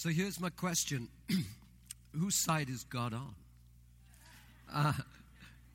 So 0.00 0.08
here's 0.08 0.40
my 0.40 0.48
question 0.48 1.08
Whose 2.18 2.34
side 2.34 2.70
is 2.70 2.84
God 2.84 3.12
on? 3.12 3.34
Uh, 4.72 4.92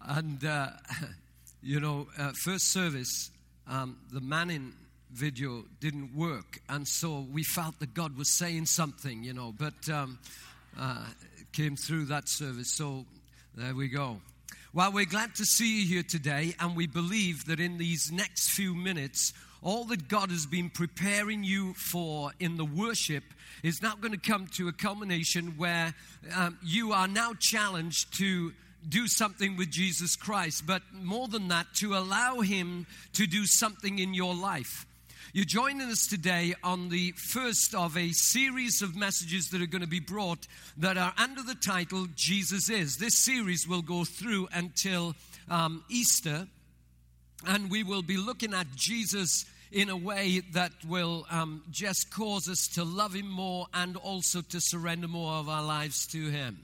and, 0.02 0.44
uh, 0.44 0.70
you 1.62 1.79
know, 1.79 2.07
uh, 2.18 2.32
first 2.32 2.71
service, 2.71 3.30
um, 3.68 3.98
the 4.11 4.21
Manning 4.21 4.73
video 5.11 5.66
didn't 5.80 6.16
work. 6.16 6.59
And 6.68 6.88
so 6.88 7.27
we 7.32 7.43
felt 7.43 7.77
that 7.82 7.93
God 7.93 8.18
was 8.18 8.32
saying 8.32 8.66
something, 8.66 9.23
you 9.23 9.34
know, 9.34 9.54
but 9.55 9.88
um, 9.93 10.18
uh, 10.76 11.05
came 11.54 11.76
through 11.76 12.05
that 12.05 12.28
service. 12.28 12.71
So 12.71 13.05
there 13.54 13.76
we 13.76 13.89
go. 13.89 14.21
Well, 14.73 14.92
we're 14.92 15.05
glad 15.05 15.36
to 15.36 15.46
see 15.46 15.82
you 15.82 15.88
here 15.88 16.04
today, 16.04 16.55
and 16.60 16.76
we 16.76 16.88
believe 16.88 17.46
that 17.46 17.60
in 17.60 17.78
these 17.78 18.12
next 18.12 18.50
few 18.50 18.73
minutes, 18.73 19.34
all 19.66 19.84
that 19.86 20.07
God 20.07 20.29
has 20.29 20.45
been 20.45 20.70
preparing 20.70 21.43
you 21.43 21.73
for 21.73 22.31
in 22.39 22.55
the 22.55 22.63
worship 22.63 23.23
is 23.63 23.81
now 23.81 23.95
going 23.95 24.12
to 24.12 24.20
come 24.20 24.48
to 24.57 24.67
a 24.67 24.71
culmination 24.71 25.55
where 25.57 25.95
um, 26.35 26.59
you 26.63 26.94
are 26.94 27.07
now 27.07 27.34
challenged 27.40 28.16
to 28.20 28.54
do 28.88 29.07
something 29.07 29.57
with 29.57 29.71
Jesus 29.71 30.16
Christ, 30.16 30.67
but 30.67 30.84
more 30.93 31.27
than 31.27 31.48
that, 31.48 31.66
to 31.77 31.95
allow 31.95 32.41
Him 32.41 32.85
to 33.13 33.26
do 33.26 33.48
something 33.48 33.98
in 33.98 34.13
your 34.13 34.35
life. 34.35 34.85
You're 35.34 35.45
joining 35.45 35.90
us 35.90 36.05
today 36.05 36.54
on 36.63 36.90
the 36.90 37.13
first 37.13 37.73
of 37.73 37.98
a 37.98 38.12
series 38.12 38.84
of 38.84 38.95
messages 38.95 39.49
that 39.49 39.63
are 39.63 39.68
going 39.68 39.82
to 39.82 39.88
be 39.88 39.99
brought 39.99 40.45
that 40.77 40.95
are 40.95 41.13
under 41.18 41.41
the 41.41 41.55
title 41.55 42.05
Jesus 42.16 42.70
is. 42.70 42.98
This 42.98 43.18
series 43.18 43.68
will 43.68 43.82
go 43.82 44.05
through 44.05 44.48
until 44.54 45.16
um, 45.49 45.84
Easter, 45.90 46.48
and 47.48 47.71
we 47.71 47.82
will 47.84 48.04
be 48.04 48.18
looking 48.18 48.54
at 48.54 48.68
Jesus 48.76 49.45
in 49.72 49.90
a 49.90 49.98
way 49.98 50.42
that 50.54 50.72
will 50.88 51.26
um, 51.30 51.64
just 51.72 52.14
cause 52.14 52.48
us 52.48 52.68
to 52.70 52.84
love 52.84 53.14
Him 53.14 53.30
more 53.30 53.68
and 53.74 53.98
also 53.98 54.41
to 54.41 54.62
surrender 54.62 55.08
more 55.08 55.34
of 55.34 55.49
our 55.49 55.63
lives 55.63 56.07
to 56.07 56.30
Him. 56.30 56.60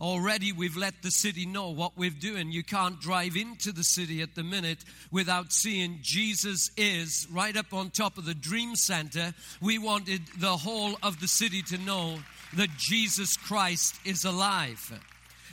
Already 0.00 0.50
we've 0.52 0.78
let 0.78 1.02
the 1.02 1.10
city 1.10 1.44
know 1.44 1.68
what 1.68 1.98
we're 1.98 2.08
doing. 2.08 2.50
You 2.50 2.62
can't 2.62 2.98
drive 3.00 3.36
into 3.36 3.70
the 3.70 3.84
city 3.84 4.22
at 4.22 4.34
the 4.34 4.42
minute 4.42 4.78
without 5.10 5.52
seeing 5.52 5.98
Jesus 6.00 6.70
is 6.78 7.28
right 7.30 7.54
up 7.54 7.74
on 7.74 7.90
top 7.90 8.16
of 8.16 8.24
the 8.24 8.34
Dream 8.34 8.76
Center. 8.76 9.34
We 9.60 9.78
wanted 9.78 10.22
the 10.38 10.56
whole 10.56 10.96
of 11.02 11.20
the 11.20 11.28
city 11.28 11.60
to 11.62 11.76
know 11.76 12.18
that 12.56 12.70
Jesus 12.78 13.36
Christ 13.36 13.94
is 14.06 14.24
alive. 14.24 14.98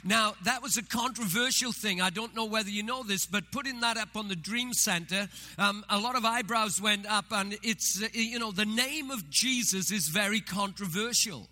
Now, 0.04 0.34
that 0.44 0.62
was 0.62 0.78
a 0.78 0.84
controversial 0.84 1.72
thing. 1.72 2.02
I 2.02 2.10
don't 2.10 2.36
know 2.36 2.46
whether 2.46 2.70
you 2.70 2.84
know 2.84 3.04
this, 3.04 3.26
but 3.26 3.52
putting 3.52 3.80
that 3.82 3.98
up 3.98 4.16
on 4.16 4.28
the 4.28 4.36
Dream 4.36 4.74
Center, 4.74 5.28
um, 5.58 5.84
a 5.90 6.00
lot 6.00 6.16
of 6.16 6.26
eyebrows 6.26 6.82
went 6.82 7.06
up, 7.06 7.26
and 7.32 7.58
it's, 7.64 8.02
uh, 8.02 8.08
you 8.14 8.40
know, 8.40 8.52
the 8.52 8.66
name 8.66 9.12
of 9.12 9.30
Jesus 9.30 9.92
is 9.92 10.10
very 10.10 10.42
controversial. 10.42 11.48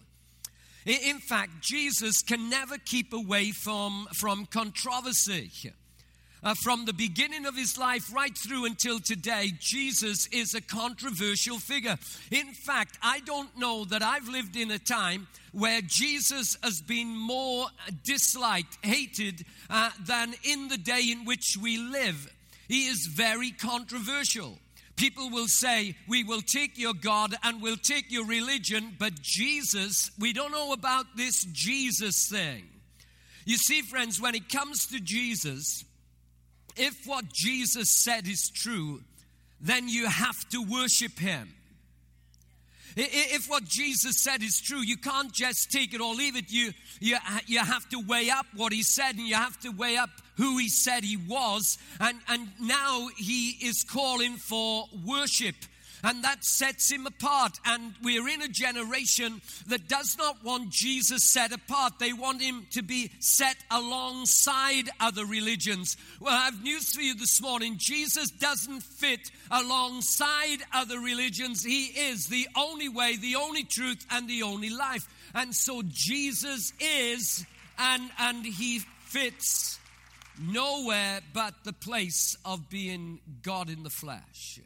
In 0.85 1.17
fact, 1.17 1.61
Jesus 1.61 2.21
can 2.21 2.49
never 2.49 2.77
keep 2.77 3.11
away 3.11 3.51
from, 3.51 4.07
from 4.19 4.45
controversy. 4.45 5.51
Uh, 6.45 6.53
from 6.53 6.85
the 6.85 6.93
beginning 6.93 7.47
of 7.47 7.55
his 7.57 7.75
life 7.75 8.13
right 8.13 8.37
through 8.37 8.65
until 8.65 8.99
today, 8.99 9.51
Jesus 9.59 10.27
is 10.27 10.53
a 10.53 10.61
controversial 10.61 11.57
figure. 11.57 11.97
In 12.29 12.53
fact, 12.53 12.99
I 13.01 13.21
don't 13.21 13.57
know 13.57 13.83
that 13.85 14.03
I've 14.03 14.29
lived 14.29 14.55
in 14.55 14.69
a 14.69 14.77
time 14.77 15.27
where 15.53 15.81
Jesus 15.81 16.55
has 16.61 16.83
been 16.83 17.17
more 17.17 17.65
disliked, 18.03 18.77
hated, 18.85 19.43
uh, 19.71 19.89
than 20.05 20.35
in 20.43 20.67
the 20.67 20.77
day 20.77 21.09
in 21.11 21.25
which 21.25 21.57
we 21.59 21.79
live. 21.79 22.31
He 22.67 22.85
is 22.85 23.09
very 23.11 23.49
controversial. 23.49 24.59
People 24.97 25.31
will 25.31 25.47
say, 25.47 25.95
We 26.07 26.23
will 26.23 26.41
take 26.41 26.77
your 26.77 26.93
God 26.93 27.33
and 27.41 27.59
we'll 27.59 27.75
take 27.75 28.11
your 28.11 28.25
religion, 28.27 28.95
but 28.99 29.19
Jesus, 29.19 30.11
we 30.19 30.31
don't 30.31 30.51
know 30.51 30.73
about 30.73 31.17
this 31.17 31.43
Jesus 31.45 32.29
thing. 32.29 32.65
You 33.45 33.57
see, 33.57 33.81
friends, 33.81 34.21
when 34.21 34.35
it 34.35 34.47
comes 34.47 34.85
to 34.87 34.99
Jesus, 34.99 35.83
if 36.75 37.05
what 37.05 37.31
Jesus 37.31 37.89
said 37.89 38.27
is 38.27 38.49
true, 38.49 39.01
then 39.61 39.87
you 39.87 40.07
have 40.07 40.47
to 40.49 40.61
worship 40.61 41.17
him. 41.17 41.53
If 42.97 43.49
what 43.49 43.65
Jesus 43.65 44.21
said 44.21 44.41
is 44.41 44.61
true, 44.61 44.79
you 44.79 44.95
can't 44.95 45.33
just 45.33 45.69
take 45.69 45.93
it 45.93 45.99
or 45.99 46.13
leave 46.13 46.37
it. 46.37 46.49
You, 46.49 46.71
you, 47.01 47.17
you 47.45 47.59
have 47.59 47.87
to 47.89 47.99
weigh 47.99 48.29
up 48.29 48.45
what 48.55 48.71
he 48.71 48.83
said 48.83 49.15
and 49.15 49.27
you 49.27 49.35
have 49.35 49.59
to 49.61 49.69
weigh 49.69 49.97
up 49.97 50.09
who 50.37 50.57
he 50.57 50.69
said 50.69 51.03
he 51.03 51.17
was. 51.17 51.77
And, 51.99 52.17
and 52.29 52.47
now 52.61 53.09
he 53.17 53.57
is 53.61 53.83
calling 53.83 54.37
for 54.37 54.85
worship 55.05 55.55
and 56.05 56.23
that 56.23 56.45
sets 56.45 56.91
him 56.91 57.07
apart. 57.07 57.59
And 57.65 57.95
we're 58.03 58.29
in 58.29 58.43
a 58.43 58.47
generation 58.47 59.41
that 59.67 59.87
does 59.87 60.15
not 60.17 60.43
want 60.43 60.69
Jesus 60.69 61.23
set 61.23 61.51
apart, 61.51 61.93
they 61.99 62.13
want 62.13 62.41
him 62.41 62.67
to 62.71 62.83
be 62.83 63.11
set 63.19 63.57
alongside 63.71 64.89
other 64.99 65.25
religions. 65.25 65.97
Well, 66.21 66.33
I 66.33 66.45
have 66.45 66.63
news 66.63 66.93
for 66.93 67.01
you 67.01 67.15
this 67.15 67.41
morning 67.41 67.77
Jesus 67.77 68.29
doesn't 68.29 68.81
fit 68.81 69.31
alongside 69.49 70.59
other 70.73 70.99
religions, 70.99 71.63
he 71.63 71.85
is 71.85 72.27
the 72.27 72.47
only 72.55 72.87
way, 72.87 73.17
the 73.17 73.35
only 73.35 73.63
truth, 73.63 74.05
and 74.11 74.29
the 74.29 74.43
only 74.43 74.69
life. 74.69 75.07
And 75.33 75.55
so 75.55 75.81
Jesus 75.87 76.71
is, 76.79 77.45
and, 77.79 78.09
and 78.19 78.45
he 78.45 78.79
fits 79.05 79.79
nowhere 80.39 81.21
but 81.33 81.55
the 81.63 81.73
place 81.73 82.37
of 82.45 82.69
being 82.69 83.19
God 83.41 83.69
in 83.69 83.83
the 83.83 83.89
flesh. 83.89 84.59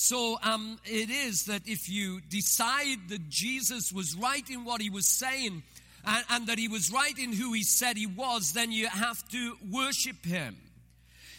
So 0.00 0.38
um, 0.44 0.78
it 0.84 1.10
is 1.10 1.46
that 1.46 1.62
if 1.66 1.88
you 1.88 2.20
decide 2.20 3.08
that 3.08 3.28
Jesus 3.28 3.90
was 3.92 4.14
right 4.14 4.48
in 4.48 4.64
what 4.64 4.80
he 4.80 4.90
was 4.90 5.08
saying 5.08 5.64
and, 6.06 6.24
and 6.30 6.46
that 6.46 6.56
he 6.56 6.68
was 6.68 6.92
right 6.92 7.18
in 7.18 7.32
who 7.32 7.52
he 7.52 7.64
said 7.64 7.96
he 7.96 8.06
was, 8.06 8.52
then 8.52 8.70
you 8.70 8.86
have 8.86 9.28
to 9.30 9.56
worship 9.68 10.24
him. 10.24 10.56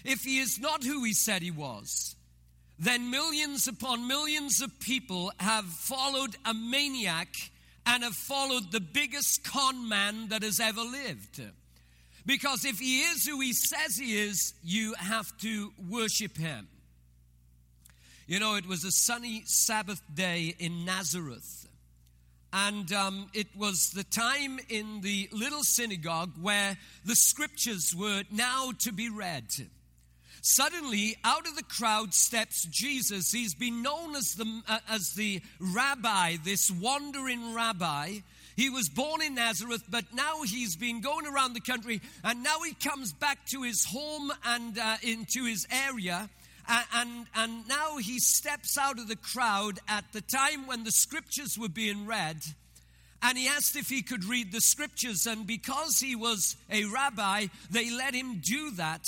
If 0.03 0.23
he 0.23 0.39
is 0.39 0.59
not 0.59 0.83
who 0.83 1.05
he 1.05 1.13
said 1.13 1.41
he 1.41 1.51
was, 1.51 2.17
then 2.77 3.09
millions 3.09 3.69
upon 3.69 4.09
millions 4.09 4.61
of 4.61 4.77
people 4.81 5.31
have 5.39 5.63
followed 5.63 6.35
a 6.45 6.53
maniac 6.53 7.29
and 7.85 8.03
have 8.03 8.13
followed 8.13 8.73
the 8.73 8.81
biggest 8.81 9.45
con 9.45 9.87
man 9.87 10.27
that 10.27 10.43
has 10.43 10.59
ever 10.59 10.81
lived. 10.81 11.41
Because 12.25 12.65
if 12.65 12.77
he 12.77 13.03
is 13.03 13.25
who 13.25 13.39
he 13.39 13.53
says 13.53 13.95
he 13.95 14.19
is, 14.19 14.53
you 14.61 14.95
have 14.95 15.31
to 15.37 15.71
worship 15.89 16.35
him. 16.35 16.67
You 18.29 18.39
know, 18.39 18.53
it 18.53 18.67
was 18.67 18.83
a 18.83 18.91
sunny 18.91 19.41
Sabbath 19.47 20.03
day 20.13 20.53
in 20.59 20.85
Nazareth. 20.85 21.67
And 22.53 22.93
um, 22.93 23.27
it 23.33 23.47
was 23.57 23.89
the 23.89 24.03
time 24.03 24.59
in 24.69 25.01
the 25.01 25.27
little 25.31 25.63
synagogue 25.63 26.33
where 26.39 26.77
the 27.03 27.15
scriptures 27.15 27.95
were 27.97 28.21
now 28.29 28.71
to 28.81 28.91
be 28.91 29.09
read. 29.09 29.51
Suddenly, 30.43 31.17
out 31.23 31.47
of 31.47 31.55
the 31.55 31.63
crowd 31.63 32.13
steps 32.13 32.67
Jesus. 32.69 33.31
He's 33.31 33.55
been 33.55 33.81
known 33.81 34.15
as 34.15 34.35
the, 34.35 34.61
uh, 34.67 34.77
as 34.87 35.13
the 35.13 35.41
rabbi, 35.59 36.35
this 36.45 36.69
wandering 36.69 37.55
rabbi. 37.55 38.19
He 38.55 38.69
was 38.69 38.89
born 38.89 39.23
in 39.23 39.33
Nazareth, 39.33 39.85
but 39.89 40.05
now 40.13 40.43
he's 40.43 40.75
been 40.75 41.01
going 41.01 41.25
around 41.25 41.53
the 41.53 41.61
country, 41.61 41.99
and 42.23 42.43
now 42.43 42.59
he 42.63 42.75
comes 42.75 43.11
back 43.11 43.47
to 43.47 43.63
his 43.63 43.85
home 43.85 44.31
and 44.45 44.77
uh, 44.77 44.97
into 45.01 45.45
his 45.45 45.65
area. 45.71 46.29
And, 46.69 47.25
and 47.35 47.67
now 47.67 47.97
he 47.97 48.19
steps 48.19 48.77
out 48.77 48.99
of 48.99 49.07
the 49.07 49.15
crowd 49.15 49.79
at 49.87 50.05
the 50.13 50.21
time 50.21 50.67
when 50.67 50.83
the 50.83 50.91
scriptures 50.91 51.57
were 51.57 51.69
being 51.69 52.05
read. 52.05 52.37
And 53.23 53.37
he 53.37 53.47
asked 53.47 53.75
if 53.75 53.89
he 53.89 54.03
could 54.03 54.23
read 54.23 54.51
the 54.51 54.61
scriptures. 54.61 55.25
And 55.25 55.47
because 55.47 55.99
he 55.99 56.15
was 56.15 56.55
a 56.69 56.85
rabbi, 56.85 57.47
they 57.71 57.89
let 57.89 58.13
him 58.13 58.41
do 58.43 58.71
that. 58.71 59.03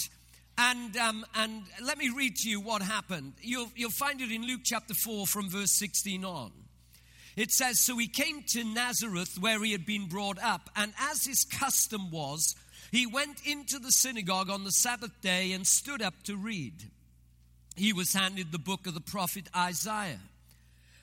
And, 0.58 0.98
um, 0.98 1.24
and 1.36 1.64
let 1.84 1.98
me 1.98 2.10
read 2.10 2.36
to 2.38 2.50
you 2.50 2.60
what 2.60 2.82
happened. 2.82 3.34
You'll, 3.42 3.72
you'll 3.76 3.92
find 3.92 4.22
it 4.22 4.32
in 4.32 4.46
Luke 4.46 4.62
chapter 4.64 4.96
4 4.96 5.28
from 5.28 5.50
verse 5.50 5.78
16 5.78 6.26
on. 6.26 6.52
It 7.38 7.52
says, 7.52 7.80
So 7.80 7.98
he 7.98 8.08
came 8.08 8.44
to 8.50 8.64
Nazareth 8.64 9.38
where 9.40 9.64
he 9.64 9.72
had 9.72 9.86
been 9.86 10.08
brought 10.08 10.42
up. 10.42 10.70
And 10.76 10.94
as 11.00 11.26
his 11.26 11.46
custom 11.46 12.10
was, 12.12 12.56
he 12.92 13.06
went 13.06 13.46
into 13.46 13.78
the 13.78 13.92
synagogue 13.92 14.50
on 14.50 14.64
the 14.64 14.72
Sabbath 14.72 15.22
day 15.22 15.52
and 15.54 15.66
stood 15.66 16.02
up 16.02 16.24
to 16.24 16.36
read 16.36 16.90
he 17.76 17.94
was 17.94 18.14
handed 18.14 18.52
the 18.52 18.60
book 18.60 18.88
of 18.88 18.94
the 18.94 19.02
prophet 19.02 19.46
Isaiah. 19.56 20.20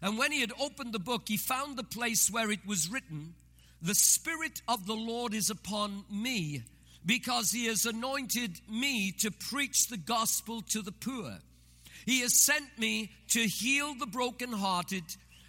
And 0.01 0.19
when 0.19 0.33
he 0.33 0.41
had 0.41 0.53
opened 0.61 0.93
the 0.93 0.99
book, 0.99 1.23
he 1.27 1.37
found 1.37 1.77
the 1.77 1.85
place 1.85 2.31
where 2.31 2.51
it 2.51 2.67
was 2.67 2.91
written, 2.91 3.35
The 3.83 3.95
Spirit 3.95 4.63
of 4.69 4.87
the 4.87 4.95
Lord 4.95 5.35
is 5.35 5.51
upon 5.51 6.05
me, 6.11 6.63
because 7.05 7.51
he 7.51 7.67
has 7.67 7.85
anointed 7.85 8.61
me 8.71 9.13
to 9.21 9.31
preach 9.31 9.89
the 9.89 9.97
gospel 9.97 10.63
to 10.71 10.83
the 10.83 10.93
poor. 10.93 11.39
He 12.07 12.21
has 12.21 12.41
sent 12.41 12.79
me 12.79 13.11
to 13.31 13.41
heal 13.41 13.95
the 13.95 14.07
brokenhearted, 14.07 15.05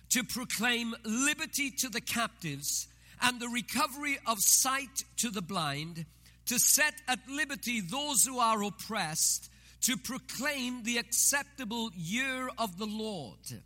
to 0.10 0.24
proclaim 0.24 0.96
liberty 1.04 1.70
to 1.70 1.90
the 1.90 2.02
captives, 2.02 2.88
and 3.22 3.40
the 3.40 3.50
recovery 3.50 4.18
of 4.26 4.40
sight 4.40 5.04
to 5.18 5.30
the 5.30 5.42
blind, 5.42 6.06
to 6.48 6.58
set 6.58 6.96
at 7.08 7.20
liberty 7.30 7.82
those 7.82 8.26
who 8.26 8.40
are 8.40 8.64
oppressed 8.64 9.49
to 9.82 9.98
proclaim 9.98 10.84
the 10.84 10.98
acceptable 10.98 11.92
year 11.96 12.50
of 12.58 12.78
the 12.78 12.86
Lord. 12.86 13.62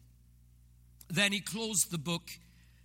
Then 1.10 1.32
he 1.32 1.40
closed 1.40 1.92
the 1.92 1.98
book 1.98 2.30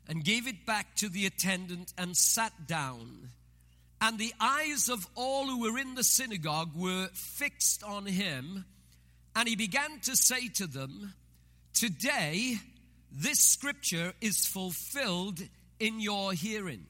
and 0.06 0.24
gave 0.24 0.46
it 0.46 0.64
back 0.66 0.96
to 0.96 1.08
the 1.08 1.26
attendant 1.26 1.92
and 1.98 2.16
sat 2.16 2.66
down. 2.66 3.30
And 4.00 4.18
the 4.18 4.32
eyes 4.40 4.88
of 4.88 5.06
all 5.14 5.46
who 5.46 5.60
were 5.60 5.78
in 5.78 5.94
the 5.94 6.04
synagogue 6.04 6.70
were 6.74 7.08
fixed 7.12 7.82
on 7.82 8.06
him. 8.06 8.64
And 9.34 9.48
he 9.48 9.56
began 9.56 10.00
to 10.00 10.16
say 10.16 10.48
to 10.54 10.66
them, 10.66 11.14
Today, 11.74 12.56
this 13.12 13.40
scripture 13.40 14.12
is 14.20 14.46
fulfilled 14.46 15.40
in 15.78 16.00
your 16.00 16.32
hearing. 16.32 16.86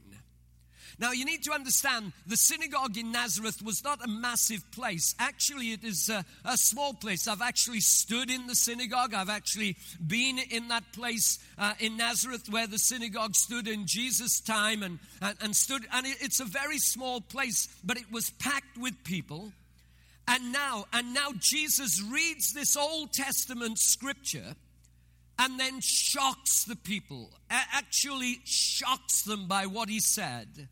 Now, 0.98 1.12
you 1.12 1.24
need 1.24 1.42
to 1.44 1.52
understand 1.52 2.12
the 2.26 2.36
synagogue 2.36 2.96
in 2.96 3.12
Nazareth 3.12 3.62
was 3.62 3.84
not 3.84 4.04
a 4.04 4.08
massive 4.08 4.68
place. 4.70 5.14
Actually, 5.18 5.72
it 5.72 5.84
is 5.84 6.08
a, 6.08 6.24
a, 6.44 6.56
small 6.56 6.94
place. 6.94 7.28
I've 7.28 7.42
actually 7.42 7.80
stood 7.80 8.30
in 8.30 8.46
the 8.46 8.54
synagogue. 8.54 9.14
I've 9.14 9.28
actually 9.28 9.76
been 10.04 10.38
in 10.38 10.68
that 10.68 10.92
place 10.92 11.38
uh, 11.58 11.74
in 11.78 11.96
Nazareth 11.96 12.48
where 12.50 12.66
the 12.66 12.78
synagogue 12.78 13.34
stood 13.34 13.68
in 13.68 13.86
Jesus' 13.86 14.40
time 14.40 14.82
and, 14.82 14.98
and, 15.20 15.36
and 15.40 15.56
stood. 15.56 15.86
And 15.92 16.06
it, 16.06 16.16
it's 16.20 16.40
a 16.40 16.44
very 16.44 16.78
small 16.78 17.20
place, 17.20 17.68
but 17.84 17.96
it 17.96 18.10
was 18.10 18.30
packed 18.30 18.76
with 18.78 19.04
people. 19.04 19.52
And 20.26 20.52
now, 20.52 20.84
and 20.92 21.14
now 21.14 21.30
Jesus 21.38 22.02
reads 22.02 22.52
this 22.52 22.76
Old 22.76 23.12
Testament 23.12 23.78
scripture 23.78 24.54
and 25.38 25.58
then 25.58 25.80
shocks 25.80 26.64
the 26.64 26.76
people, 26.76 27.30
actually 27.48 28.40
shocks 28.44 29.22
them 29.22 29.46
by 29.46 29.66
what 29.66 29.88
he 29.88 30.00
said 30.00 30.68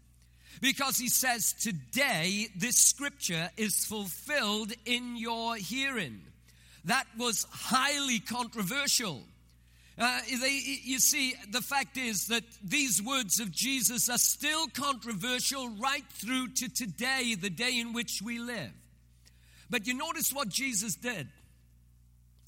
because 0.61 0.99
he 0.99 1.09
says, 1.09 1.53
Today 1.53 2.49
this 2.57 2.77
scripture 2.77 3.51
is 3.57 3.85
fulfilled 3.85 4.73
in 4.85 5.17
your 5.17 5.57
hearing. 5.57 6.21
That 6.85 7.07
was 7.19 7.47
highly 7.51 8.21
controversial. 8.21 9.23
Uh, 9.99 10.21
they, 10.41 10.61
you 10.85 10.99
see, 10.99 11.35
the 11.51 11.63
fact 11.63 11.97
is 11.97 12.27
that 12.27 12.45
these 12.63 13.03
words 13.03 13.41
of 13.41 13.51
Jesus 13.51 14.11
are 14.11 14.19
still 14.19 14.67
controversial 14.69 15.71
right 15.81 16.05
through 16.11 16.49
to 16.49 16.69
today, 16.69 17.35
the 17.35 17.49
day 17.49 17.81
in 17.81 17.95
which 17.95 18.21
we 18.23 18.39
live. 18.39 18.73
But 19.71 19.87
you 19.87 19.95
notice 19.95 20.33
what 20.33 20.49
Jesus 20.49 20.95
did. 20.97 21.29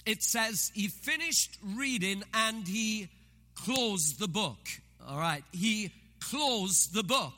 It 0.05 0.23
says 0.23 0.71
he 0.75 0.89
finished 0.89 1.59
reading 1.63 2.23
and 2.35 2.69
he 2.69 3.09
closed 3.55 4.19
the 4.19 4.29
book. 4.29 4.59
All 5.07 5.19
right, 5.19 5.45
he 5.53 5.91
closed 6.21 6.95
the 6.95 7.03
book. 7.03 7.35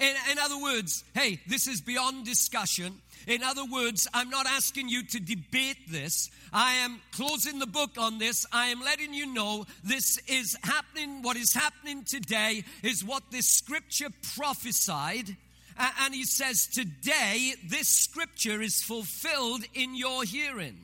In, 0.00 0.14
in 0.32 0.38
other 0.38 0.58
words, 0.58 1.04
hey, 1.14 1.40
this 1.46 1.66
is 1.66 1.82
beyond 1.82 2.24
discussion. 2.24 2.94
In 3.26 3.42
other 3.42 3.66
words, 3.66 4.08
I'm 4.14 4.30
not 4.30 4.46
asking 4.46 4.88
you 4.88 5.02
to 5.02 5.20
debate 5.20 5.90
this. 5.90 6.30
I 6.54 6.76
am 6.76 7.00
closing 7.12 7.58
the 7.58 7.66
book 7.66 7.90
on 7.98 8.18
this. 8.18 8.46
I 8.50 8.68
am 8.68 8.80
letting 8.80 9.12
you 9.12 9.26
know 9.26 9.66
this 9.84 10.18
is 10.26 10.56
happening. 10.62 11.20
What 11.20 11.36
is 11.36 11.52
happening 11.52 12.04
today 12.04 12.64
is 12.82 13.04
what 13.04 13.24
this 13.30 13.46
scripture 13.46 14.08
prophesied. 14.36 15.36
And 15.78 16.14
he 16.14 16.24
says, 16.24 16.66
Today, 16.66 17.54
this 17.68 17.88
scripture 17.88 18.62
is 18.62 18.82
fulfilled 18.82 19.64
in 19.74 19.94
your 19.94 20.24
hearing. 20.24 20.78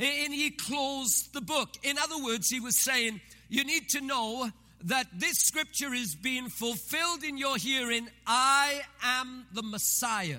And 0.00 0.34
he 0.34 0.50
closed 0.50 1.32
the 1.32 1.40
book. 1.40 1.70
In 1.84 1.96
other 1.96 2.22
words, 2.22 2.50
he 2.50 2.58
was 2.60 2.82
saying, 2.82 3.20
You 3.48 3.64
need 3.64 3.88
to 3.90 4.00
know 4.00 4.50
that 4.84 5.06
this 5.14 5.38
scripture 5.38 5.92
is 5.92 6.14
being 6.14 6.48
fulfilled 6.48 7.24
in 7.24 7.38
your 7.38 7.56
hearing. 7.56 8.08
I 8.26 8.82
am 9.02 9.46
the 9.52 9.62
Messiah. 9.62 10.38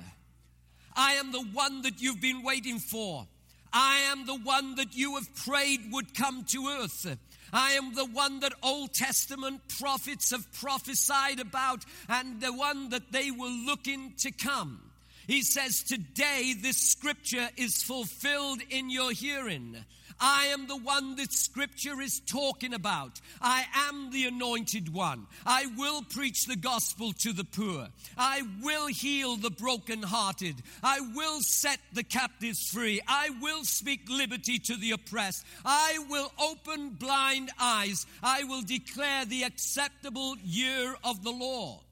I 0.95 1.13
am 1.13 1.31
the 1.31 1.43
one 1.53 1.83
that 1.83 2.01
you've 2.01 2.21
been 2.21 2.43
waiting 2.43 2.79
for. 2.79 3.27
I 3.71 3.97
am 4.11 4.25
the 4.25 4.37
one 4.37 4.75
that 4.75 4.95
you 4.95 5.15
have 5.15 5.35
prayed 5.35 5.91
would 5.91 6.15
come 6.15 6.43
to 6.45 6.67
earth. 6.81 7.17
I 7.53 7.71
am 7.71 7.93
the 7.93 8.05
one 8.05 8.39
that 8.41 8.53
Old 8.63 8.93
Testament 8.93 9.61
prophets 9.79 10.31
have 10.31 10.51
prophesied 10.53 11.39
about 11.39 11.83
and 12.09 12.41
the 12.41 12.53
one 12.53 12.89
that 12.89 13.11
they 13.11 13.31
were 13.31 13.47
looking 13.47 14.13
to 14.19 14.31
come. 14.31 14.81
He 15.27 15.41
says, 15.41 15.83
Today 15.83 16.53
this 16.59 16.77
scripture 16.77 17.49
is 17.57 17.83
fulfilled 17.83 18.61
in 18.69 18.89
your 18.89 19.11
hearing. 19.11 19.77
I 20.19 20.47
am 20.47 20.67
the 20.67 20.77
one 20.77 21.15
that 21.17 21.31
scripture 21.31 22.01
is 22.01 22.19
talking 22.19 22.73
about. 22.73 23.19
I 23.41 23.65
am 23.89 24.11
the 24.11 24.25
anointed 24.25 24.93
one. 24.93 25.27
I 25.45 25.67
will 25.77 26.01
preach 26.01 26.45
the 26.45 26.55
gospel 26.55 27.13
to 27.13 27.33
the 27.33 27.43
poor. 27.43 27.89
I 28.17 28.41
will 28.61 28.87
heal 28.87 29.35
the 29.35 29.51
brokenhearted. 29.51 30.55
I 30.83 30.99
will 31.15 31.41
set 31.41 31.79
the 31.93 32.03
captives 32.03 32.69
free. 32.69 33.01
I 33.07 33.29
will 33.41 33.63
speak 33.63 34.09
liberty 34.09 34.59
to 34.59 34.75
the 34.75 34.91
oppressed. 34.91 35.45
I 35.65 35.99
will 36.09 36.31
open 36.39 36.89
blind 36.89 37.51
eyes. 37.59 38.05
I 38.23 38.43
will 38.43 38.61
declare 38.61 39.25
the 39.25 39.43
acceptable 39.43 40.35
year 40.43 40.95
of 41.03 41.23
the 41.23 41.31
Lord. 41.31 41.83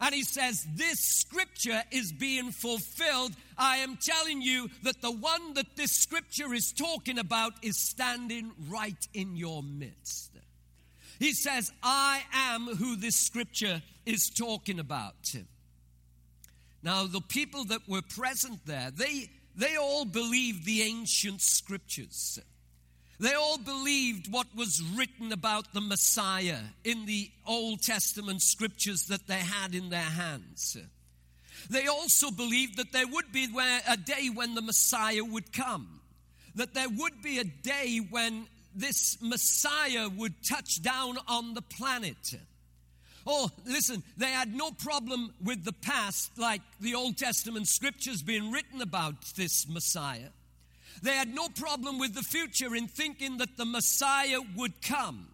And 0.00 0.14
he 0.14 0.22
says, 0.22 0.66
This 0.74 0.98
scripture 0.98 1.82
is 1.90 2.12
being 2.12 2.52
fulfilled. 2.52 3.32
I 3.58 3.78
am 3.78 3.98
telling 4.00 4.40
you 4.40 4.70
that 4.82 5.02
the 5.02 5.10
one 5.10 5.54
that 5.54 5.76
this 5.76 5.92
scripture 5.92 6.54
is 6.54 6.72
talking 6.72 7.18
about 7.18 7.52
is 7.62 7.90
standing 7.90 8.52
right 8.68 9.06
in 9.12 9.36
your 9.36 9.62
midst. 9.62 10.30
He 11.18 11.34
says, 11.34 11.70
I 11.82 12.22
am 12.32 12.66
who 12.66 12.96
this 12.96 13.16
scripture 13.16 13.82
is 14.06 14.30
talking 14.30 14.78
about. 14.78 15.34
Now, 16.82 17.06
the 17.06 17.20
people 17.20 17.66
that 17.66 17.86
were 17.86 18.00
present 18.00 18.64
there, 18.64 18.90
they, 18.90 19.28
they 19.54 19.76
all 19.76 20.06
believed 20.06 20.64
the 20.64 20.80
ancient 20.80 21.42
scriptures. 21.42 22.38
They 23.20 23.34
all 23.34 23.58
believed 23.58 24.32
what 24.32 24.46
was 24.56 24.82
written 24.96 25.30
about 25.30 25.74
the 25.74 25.82
Messiah 25.82 26.60
in 26.84 27.04
the 27.04 27.30
Old 27.46 27.82
Testament 27.82 28.40
scriptures 28.40 29.04
that 29.08 29.26
they 29.26 29.34
had 29.34 29.74
in 29.74 29.90
their 29.90 30.00
hands. 30.00 30.78
They 31.68 31.86
also 31.86 32.30
believed 32.30 32.78
that 32.78 32.92
there 32.92 33.06
would 33.06 33.30
be 33.30 33.44
a 33.86 33.96
day 33.98 34.30
when 34.32 34.54
the 34.54 34.62
Messiah 34.62 35.22
would 35.22 35.52
come, 35.52 36.00
that 36.54 36.72
there 36.72 36.88
would 36.88 37.20
be 37.22 37.38
a 37.38 37.44
day 37.44 38.00
when 38.08 38.46
this 38.74 39.18
Messiah 39.20 40.08
would 40.08 40.34
touch 40.48 40.80
down 40.80 41.18
on 41.28 41.52
the 41.52 41.60
planet. 41.60 42.36
Oh, 43.26 43.50
listen, 43.66 44.02
they 44.16 44.30
had 44.30 44.54
no 44.54 44.70
problem 44.70 45.34
with 45.44 45.62
the 45.62 45.74
past, 45.74 46.38
like 46.38 46.62
the 46.80 46.94
Old 46.94 47.18
Testament 47.18 47.68
scriptures 47.68 48.22
being 48.22 48.50
written 48.50 48.80
about 48.80 49.34
this 49.36 49.68
Messiah. 49.68 50.30
They 51.02 51.12
had 51.12 51.34
no 51.34 51.48
problem 51.48 51.98
with 51.98 52.14
the 52.14 52.22
future 52.22 52.74
in 52.74 52.88
thinking 52.88 53.38
that 53.38 53.56
the 53.56 53.64
Messiah 53.64 54.40
would 54.56 54.82
come. 54.82 55.28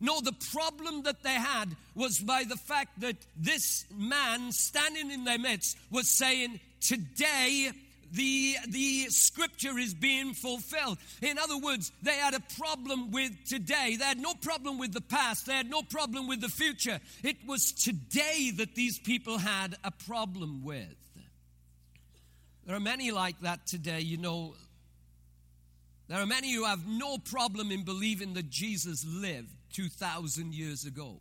No, 0.00 0.20
the 0.20 0.36
problem 0.52 1.02
that 1.02 1.22
they 1.22 1.34
had 1.34 1.74
was 1.94 2.18
by 2.18 2.44
the 2.44 2.56
fact 2.56 3.00
that 3.00 3.16
this 3.36 3.86
man 3.94 4.52
standing 4.52 5.10
in 5.10 5.24
their 5.24 5.38
midst 5.38 5.78
was 5.90 6.08
saying, 6.08 6.60
Today, 6.80 7.70
the, 8.12 8.56
the 8.68 9.06
scripture 9.08 9.78
is 9.78 9.94
being 9.94 10.34
fulfilled. 10.34 10.98
In 11.22 11.38
other 11.38 11.58
words, 11.58 11.90
they 12.02 12.14
had 12.14 12.34
a 12.34 12.42
problem 12.58 13.10
with 13.10 13.32
today. 13.46 13.96
They 13.98 14.04
had 14.04 14.20
no 14.20 14.34
problem 14.34 14.78
with 14.78 14.92
the 14.92 15.00
past. 15.00 15.46
They 15.46 15.54
had 15.54 15.68
no 15.68 15.82
problem 15.82 16.28
with 16.28 16.40
the 16.40 16.48
future. 16.48 17.00
It 17.24 17.36
was 17.46 17.72
today 17.72 18.52
that 18.56 18.74
these 18.74 18.98
people 18.98 19.38
had 19.38 19.76
a 19.82 19.90
problem 19.90 20.62
with. 20.64 20.94
There 22.66 22.76
are 22.76 22.80
many 22.80 23.10
like 23.10 23.40
that 23.40 23.66
today. 23.66 24.00
You 24.00 24.18
know, 24.18 24.54
there 26.08 26.20
are 26.20 26.26
many 26.26 26.52
who 26.52 26.64
have 26.64 26.86
no 26.86 27.18
problem 27.18 27.72
in 27.72 27.84
believing 27.84 28.34
that 28.34 28.48
Jesus 28.48 29.04
lived 29.06 29.50
2,000 29.72 30.54
years 30.54 30.84
ago. 30.84 31.18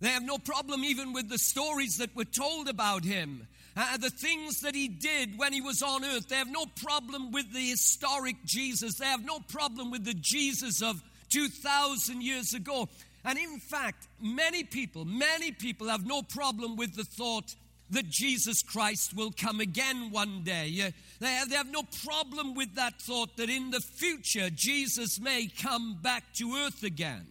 They 0.00 0.10
have 0.10 0.22
no 0.22 0.36
problem 0.38 0.84
even 0.84 1.12
with 1.12 1.30
the 1.30 1.38
stories 1.38 1.96
that 1.96 2.14
were 2.14 2.24
told 2.24 2.68
about 2.68 3.04
him, 3.04 3.46
uh, 3.76 3.96
the 3.96 4.10
things 4.10 4.60
that 4.60 4.74
he 4.74 4.88
did 4.88 5.38
when 5.38 5.54
he 5.54 5.62
was 5.62 5.82
on 5.82 6.04
earth. 6.04 6.28
They 6.28 6.36
have 6.36 6.50
no 6.50 6.66
problem 6.66 7.32
with 7.32 7.52
the 7.52 7.70
historic 7.70 8.36
Jesus. 8.44 8.96
They 8.98 9.06
have 9.06 9.24
no 9.24 9.40
problem 9.40 9.90
with 9.90 10.04
the 10.04 10.14
Jesus 10.14 10.82
of 10.82 11.02
2,000 11.30 12.22
years 12.22 12.52
ago. 12.52 12.88
And 13.24 13.38
in 13.38 13.58
fact, 13.58 14.06
many 14.20 14.64
people, 14.64 15.04
many 15.04 15.50
people 15.50 15.88
have 15.88 16.06
no 16.06 16.22
problem 16.22 16.76
with 16.76 16.94
the 16.94 17.04
thought 17.04 17.54
that 17.90 18.08
Jesus 18.08 18.62
Christ 18.62 19.14
will 19.14 19.30
come 19.30 19.60
again 19.60 20.10
one 20.10 20.42
day. 20.42 20.72
Uh, 20.84 20.90
they 21.20 21.32
have, 21.32 21.48
they 21.48 21.56
have 21.56 21.70
no 21.70 21.84
problem 22.04 22.54
with 22.54 22.74
that 22.74 23.00
thought 23.00 23.36
that 23.36 23.48
in 23.48 23.70
the 23.70 23.80
future 23.80 24.50
Jesus 24.50 25.20
may 25.20 25.46
come 25.46 25.98
back 26.02 26.24
to 26.38 26.56
earth 26.56 26.82
again. 26.82 27.26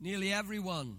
Nearly 0.00 0.32
everyone 0.32 0.96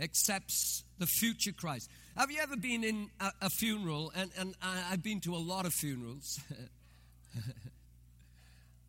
accepts 0.00 0.84
the 0.98 1.06
future 1.06 1.52
Christ. 1.52 1.90
Have 2.16 2.30
you 2.30 2.38
ever 2.40 2.56
been 2.56 2.84
in 2.84 3.10
a, 3.20 3.30
a 3.42 3.50
funeral? 3.50 4.12
And, 4.14 4.30
and 4.38 4.54
I've 4.62 5.02
been 5.02 5.20
to 5.20 5.34
a 5.34 5.38
lot 5.38 5.66
of 5.66 5.72
funerals. 5.72 6.40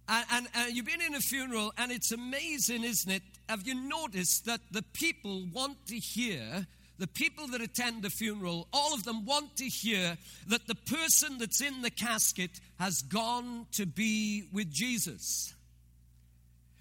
And, 0.10 0.26
and, 0.32 0.48
and, 0.56 0.76
you've 0.76 0.88
been 0.88 1.02
in 1.02 1.14
a 1.14 1.20
funeral, 1.20 1.72
and 1.78 1.92
it's 1.92 2.12
amazing, 2.12 2.84
isn't 2.84 3.12
it? 3.12 3.22
Have 3.48 3.68
you 3.68 3.76
noticed 3.76 4.46
that 4.46 4.60
the 4.72 4.82
people 4.94 5.46
want 5.54 5.86
to 5.88 5.96
hear, 5.98 6.66
the 6.98 7.08
people 7.08 7.48
that 7.50 7.62
attend 7.62 8.02
the 8.02 8.10
funeral, 8.10 8.68
all 8.74 8.96
of 8.96 9.04
them 9.04 9.24
want 9.24 9.56
to 9.58 9.66
hear 9.66 10.18
that 10.48 10.68
the 10.68 10.76
person 10.76 11.38
that's 11.38 11.62
in 11.62 11.84
the 11.84 11.92
casket 11.92 12.50
has 12.80 13.04
gone 13.04 13.68
to 13.74 13.86
be 13.86 14.50
with 14.52 14.72
Jesus. 14.72 15.54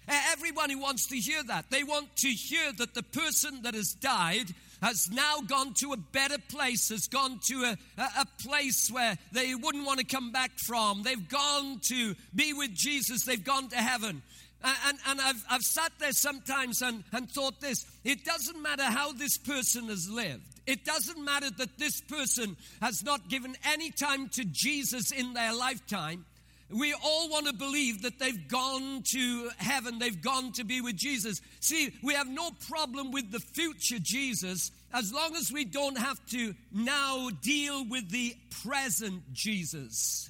Everyone 0.07 0.71
who 0.71 0.79
wants 0.79 1.07
to 1.09 1.17
hear 1.17 1.43
that, 1.43 1.65
they 1.69 1.83
want 1.83 2.15
to 2.17 2.29
hear 2.29 2.71
that 2.79 2.95
the 2.95 3.03
person 3.03 3.61
that 3.61 3.75
has 3.75 3.93
died 3.93 4.55
has 4.81 5.09
now 5.11 5.39
gone 5.47 5.73
to 5.75 5.93
a 5.93 5.97
better 5.97 6.37
place, 6.49 6.89
has 6.89 7.07
gone 7.07 7.39
to 7.47 7.63
a, 7.63 7.77
a, 7.97 8.25
place 8.43 8.89
where 8.91 9.17
they 9.31 9.53
wouldn't 9.55 9.85
want 9.85 9.99
to 9.99 10.05
come 10.05 10.31
back 10.31 10.51
from. 10.65 11.03
They've 11.03 11.29
gone 11.29 11.79
to 11.89 12.15
be 12.33 12.53
with 12.53 12.73
Jesus, 12.73 13.25
they've 13.25 13.43
gone 13.43 13.69
to 13.69 13.77
heaven. 13.77 14.21
And, 14.61 14.97
and 15.07 15.21
I've, 15.21 15.43
I've 15.49 15.61
sat 15.61 15.91
there 15.99 16.11
sometimes 16.11 16.81
and, 16.81 17.03
and 17.13 17.29
thought 17.31 17.61
this 17.61 17.85
it 18.03 18.25
doesn't 18.25 18.61
matter 18.61 18.83
how 18.83 19.13
this 19.13 19.37
person 19.37 19.87
has 19.87 20.09
lived. 20.09 20.43
It 20.67 20.85
doesn't 20.85 21.23
matter 21.23 21.49
that 21.57 21.77
this 21.77 22.01
person 22.01 22.55
has 22.81 23.03
not 23.03 23.29
given 23.29 23.55
any 23.65 23.91
time 23.91 24.29
to 24.29 24.43
Jesus 24.45 25.11
in 25.11 25.33
their 25.33 25.53
lifetime. 25.53 26.25
We 26.69 26.93
all 26.93 27.29
want 27.29 27.47
to 27.47 27.53
believe 27.53 28.03
that 28.03 28.19
they've 28.19 28.47
gone 28.47 29.01
to 29.11 29.49
heaven, 29.57 29.97
they've 29.97 30.21
gone 30.21 30.51
to 30.53 30.63
be 30.63 30.81
with 30.81 30.95
Jesus. 30.95 31.41
See, 31.59 31.91
we 32.03 32.13
have 32.13 32.27
no 32.27 32.51
problem 32.69 33.11
with 33.11 33.31
the 33.31 33.39
future 33.39 33.97
Jesus 33.99 34.71
as 34.93 35.11
long 35.11 35.35
as 35.35 35.51
we 35.51 35.65
don't 35.65 35.97
have 35.97 36.23
to 36.27 36.53
now 36.71 37.29
deal 37.41 37.85
with 37.85 38.09
the 38.11 38.35
present 38.63 39.33
Jesus, 39.33 40.29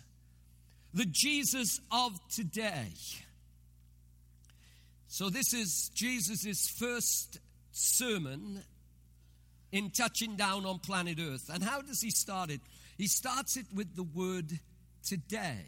the 0.93 1.05
Jesus 1.05 1.81
of 1.91 2.19
today. 2.29 2.93
So, 5.07 5.29
this 5.29 5.53
is 5.53 5.89
Jesus' 5.93 6.69
first 6.69 7.39
sermon 7.71 8.63
in 9.71 9.91
touching 9.91 10.35
down 10.35 10.65
on 10.65 10.79
planet 10.79 11.17
Earth. 11.19 11.49
And 11.53 11.63
how 11.63 11.81
does 11.81 12.01
he 12.01 12.11
start 12.11 12.49
it? 12.49 12.61
He 12.97 13.07
starts 13.07 13.57
it 13.57 13.65
with 13.73 13.95
the 13.95 14.03
word 14.03 14.59
today. 15.03 15.65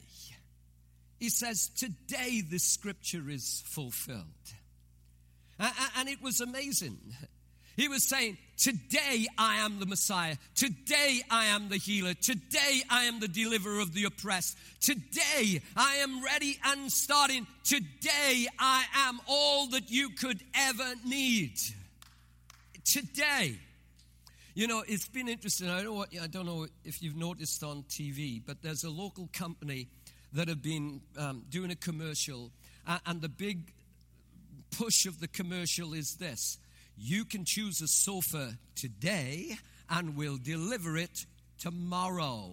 He 1.21 1.29
says, 1.29 1.69
Today 1.77 2.41
this 2.41 2.63
scripture 2.63 3.29
is 3.29 3.61
fulfilled. 3.67 4.25
And 5.95 6.09
it 6.09 6.19
was 6.19 6.41
amazing. 6.41 6.97
He 7.77 7.87
was 7.87 8.09
saying, 8.09 8.39
Today 8.57 9.27
I 9.37 9.57
am 9.57 9.79
the 9.79 9.85
Messiah. 9.85 10.37
Today 10.55 11.21
I 11.29 11.45
am 11.45 11.69
the 11.69 11.77
healer. 11.77 12.15
Today 12.15 12.81
I 12.89 13.03
am 13.03 13.19
the 13.19 13.27
deliverer 13.27 13.81
of 13.81 13.93
the 13.93 14.05
oppressed. 14.05 14.57
Today 14.81 15.61
I 15.77 15.97
am 15.97 16.23
ready 16.23 16.57
and 16.65 16.91
starting. 16.91 17.45
Today 17.63 18.47
I 18.57 18.85
am 18.95 19.21
all 19.27 19.67
that 19.67 19.91
you 19.91 20.09
could 20.09 20.41
ever 20.55 20.95
need. 21.05 21.53
Today. 22.83 23.59
You 24.55 24.65
know, 24.65 24.83
it's 24.87 25.07
been 25.07 25.27
interesting. 25.29 25.69
I 25.69 25.83
don't, 25.83 26.09
I 26.19 26.25
don't 26.25 26.47
know 26.47 26.65
if 26.83 27.03
you've 27.03 27.15
noticed 27.15 27.63
on 27.63 27.83
TV, 27.83 28.41
but 28.43 28.63
there's 28.63 28.83
a 28.83 28.89
local 28.89 29.29
company 29.31 29.87
that 30.33 30.47
have 30.47 30.61
been 30.61 31.01
um, 31.17 31.43
doing 31.49 31.71
a 31.71 31.75
commercial, 31.75 32.51
and 33.05 33.21
the 33.21 33.29
big 33.29 33.73
push 34.71 35.05
of 35.05 35.19
the 35.19 35.27
commercial 35.27 35.93
is 35.93 36.15
this 36.15 36.57
you 36.97 37.25
can 37.25 37.43
choose 37.45 37.81
a 37.81 37.87
sofa 37.87 38.57
today 38.75 39.57
and 39.89 40.15
we'll 40.15 40.37
deliver 40.37 40.97
it 40.97 41.25
tomorrow. 41.57 42.51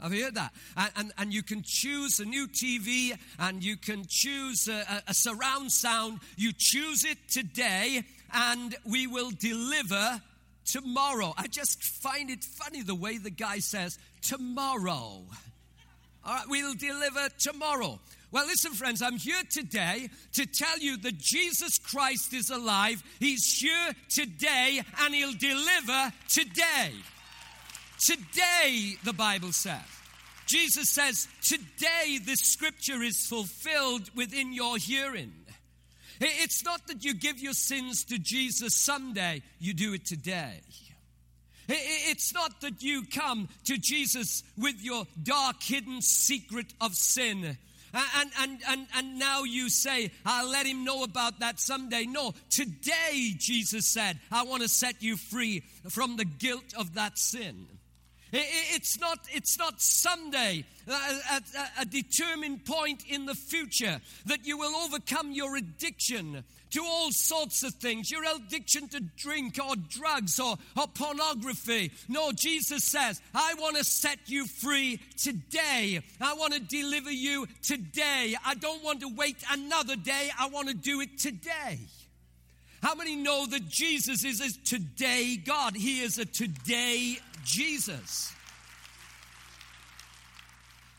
Have 0.00 0.12
you 0.12 0.24
heard 0.24 0.34
that? 0.34 0.52
And, 0.76 0.90
and, 0.96 1.12
and, 1.18 1.34
you 1.34 1.42
can 1.42 1.62
choose 1.64 2.20
a 2.20 2.24
new 2.24 2.46
TV 2.46 3.16
and 3.38 3.64
you 3.64 3.76
can 3.76 4.04
choose 4.06 4.68
a, 4.68 5.02
a 5.08 5.14
surround 5.14 5.72
sound. 5.72 6.20
You 6.36 6.52
choose 6.56 7.04
it 7.04 7.16
today 7.30 8.02
and 8.32 8.76
we 8.84 9.06
will 9.06 9.30
deliver 9.30 10.20
tomorrow. 10.66 11.32
I 11.38 11.46
just 11.46 11.82
find 11.82 12.28
it 12.30 12.44
funny 12.44 12.82
the 12.82 12.94
way 12.94 13.16
the 13.16 13.30
guy 13.30 13.58
says, 13.58 13.98
tomorrow. 14.20 15.24
All 16.26 16.34
right, 16.34 16.48
we'll 16.48 16.74
deliver 16.74 17.28
tomorrow. 17.38 18.00
Well, 18.32 18.46
listen, 18.46 18.72
friends, 18.72 19.00
I'm 19.00 19.16
here 19.16 19.42
today 19.48 20.08
to 20.32 20.44
tell 20.44 20.76
you 20.80 20.96
that 20.96 21.18
Jesus 21.18 21.78
Christ 21.78 22.34
is 22.34 22.50
alive. 22.50 23.00
He's 23.20 23.60
here 23.60 23.92
today 24.08 24.80
and 25.02 25.14
He'll 25.14 25.34
deliver 25.34 26.12
today. 26.28 26.90
Today, 28.00 28.96
the 29.04 29.12
Bible 29.12 29.52
says. 29.52 29.80
Jesus 30.46 30.90
says, 30.90 31.28
Today 31.42 32.18
this 32.24 32.40
scripture 32.40 33.02
is 33.02 33.26
fulfilled 33.26 34.10
within 34.16 34.52
your 34.52 34.78
hearing. 34.78 35.32
It's 36.20 36.64
not 36.64 36.88
that 36.88 37.04
you 37.04 37.14
give 37.14 37.38
your 37.38 37.52
sins 37.52 38.04
to 38.06 38.18
Jesus 38.18 38.74
someday, 38.74 39.42
you 39.60 39.74
do 39.74 39.94
it 39.94 40.04
today. 40.04 40.60
It's 41.68 42.32
not 42.32 42.60
that 42.60 42.82
you 42.82 43.04
come 43.06 43.48
to 43.64 43.76
Jesus 43.78 44.42
with 44.56 44.76
your 44.80 45.06
dark 45.22 45.62
hidden 45.62 46.00
secret 46.00 46.72
of 46.80 46.94
sin 46.94 47.56
and, 47.96 48.30
and, 48.40 48.58
and, 48.68 48.86
and 48.94 49.18
now 49.18 49.44
you 49.44 49.68
say, 49.70 50.10
I'll 50.24 50.50
let 50.50 50.66
him 50.66 50.84
know 50.84 51.02
about 51.02 51.40
that 51.40 51.60
someday. 51.60 52.04
No, 52.04 52.34
today, 52.50 53.34
Jesus 53.38 53.86
said, 53.86 54.18
I 54.30 54.44
want 54.44 54.62
to 54.62 54.68
set 54.68 55.02
you 55.02 55.16
free 55.16 55.62
from 55.88 56.16
the 56.16 56.24
guilt 56.24 56.74
of 56.76 56.94
that 56.94 57.18
sin. 57.18 57.66
It's 58.32 58.98
not, 59.00 59.20
it's 59.32 59.58
not 59.58 59.80
someday, 59.80 60.64
a, 60.88 60.92
a, 60.92 61.42
a, 61.82 61.84
determined 61.86 62.66
point 62.66 63.04
in 63.08 63.24
the 63.24 63.34
future, 63.34 64.00
that 64.26 64.44
you 64.44 64.58
will 64.58 64.74
overcome 64.74 65.32
your 65.32 65.56
addiction 65.56 66.44
to 66.70 66.82
all 66.84 67.10
sorts 67.12 67.62
of 67.62 67.74
things, 67.74 68.10
your 68.10 68.22
addiction 68.24 68.88
to 68.88 69.00
drink 69.16 69.58
or 69.64 69.76
drugs 69.76 70.38
or, 70.40 70.56
or 70.76 70.86
pornography. 70.88 71.92
No, 72.08 72.32
Jesus 72.32 72.84
says, 72.84 73.20
I 73.34 73.54
want 73.54 73.76
to 73.76 73.84
set 73.84 74.18
you 74.26 74.46
free 74.46 75.00
today. 75.16 76.00
I 76.20 76.34
want 76.34 76.54
to 76.54 76.60
deliver 76.60 77.10
you 77.10 77.46
today. 77.62 78.34
I 78.44 78.54
don't 78.54 78.82
want 78.82 79.00
to 79.00 79.14
wait 79.14 79.36
another 79.50 79.96
day. 79.96 80.30
I 80.38 80.48
want 80.48 80.68
to 80.68 80.74
do 80.74 81.00
it 81.00 81.18
today. 81.18 81.78
How 82.82 82.94
many 82.94 83.16
know 83.16 83.46
that 83.46 83.68
Jesus 83.68 84.24
is 84.24 84.40
a 84.40 84.64
today 84.64 85.36
God? 85.36 85.74
He 85.74 86.02
is 86.02 86.18
a 86.18 86.24
today 86.24 87.18
Jesus. 87.44 88.35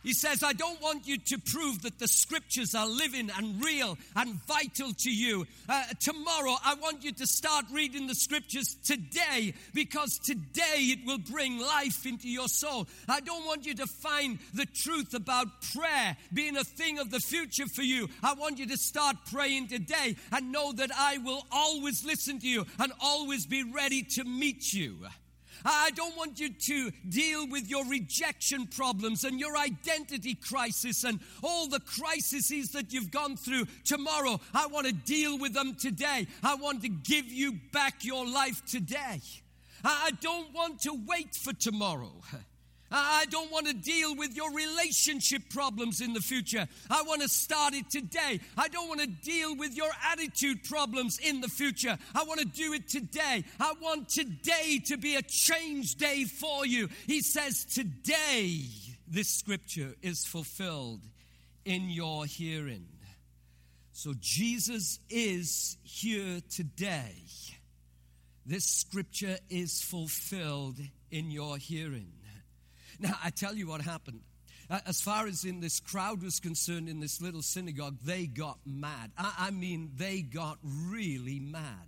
He 0.07 0.13
says, 0.13 0.41
I 0.41 0.53
don't 0.53 0.81
want 0.81 1.05
you 1.05 1.17
to 1.17 1.37
prove 1.37 1.81
that 1.81 1.99
the 1.99 2.07
scriptures 2.07 2.73
are 2.73 2.87
living 2.87 3.29
and 3.29 3.61
real 3.61 3.97
and 4.15 4.41
vital 4.45 4.93
to 4.99 5.11
you. 5.11 5.45
Uh, 5.67 5.83
tomorrow, 5.99 6.55
I 6.63 6.75
want 6.75 7.03
you 7.03 7.11
to 7.11 7.27
start 7.27 7.65
reading 7.73 8.07
the 8.07 8.15
scriptures 8.15 8.77
today 8.85 9.53
because 9.73 10.17
today 10.19 10.77
it 10.77 11.05
will 11.05 11.17
bring 11.17 11.59
life 11.59 12.05
into 12.05 12.29
your 12.29 12.47
soul. 12.47 12.87
I 13.09 13.19
don't 13.19 13.45
want 13.45 13.65
you 13.65 13.75
to 13.75 13.85
find 13.85 14.39
the 14.53 14.65
truth 14.65 15.13
about 15.13 15.47
prayer 15.73 16.15
being 16.33 16.55
a 16.55 16.63
thing 16.63 16.99
of 16.99 17.11
the 17.11 17.19
future 17.19 17.67
for 17.67 17.83
you. 17.83 18.07
I 18.23 18.33
want 18.33 18.59
you 18.59 18.67
to 18.67 18.77
start 18.77 19.17
praying 19.29 19.67
today 19.67 20.15
and 20.31 20.53
know 20.53 20.71
that 20.71 20.91
I 20.97 21.17
will 21.17 21.45
always 21.51 22.05
listen 22.05 22.39
to 22.39 22.47
you 22.47 22.65
and 22.79 22.93
always 23.01 23.45
be 23.45 23.69
ready 23.69 24.03
to 24.03 24.23
meet 24.23 24.71
you. 24.71 24.99
I 25.65 25.91
don't 25.91 26.15
want 26.15 26.39
you 26.39 26.53
to 26.53 26.91
deal 27.09 27.47
with 27.47 27.69
your 27.69 27.85
rejection 27.85 28.67
problems 28.67 29.23
and 29.23 29.39
your 29.39 29.57
identity 29.57 30.35
crisis 30.35 31.03
and 31.03 31.19
all 31.43 31.67
the 31.67 31.79
crises 31.79 32.71
that 32.71 32.93
you've 32.93 33.11
gone 33.11 33.37
through 33.37 33.65
tomorrow. 33.83 34.39
I 34.53 34.67
want 34.67 34.87
to 34.87 34.93
deal 34.93 35.37
with 35.37 35.53
them 35.53 35.75
today. 35.75 36.27
I 36.43 36.55
want 36.55 36.81
to 36.83 36.89
give 36.89 37.25
you 37.25 37.53
back 37.71 38.03
your 38.03 38.27
life 38.27 38.63
today. 38.65 39.21
I 39.83 40.11
don't 40.21 40.53
want 40.53 40.81
to 40.81 40.97
wait 41.07 41.35
for 41.35 41.53
tomorrow. 41.53 42.11
I 42.91 43.25
don't 43.29 43.51
want 43.51 43.67
to 43.67 43.73
deal 43.73 44.15
with 44.15 44.35
your 44.35 44.51
relationship 44.53 45.43
problems 45.49 46.01
in 46.01 46.13
the 46.13 46.21
future. 46.21 46.67
I 46.89 47.03
want 47.03 47.21
to 47.21 47.27
start 47.27 47.73
it 47.73 47.89
today. 47.89 48.39
I 48.57 48.67
don't 48.69 48.87
want 48.87 49.01
to 49.01 49.07
deal 49.07 49.55
with 49.55 49.75
your 49.75 49.89
attitude 50.11 50.63
problems 50.63 51.19
in 51.19 51.41
the 51.41 51.47
future. 51.47 51.97
I 52.15 52.23
want 52.23 52.39
to 52.39 52.45
do 52.45 52.73
it 52.73 52.87
today. 52.87 53.43
I 53.59 53.73
want 53.81 54.09
today 54.09 54.79
to 54.85 54.97
be 54.97 55.15
a 55.15 55.21
change 55.21 55.95
day 55.95 56.23
for 56.23 56.65
you. 56.65 56.89
He 57.05 57.21
says, 57.21 57.65
Today, 57.65 58.61
this 59.07 59.29
scripture 59.29 59.93
is 60.01 60.25
fulfilled 60.25 61.01
in 61.65 61.89
your 61.89 62.25
hearing. 62.25 62.87
So 63.91 64.13
Jesus 64.19 64.99
is 65.09 65.77
here 65.83 66.39
today. 66.49 67.15
This 68.45 68.65
scripture 68.65 69.37
is 69.49 69.81
fulfilled 69.81 70.79
in 71.11 71.31
your 71.31 71.57
hearing. 71.57 72.11
Now, 72.99 73.17
I 73.23 73.29
tell 73.29 73.55
you 73.55 73.67
what 73.67 73.81
happened. 73.81 74.21
As 74.69 74.99
far 74.99 75.27
as 75.27 75.45
in 75.45 75.61
this 75.61 75.79
crowd 75.79 76.21
was 76.21 76.39
concerned 76.39 76.89
in 76.89 76.99
this 76.99 77.21
little 77.21 77.41
synagogue, 77.41 77.97
they 78.03 78.25
got 78.25 78.57
mad. 78.65 79.11
I, 79.17 79.33
I 79.39 79.51
mean, 79.51 79.91
they 79.95 80.21
got 80.21 80.57
really 80.63 81.39
mad. 81.39 81.87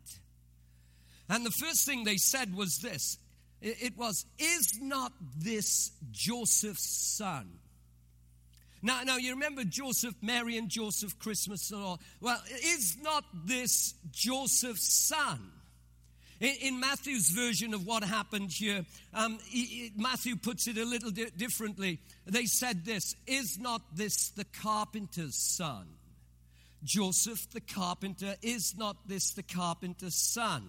And 1.28 1.46
the 1.46 1.51
first 1.51 1.86
thing 1.86 2.06
they 2.06 2.18
said 2.18 2.56
was 2.56 2.78
this 2.78 3.18
it 3.62 3.98
was, 3.98 4.25
Is 4.38 4.80
not 4.82 5.12
this 5.38 5.92
Joseph's 6.12 7.18
son? 7.18 7.60
Now, 8.82 9.04
now 9.04 9.18
you 9.18 9.32
remember 9.32 9.63
Joseph, 9.66 10.16
Mary, 10.22 10.58
and 10.58 10.70
Joseph, 10.70 11.20
Christmas 11.20 11.70
and 11.72 11.82
all. 11.82 12.00
Well, 12.22 12.42
is 12.63 12.98
not 13.01 13.25
this 13.46 13.94
Joseph's 14.12 15.08
son? 15.08 15.51
In, 16.39 16.55
in 16.62 16.79
Matthew's 16.79 17.29
version 17.29 17.74
of 17.74 17.86
what 17.86 18.03
happened 18.03 18.51
here, 18.51 18.86
um, 19.13 19.39
he, 19.46 19.65
he, 19.65 19.91
Matthew 19.96 20.36
puts 20.36 20.67
it 20.67 20.77
a 20.77 20.86
little 20.86 21.12
di- 21.12 21.31
differently. 21.36 22.00
They 22.25 22.46
said 22.46 22.86
this 22.86 23.15
Is 23.27 23.60
not 23.60 23.81
this 23.96 24.29
the 24.29 24.46
carpenter's 24.46 25.36
son? 25.36 25.88
Joseph 26.84 27.50
the 27.51 27.62
carpenter, 27.62 28.36
is 28.41 28.75
not 28.77 29.08
this 29.08 29.31
the 29.31 29.43
carpenter's 29.43 30.15
son? 30.15 30.63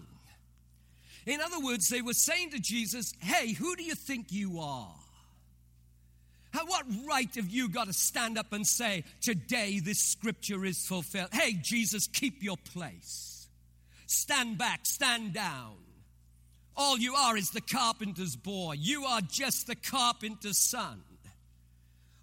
In 1.25 1.39
other 1.39 1.59
words, 1.59 1.87
they 1.87 2.01
were 2.01 2.13
saying 2.13 2.51
to 2.51 2.59
Jesus, 2.59 3.13
Hey, 3.19 3.53
who 3.53 3.75
do 3.75 3.83
you 3.83 3.95
think 3.95 4.31
you 4.31 4.59
are? 4.59 4.93
What 6.65 6.85
right 7.07 7.33
have 7.35 7.47
you 7.47 7.69
got 7.69 7.87
to 7.87 7.93
stand 7.93 8.37
up 8.37 8.51
and 8.51 8.67
say, 8.67 9.03
Today 9.21 9.79
this 9.79 9.99
scripture 9.99 10.65
is 10.65 10.85
fulfilled? 10.85 11.29
Hey, 11.31 11.53
Jesus, 11.53 12.07
keep 12.07 12.43
your 12.43 12.57
place. 12.57 13.30
Stand 14.11 14.57
back, 14.57 14.85
stand 14.85 15.33
down. 15.33 15.77
All 16.75 16.97
you 16.97 17.15
are 17.15 17.37
is 17.37 17.51
the 17.51 17.61
carpenter's 17.61 18.35
boy. 18.35 18.73
You 18.73 19.05
are 19.05 19.21
just 19.21 19.67
the 19.67 19.75
carpenter's 19.75 20.57
son. 20.57 21.01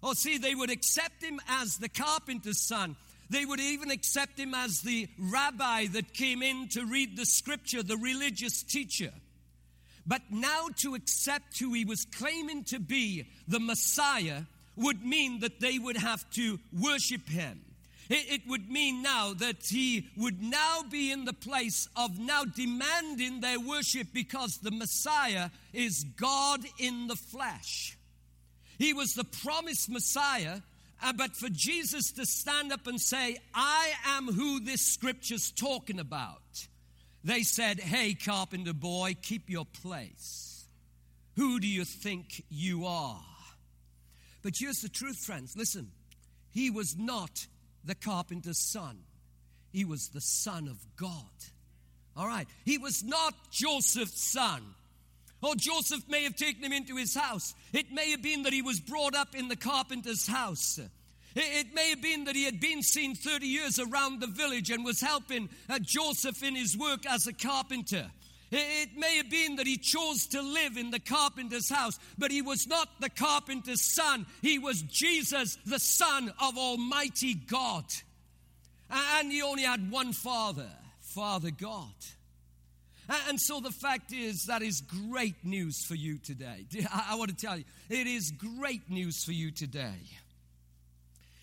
Oh, 0.03 0.13
see, 0.13 0.37
they 0.37 0.53
would 0.53 0.69
accept 0.69 1.23
him 1.23 1.41
as 1.47 1.77
the 1.77 1.89
carpenter's 1.89 2.61
son. 2.61 2.95
They 3.31 3.43
would 3.43 3.59
even 3.59 3.89
accept 3.89 4.39
him 4.39 4.53
as 4.53 4.81
the 4.81 5.07
rabbi 5.17 5.87
that 5.87 6.13
came 6.13 6.43
in 6.43 6.67
to 6.69 6.85
read 6.85 7.17
the 7.17 7.25
scripture, 7.25 7.81
the 7.81 7.97
religious 7.97 8.61
teacher. 8.61 9.11
But 10.05 10.21
now 10.29 10.67
to 10.81 10.93
accept 10.93 11.57
who 11.57 11.73
he 11.73 11.85
was 11.85 12.05
claiming 12.05 12.65
to 12.65 12.79
be, 12.79 13.25
the 13.47 13.59
Messiah, 13.59 14.43
would 14.75 15.03
mean 15.03 15.39
that 15.39 15.59
they 15.59 15.79
would 15.79 15.97
have 15.97 16.29
to 16.31 16.59
worship 16.71 17.27
him. 17.27 17.61
It, 18.09 18.41
would 18.47 18.71
mean 18.71 19.03
now 19.03 19.33
that 19.35 19.67
he 19.67 20.07
would 20.17 20.41
now 20.41 20.81
be 20.89 21.11
in 21.11 21.25
the 21.25 21.33
place 21.33 21.87
of 21.95 22.17
now 22.17 22.43
demanding 22.43 23.41
their 23.41 23.59
worship 23.59 24.07
because 24.11 24.57
the 24.57 24.71
Messiah 24.71 25.51
is 25.73 26.05
God 26.19 26.61
in 26.79 27.05
the 27.05 27.15
flesh. 27.15 27.97
He 28.79 28.93
was 28.93 29.13
the 29.13 29.25
promised 29.25 29.89
Messiah, 29.89 30.61
uh, 31.03 31.13
but 31.13 31.35
for 31.35 31.49
Jesus 31.49 32.11
to 32.13 32.25
stand 32.25 32.71
up 32.73 32.87
and 32.87 32.99
say, 32.99 33.37
I 33.53 33.91
am 34.07 34.25
who 34.25 34.59
this 34.59 34.81
scripture's 34.81 35.51
talking 35.51 35.99
about, 35.99 36.67
they 37.23 37.43
said, 37.43 37.79
Hey, 37.79 38.15
carpenter 38.15 38.73
boy, 38.73 39.17
keep 39.21 39.51
your 39.51 39.65
place. 39.65 40.65
Who 41.35 41.59
do 41.59 41.67
you 41.67 41.85
think 41.85 42.43
you 42.49 42.85
are? 42.87 43.21
But 44.41 44.53
here's 44.57 44.81
the 44.81 44.89
truth, 44.89 45.17
friends. 45.17 45.55
Listen, 45.55 45.91
he 46.49 46.71
was 46.71 46.97
not 46.97 47.45
the 47.89 47.95
carpenter's 47.95 48.59
son, 48.59 48.99
he 49.71 49.83
was 49.83 50.09
the 50.09 50.21
son 50.21 50.67
of 50.67 50.77
God. 50.95 51.09
All 52.15 52.27
right, 52.27 52.47
he 52.63 52.77
was 52.77 53.03
not 53.03 53.33
Joseph's 53.51 54.21
son. 54.21 54.61
Or 55.41 55.55
Joseph 55.55 56.03
may 56.07 56.23
have 56.23 56.35
taken 56.35 56.63
him 56.63 56.73
into 56.73 56.97
his 56.97 57.15
house. 57.15 57.55
It 57.73 57.91
may 57.91 58.11
have 58.11 58.21
been 58.21 58.43
that 58.43 58.53
he 58.53 58.61
was 58.61 58.79
brought 58.79 59.15
up 59.15 59.35
in 59.35 59.47
the 59.47 59.55
carpenter's 59.55 60.27
house. 60.27 60.79
It 61.35 61.73
may 61.73 61.89
have 61.91 62.01
been 62.01 62.25
that 62.25 62.35
he 62.35 62.43
had 62.43 62.59
been 62.59 62.83
seen 62.83 63.15
30 63.15 63.47
years 63.47 63.79
around 63.79 64.19
the 64.19 64.27
village 64.27 64.69
and 64.69 64.83
was 64.83 64.99
helping 64.99 65.49
uh, 65.69 65.79
Joseph 65.81 66.43
in 66.43 66.55
his 66.55 66.77
work 66.77 67.05
as 67.05 67.25
a 67.25 67.33
carpenter. 67.33 68.11
It 68.51 68.97
may 68.97 69.17
have 69.17 69.29
been 69.29 69.57
that 69.57 69.67
he 69.67 69.77
chose 69.77 70.27
to 70.27 70.41
live 70.41 70.77
in 70.77 70.89
the 70.89 70.99
carpenter's 70.99 71.69
house, 71.69 71.99
but 72.17 72.31
he 72.31 72.41
was 72.41 72.65
not 72.67 72.89
the 72.99 73.09
carpenter's 73.09 73.93
son. 73.93 74.25
He 74.41 74.57
was 74.57 74.81
Jesus, 74.81 75.57
the 75.65 75.79
Son 75.79 76.33
of 76.41 76.57
Almighty 76.57 77.35
God. 77.35 77.85
And 78.89 79.31
he 79.31 79.43
only 79.43 79.63
had 79.63 79.91
one 79.91 80.13
Father, 80.13 80.69
Father 80.99 81.51
God. 81.51 81.93
And 83.27 83.39
so 83.39 83.59
the 83.59 83.71
fact 83.71 84.13
is, 84.13 84.45
that 84.45 84.61
is 84.61 84.81
great 84.81 85.43
news 85.43 85.83
for 85.83 85.95
you 85.95 86.17
today. 86.17 86.65
I 86.91 87.15
want 87.15 87.29
to 87.29 87.35
tell 87.35 87.57
you, 87.57 87.65
it 87.89 88.07
is 88.07 88.31
great 88.31 88.89
news 88.89 89.23
for 89.23 89.31
you 89.31 89.51
today. 89.51 89.97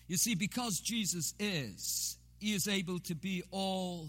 You 0.07 0.15
see, 0.15 0.35
because 0.35 0.79
Jesus 0.79 1.33
is, 1.39 2.17
he 2.39 2.53
is 2.53 2.67
able 2.67 2.99
to 2.99 3.15
be 3.15 3.43
all 3.51 4.07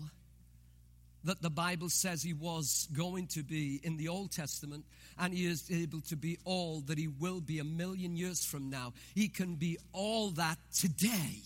that 1.28 1.42
the 1.42 1.50
Bible 1.50 1.90
says 1.90 2.22
he 2.22 2.32
was 2.32 2.88
going 2.96 3.26
to 3.26 3.42
be 3.42 3.80
in 3.82 3.98
the 3.98 4.08
Old 4.08 4.32
Testament, 4.32 4.86
and 5.18 5.34
he 5.34 5.44
is 5.44 5.70
able 5.70 6.00
to 6.00 6.16
be 6.16 6.38
all 6.46 6.80
that 6.86 6.96
he 6.96 7.06
will 7.06 7.42
be 7.42 7.58
a 7.58 7.64
million 7.64 8.16
years 8.16 8.46
from 8.46 8.70
now. 8.70 8.94
He 9.14 9.28
can 9.28 9.54
be 9.56 9.76
all 9.92 10.30
that 10.30 10.56
today. 10.72 11.42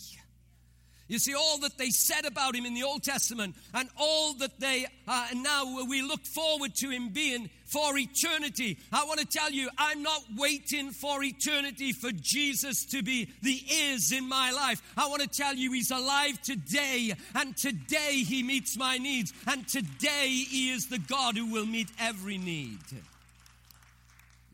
You 1.08 1.18
see, 1.18 1.34
all 1.34 1.58
that 1.58 1.76
they 1.76 1.90
said 1.90 2.24
about 2.24 2.54
him 2.54 2.64
in 2.64 2.74
the 2.74 2.84
Old 2.84 3.02
Testament 3.02 3.54
and 3.74 3.88
all 3.98 4.34
that 4.34 4.58
they 4.58 4.86
uh, 5.06 5.26
now 5.34 5.84
we 5.88 6.00
look 6.00 6.24
forward 6.24 6.74
to 6.76 6.90
him 6.90 7.10
being 7.10 7.50
for 7.66 7.96
eternity. 7.98 8.78
I 8.92 9.04
want 9.04 9.20
to 9.20 9.26
tell 9.26 9.50
you, 9.50 9.68
I'm 9.78 10.02
not 10.02 10.22
waiting 10.36 10.90
for 10.90 11.22
eternity 11.22 11.92
for 11.92 12.10
Jesus 12.12 12.84
to 12.86 13.02
be 13.02 13.30
the 13.42 13.60
is 13.68 14.12
in 14.12 14.28
my 14.28 14.52
life. 14.52 14.80
I 14.96 15.08
want 15.08 15.22
to 15.22 15.28
tell 15.28 15.54
you, 15.54 15.72
he's 15.72 15.90
alive 15.90 16.40
today, 16.42 17.14
and 17.34 17.56
today 17.56 18.24
he 18.26 18.42
meets 18.42 18.76
my 18.76 18.98
needs, 18.98 19.32
and 19.46 19.66
today 19.66 20.28
he 20.28 20.70
is 20.70 20.86
the 20.86 20.98
God 20.98 21.36
who 21.36 21.46
will 21.46 21.66
meet 21.66 21.88
every 21.98 22.38
need. 22.38 22.78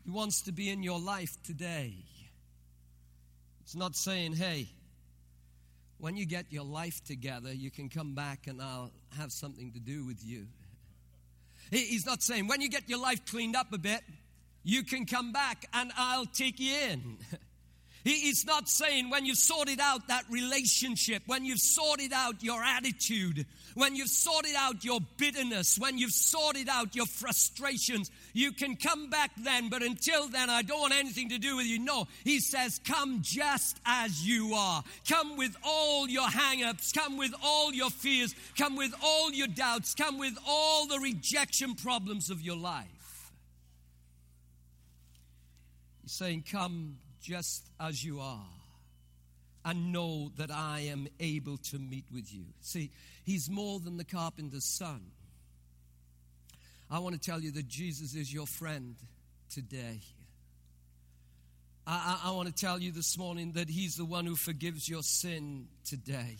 He 0.05 0.11
wants 0.11 0.41
to 0.43 0.51
be 0.51 0.69
in 0.69 0.81
your 0.81 0.99
life 0.99 1.37
today. 1.45 1.93
It's 3.61 3.75
not 3.75 3.95
saying, 3.95 4.33
hey, 4.33 4.67
when 5.99 6.15
you 6.15 6.25
get 6.25 6.45
your 6.49 6.63
life 6.63 7.03
together, 7.03 7.53
you 7.53 7.69
can 7.69 7.89
come 7.89 8.15
back 8.15 8.47
and 8.47 8.61
I'll 8.61 8.91
have 9.17 9.31
something 9.31 9.71
to 9.73 9.79
do 9.79 10.05
with 10.05 10.23
you. 10.23 10.47
He's 11.71 12.05
not 12.05 12.23
saying, 12.23 12.47
when 12.47 12.61
you 12.61 12.69
get 12.69 12.89
your 12.89 12.99
life 12.99 13.25
cleaned 13.25 13.55
up 13.55 13.73
a 13.73 13.77
bit, 13.77 14.01
you 14.63 14.83
can 14.83 15.05
come 15.05 15.31
back 15.31 15.65
and 15.73 15.91
I'll 15.97 16.25
take 16.25 16.59
you 16.59 16.73
in. 16.73 17.17
He's 18.09 18.43
not 18.43 18.67
saying 18.67 19.11
when 19.11 19.27
you've 19.27 19.37
sorted 19.37 19.79
out 19.79 20.07
that 20.07 20.23
relationship, 20.31 21.21
when 21.27 21.45
you've 21.45 21.59
sorted 21.59 22.11
out 22.11 22.41
your 22.41 22.63
attitude, 22.63 23.45
when 23.75 23.95
you've 23.95 24.09
sorted 24.09 24.55
out 24.57 24.83
your 24.83 24.99
bitterness, 25.17 25.77
when 25.77 25.99
you've 25.99 26.11
sorted 26.11 26.69
out 26.69 26.95
your 26.95 27.05
frustrations, 27.05 28.09
you 28.33 28.51
can 28.51 28.77
come 28.77 29.11
back 29.11 29.29
then, 29.37 29.69
but 29.69 29.83
until 29.83 30.27
then, 30.27 30.49
I 30.49 30.63
don't 30.63 30.81
want 30.81 30.93
anything 30.95 31.29
to 31.29 31.37
do 31.37 31.57
with 31.57 31.67
you. 31.67 31.77
No, 31.77 32.07
he 32.23 32.39
says, 32.39 32.79
come 32.83 33.19
just 33.21 33.79
as 33.85 34.25
you 34.25 34.55
are. 34.55 34.83
Come 35.07 35.37
with 35.37 35.55
all 35.63 36.09
your 36.09 36.27
hang 36.27 36.63
ups, 36.63 36.91
come 36.91 37.15
with 37.15 37.33
all 37.43 37.71
your 37.71 37.91
fears, 37.91 38.33
come 38.57 38.75
with 38.75 38.93
all 39.03 39.31
your 39.31 39.47
doubts, 39.47 39.93
come 39.93 40.17
with 40.17 40.35
all 40.47 40.87
the 40.87 40.97
rejection 40.97 41.75
problems 41.75 42.31
of 42.31 42.41
your 42.41 42.57
life. 42.57 43.31
He's 46.01 46.13
saying, 46.13 46.45
come 46.51 46.97
just 47.21 47.69
as 47.79 48.03
you 48.03 48.19
are 48.19 48.45
and 49.65 49.91
know 49.91 50.31
that 50.37 50.51
I 50.51 50.81
am 50.91 51.07
able 51.19 51.57
to 51.57 51.77
meet 51.77 52.05
with 52.13 52.33
you. 52.33 52.45
See, 52.61 52.91
he's 53.23 53.49
more 53.49 53.79
than 53.79 53.97
the 53.97 54.05
carpenter's 54.05 54.65
son. 54.65 55.01
I 56.89 56.99
want 56.99 57.13
to 57.13 57.21
tell 57.21 57.39
you 57.39 57.51
that 57.51 57.67
Jesus 57.67 58.15
is 58.15 58.33
your 58.33 58.47
friend 58.47 58.95
today. 59.49 59.99
I, 61.85 62.21
I, 62.25 62.31
want 62.31 62.47
to 62.47 62.53
tell 62.53 62.79
you 62.79 62.91
this 62.91 63.17
morning 63.17 63.53
that 63.53 63.67
he's 63.67 63.95
the 63.95 64.05
one 64.05 64.25
who 64.25 64.35
forgives 64.35 64.87
your 64.87 65.01
sin 65.01 65.67
today. 65.83 66.37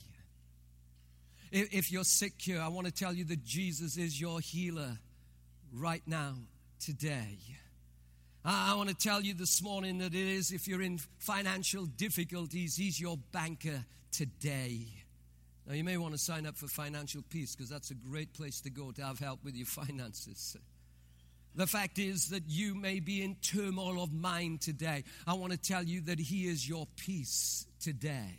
If, 1.52 1.74
if 1.74 1.92
you're 1.92 2.04
sick 2.04 2.34
here, 2.38 2.62
I 2.62 2.68
want 2.68 2.86
to 2.86 2.94
tell 2.94 3.14
you 3.14 3.26
that 3.26 3.44
Jesus 3.44 3.98
is 3.98 4.20
your 4.20 4.40
healer 4.40 4.98
right 5.74 6.04
now, 6.06 6.36
today. 6.80 7.38
I 8.52 8.74
want 8.74 8.90
to 8.90 8.96
tell 8.96 9.22
you 9.22 9.36
this 9.36 9.62
morning 9.62 10.00
that 10.00 10.16
it 10.16 10.28
is 10.28 10.52
if 10.52 10.68
you're 10.68 10.82
in 10.82 10.98
financial 11.20 11.86
difficulties, 11.86 12.76
he's 12.76 13.00
your 13.00 13.20
banker 13.32 13.86
today. 14.12 14.88
Now, 15.68 15.76
you 15.76 15.84
may 15.84 15.98
want 15.98 16.14
to 16.14 16.18
sign 16.18 16.48
up 16.48 16.58
for 16.58 16.68
Financial 16.68 17.22
Peace 17.30 17.56
because 17.56 17.70
that's 17.70 17.92
a 17.92 17.94
great 17.94 18.34
place 18.34 18.62
to 18.62 18.72
go 18.72 18.92
to 18.92 19.06
have 19.06 19.20
help 19.20 19.44
with 19.44 19.56
your 19.56 19.66
finances. 19.68 20.58
The 21.54 21.68
fact 21.68 22.00
is 22.00 22.30
that 22.30 22.42
you 22.48 22.74
may 22.74 23.00
be 23.00 23.22
in 23.22 23.36
turmoil 23.36 24.02
of 24.02 24.12
mind 24.12 24.62
today. 24.62 25.04
I 25.28 25.36
want 25.36 25.52
to 25.52 25.60
tell 25.60 25.84
you 25.84 26.02
that 26.06 26.20
He 26.20 26.48
is 26.48 26.68
your 26.68 26.88
peace 26.96 27.68
today. 27.80 28.34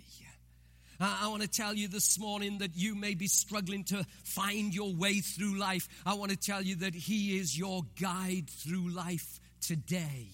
I 0.99 1.29
want 1.29 1.41
to 1.43 1.49
tell 1.49 1.73
you 1.73 1.87
this 1.87 2.19
morning 2.19 2.59
that 2.59 2.77
you 2.77 2.95
may 2.95 3.15
be 3.15 3.29
struggling 3.29 3.85
to 3.85 4.05
find 4.25 4.75
your 4.75 4.93
way 4.93 5.21
through 5.21 5.57
life. 5.57 5.89
I 6.05 6.15
want 6.15 6.33
to 6.33 6.37
tell 6.37 6.63
you 6.63 6.77
that 6.77 6.95
He 6.95 7.39
is 7.39 7.57
your 7.57 7.83
guide 7.99 8.51
through 8.51 8.91
life 8.91 9.41
today. 9.71 10.27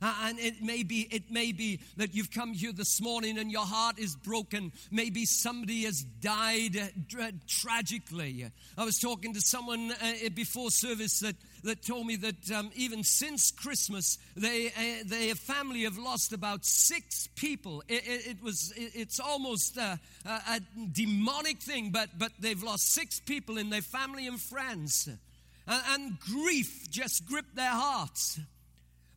Uh, 0.00 0.12
and 0.24 0.38
it 0.38 0.62
may 0.62 0.82
be 0.82 1.06
it 1.10 1.30
may 1.30 1.52
be 1.52 1.80
that 1.96 2.14
you've 2.14 2.30
come 2.30 2.52
here 2.52 2.72
this 2.72 3.00
morning 3.00 3.38
and 3.38 3.52
your 3.52 3.64
heart 3.64 3.98
is 3.98 4.16
broken. 4.16 4.72
Maybe 4.90 5.24
somebody 5.24 5.84
has 5.84 6.02
died 6.02 6.76
uh, 6.76 7.30
tragically. 7.46 8.46
I 8.76 8.84
was 8.84 8.98
talking 8.98 9.34
to 9.34 9.40
someone 9.40 9.92
uh, 9.92 10.28
before 10.34 10.70
service 10.70 11.20
that 11.20 11.36
that 11.62 11.84
told 11.84 12.06
me 12.06 12.16
that 12.16 12.50
um, 12.50 12.70
even 12.74 13.02
since 13.02 13.50
christmas 13.50 14.18
they 14.36 14.68
uh, 14.68 15.04
their 15.06 15.34
family 15.34 15.84
have 15.84 15.98
lost 15.98 16.32
about 16.32 16.64
six 16.64 17.28
people. 17.36 17.82
It, 17.86 18.06
it, 18.06 18.26
it 18.26 18.42
was 18.42 18.72
it, 18.76 18.92
it's 18.94 19.20
almost 19.20 19.76
a, 19.76 20.00
a, 20.26 20.30
a 20.30 20.60
demonic 20.90 21.60
thing 21.60 21.90
but 21.90 22.08
but 22.18 22.32
they've 22.40 22.62
lost 22.62 22.92
six 22.92 23.20
people 23.20 23.58
in 23.58 23.68
their 23.70 23.82
family 23.82 24.26
and 24.26 24.40
friends. 24.40 25.08
And, 25.66 25.82
and 25.90 26.20
grief 26.20 26.90
just 26.90 27.26
gripped 27.26 27.56
their 27.56 27.70
hearts 27.70 28.40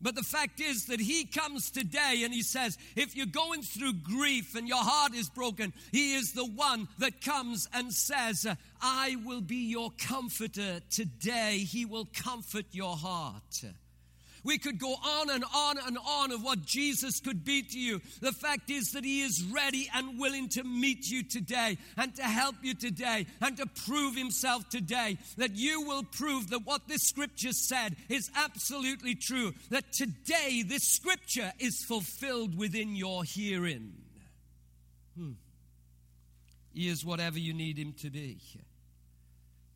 But 0.01 0.15
the 0.15 0.23
fact 0.23 0.59
is 0.59 0.85
that 0.85 0.99
He 0.99 1.25
comes 1.25 1.71
today 1.71 2.21
and 2.23 2.33
He 2.33 2.43
says, 2.43 2.77
if 2.95 3.15
you're 3.15 3.25
going 3.25 3.61
through 3.61 3.93
grief 3.93 4.55
and 4.55 4.67
your 4.67 4.83
heart 4.83 5.13
is 5.13 5.29
broken, 5.29 5.73
He 5.91 6.15
is 6.15 6.33
the 6.33 6.45
one 6.45 6.87
that 6.99 7.21
comes 7.21 7.67
and 7.73 7.93
says, 7.93 8.45
I 8.81 9.17
will 9.25 9.41
be 9.41 9.69
your 9.69 9.91
comforter 9.97 10.81
today. 10.89 11.59
He 11.59 11.85
will 11.85 12.07
comfort 12.13 12.65
your 12.71 12.95
heart. 12.95 13.63
We 14.43 14.57
could 14.57 14.79
go 14.79 14.93
on 14.93 15.29
and 15.29 15.43
on 15.55 15.77
and 15.77 15.97
on 15.97 16.31
of 16.31 16.43
what 16.43 16.65
Jesus 16.65 17.19
could 17.19 17.43
be 17.43 17.63
to 17.63 17.79
you. 17.79 18.01
The 18.21 18.31
fact 18.31 18.69
is 18.69 18.91
that 18.91 19.03
He 19.03 19.21
is 19.21 19.43
ready 19.43 19.89
and 19.93 20.19
willing 20.19 20.49
to 20.49 20.63
meet 20.63 21.09
you 21.09 21.23
today 21.23 21.77
and 21.97 22.15
to 22.15 22.23
help 22.23 22.55
you 22.61 22.73
today 22.73 23.27
and 23.41 23.57
to 23.57 23.65
prove 23.85 24.15
Himself 24.15 24.69
today. 24.69 25.17
That 25.37 25.55
you 25.55 25.81
will 25.81 26.03
prove 26.03 26.49
that 26.49 26.65
what 26.65 26.87
this 26.87 27.03
scripture 27.03 27.53
said 27.53 27.95
is 28.09 28.29
absolutely 28.35 29.15
true. 29.15 29.53
That 29.69 29.91
today 29.91 30.63
this 30.65 30.83
scripture 30.83 31.51
is 31.59 31.83
fulfilled 31.83 32.57
within 32.57 32.95
your 32.95 33.23
hearing. 33.23 33.93
Hmm. 35.17 35.31
He 36.73 36.87
is 36.87 37.03
whatever 37.03 37.39
you 37.39 37.53
need 37.53 37.77
Him 37.77 37.93
to 38.01 38.09
be. 38.09 38.37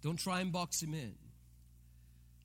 Don't 0.03 0.17
try 0.17 0.41
and 0.41 0.51
box 0.51 0.81
Him 0.81 0.93
in. 0.93 1.13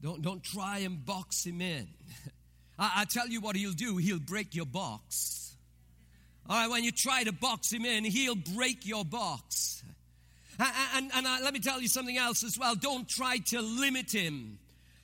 Don't, 0.07 0.23
don't 0.23 0.45
try 0.45 0.79
and 0.79 1.05
box 1.05 1.45
him 1.45 1.61
in. 1.61 1.89
I, 2.79 2.93
I 2.99 3.05
tell 3.07 3.27
you 3.27 3.41
what 3.41 3.57
he'll 3.57 3.73
do, 3.73 3.97
he'll 3.97 4.21
break 4.21 4.55
your 4.55 4.65
box. 4.65 5.57
All 6.49 6.57
right, 6.57 6.71
when 6.71 6.85
you 6.85 6.93
try 6.93 7.25
to 7.25 7.33
box 7.33 7.73
him 7.73 7.85
in, 7.85 8.05
he'll 8.05 8.37
break 8.37 8.87
your 8.87 9.05
box. 9.05 9.83
And, 10.61 10.71
and, 10.95 11.11
and 11.13 11.27
uh, 11.27 11.39
let 11.43 11.53
me 11.53 11.59
tell 11.59 11.81
you 11.81 11.89
something 11.89 12.17
else 12.17 12.45
as 12.45 12.57
well. 12.57 12.77
Don't 12.77 13.09
try 13.09 13.39
to 13.49 13.61
limit 13.61 14.15
him 14.15 14.61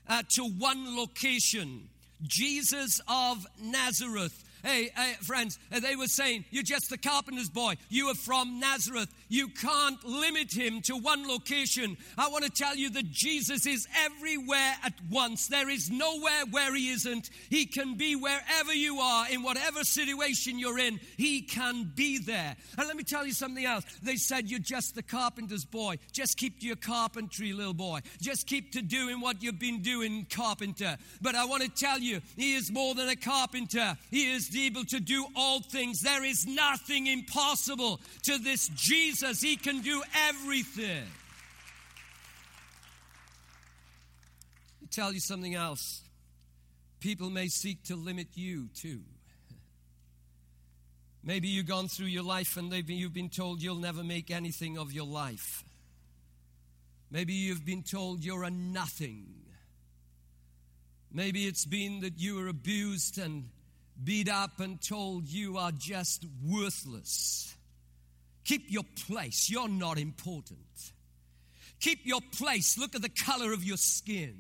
uh, 0.06 0.22
to 0.36 0.44
one 0.44 0.96
location. 0.96 1.88
Jesus 2.22 3.00
of 3.08 3.44
Nazareth 3.60 4.44
Hey, 4.62 4.90
hey 4.96 5.14
friends, 5.22 5.58
uh, 5.72 5.80
they 5.80 5.96
were 5.96 6.06
saying, 6.06 6.44
You're 6.50 6.62
just 6.62 6.88
the 6.88 6.98
carpenter's 6.98 7.50
boy. 7.50 7.74
You 7.88 8.08
are 8.08 8.14
from 8.14 8.60
Nazareth. 8.60 9.12
You 9.28 9.48
can't 9.48 10.02
limit 10.04 10.52
him 10.52 10.82
to 10.82 10.96
one 10.96 11.26
location. 11.26 11.96
I 12.16 12.28
want 12.28 12.44
to 12.44 12.50
tell 12.50 12.76
you 12.76 12.90
that 12.90 13.10
Jesus 13.10 13.66
is 13.66 13.88
everywhere 14.04 14.74
at 14.84 14.94
once. 15.10 15.48
There 15.48 15.68
is 15.68 15.90
nowhere 15.90 16.44
where 16.50 16.74
he 16.74 16.90
isn't. 16.90 17.30
He 17.50 17.66
can 17.66 17.96
be 17.96 18.14
wherever 18.14 18.72
you 18.72 19.00
are, 19.00 19.28
in 19.30 19.42
whatever 19.42 19.82
situation 19.82 20.58
you're 20.58 20.78
in. 20.78 21.00
He 21.16 21.42
can 21.42 21.90
be 21.94 22.18
there. 22.18 22.56
And 22.78 22.86
let 22.86 22.96
me 22.96 23.02
tell 23.02 23.26
you 23.26 23.32
something 23.32 23.64
else. 23.64 23.84
They 24.02 24.16
said, 24.16 24.48
You're 24.48 24.60
just 24.60 24.94
the 24.94 25.02
carpenter's 25.02 25.64
boy. 25.64 25.98
Just 26.12 26.36
keep 26.36 26.60
to 26.60 26.66
your 26.66 26.76
carpentry, 26.76 27.52
little 27.52 27.74
boy. 27.74 28.00
Just 28.20 28.46
keep 28.46 28.72
to 28.72 28.82
doing 28.82 29.20
what 29.20 29.42
you've 29.42 29.58
been 29.58 29.82
doing, 29.82 30.26
carpenter. 30.30 30.98
But 31.20 31.34
I 31.34 31.46
want 31.46 31.64
to 31.64 31.68
tell 31.68 31.98
you, 31.98 32.20
he 32.36 32.54
is 32.54 32.70
more 32.70 32.94
than 32.94 33.08
a 33.08 33.16
carpenter. 33.16 33.96
He 34.10 34.30
is 34.30 34.51
able 34.56 34.84
to 34.86 35.00
do 35.00 35.26
all 35.36 35.60
things. 35.60 36.00
There 36.00 36.24
is 36.24 36.46
nothing 36.46 37.06
impossible 37.06 38.00
to 38.24 38.38
this 38.38 38.68
Jesus. 38.68 39.40
He 39.40 39.56
can 39.56 39.80
do 39.80 40.02
everything. 40.28 41.04
I'll 44.80 44.88
tell 44.90 45.12
you 45.12 45.20
something 45.20 45.54
else. 45.54 46.02
People 47.00 47.30
may 47.30 47.48
seek 47.48 47.82
to 47.84 47.96
limit 47.96 48.28
you 48.34 48.68
too. 48.74 49.00
Maybe 51.24 51.48
you've 51.48 51.66
gone 51.66 51.88
through 51.88 52.06
your 52.06 52.22
life 52.22 52.56
and 52.56 52.72
you've 52.72 53.14
been 53.14 53.28
told 53.28 53.62
you'll 53.62 53.76
never 53.76 54.04
make 54.04 54.30
anything 54.30 54.78
of 54.78 54.92
your 54.92 55.06
life. 55.06 55.64
Maybe 57.10 57.34
you've 57.34 57.64
been 57.64 57.82
told 57.82 58.24
you're 58.24 58.44
a 58.44 58.50
nothing. 58.50 59.26
Maybe 61.12 61.46
it's 61.46 61.66
been 61.66 62.00
that 62.00 62.18
you 62.18 62.36
were 62.36 62.48
abused 62.48 63.18
and 63.18 63.50
beat 64.04 64.28
up 64.28 64.60
and 64.60 64.80
told 64.80 65.28
you 65.28 65.58
are 65.58 65.72
just 65.72 66.26
worthless. 66.44 67.54
Keep 68.44 68.70
your 68.70 68.84
place. 69.06 69.48
You're 69.50 69.68
not 69.68 69.98
important. 69.98 70.58
Keep 71.80 72.00
your 72.04 72.20
place. 72.36 72.78
Look 72.78 72.94
at 72.94 73.02
the 73.02 73.08
color 73.08 73.52
of 73.52 73.64
your 73.64 73.76
skin. 73.76 74.36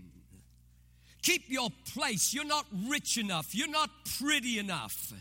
Keep 1.22 1.44
your 1.48 1.68
place. 1.94 2.34
You're 2.34 2.44
not 2.44 2.66
rich 2.88 3.16
enough. 3.16 3.54
You're 3.54 3.68
not 3.68 3.90
pretty 4.18 4.58
enough. 4.58 5.12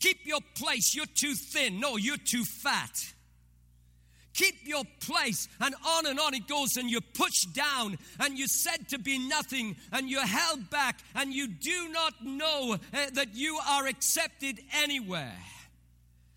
Keep 0.00 0.26
your 0.26 0.40
place. 0.56 0.94
You're 0.94 1.06
too 1.06 1.34
thin. 1.34 1.78
No, 1.78 1.96
you're 1.96 2.16
too 2.16 2.44
fat. 2.44 3.12
Keep 4.34 4.66
your 4.66 4.84
place. 5.00 5.48
And 5.60 5.74
on 5.86 6.06
and 6.06 6.18
on 6.20 6.34
it 6.34 6.46
goes, 6.46 6.76
and 6.76 6.90
you're 6.90 7.00
pushed 7.00 7.52
down, 7.52 7.98
and 8.20 8.38
you're 8.38 8.48
said 8.48 8.88
to 8.90 8.98
be 8.98 9.18
nothing, 9.18 9.76
and 9.92 10.08
you're 10.08 10.26
held 10.26 10.70
back, 10.70 11.00
and 11.14 11.32
you 11.32 11.48
do 11.48 11.88
not 11.88 12.14
know 12.24 12.74
uh, 12.74 13.06
that 13.14 13.34
you 13.34 13.58
are 13.68 13.86
accepted 13.86 14.60
anywhere. 14.82 15.36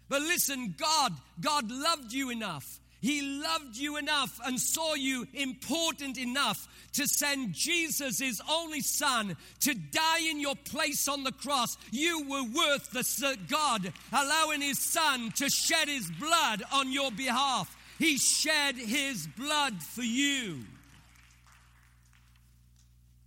But 0.10 0.22
listen, 0.22 0.76
God, 0.78 1.14
God 1.40 1.72
loved 1.72 2.14
you 2.14 2.30
enough. 2.30 2.80
He 3.04 3.22
loved 3.22 3.76
you 3.76 3.98
enough 3.98 4.40
and 4.46 4.58
saw 4.58 4.94
you 4.94 5.28
important 5.34 6.18
enough 6.18 6.70
to 6.94 7.06
send 7.06 7.54
Jesus, 7.54 8.20
his 8.20 8.42
only 8.50 8.80
son, 8.80 9.36
to 9.60 9.74
die 9.74 10.30
in 10.30 10.40
your 10.40 10.56
place 10.56 11.10
on 11.10 11.26
the 11.26 11.34
cross. 11.34 11.78
You 11.92 12.24
were 12.30 12.44
worth 12.44 12.92
the 12.92 13.38
God 13.50 13.92
allowing 14.14 14.62
his 14.62 14.80
son 14.80 15.32
to 15.32 15.50
shed 15.50 15.90
his 15.90 16.10
blood 16.12 16.64
on 16.72 16.94
your 16.94 17.12
behalf. 17.12 17.76
He 18.00 18.18
shed 18.18 18.76
his 18.76 19.28
blood 19.28 19.82
for 19.82 20.02
you. 20.02 20.64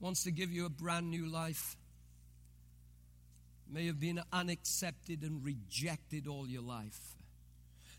Wants 0.00 0.24
to 0.24 0.30
give 0.30 0.52
you 0.52 0.66
a 0.66 0.70
brand 0.70 1.10
new 1.10 1.26
life. 1.26 1.76
May 3.70 3.86
have 3.86 3.98
been 3.98 4.20
unaccepted 4.32 5.22
and 5.22 5.44
rejected 5.44 6.26
all 6.26 6.46
your 6.46 6.62
life. 6.62 7.16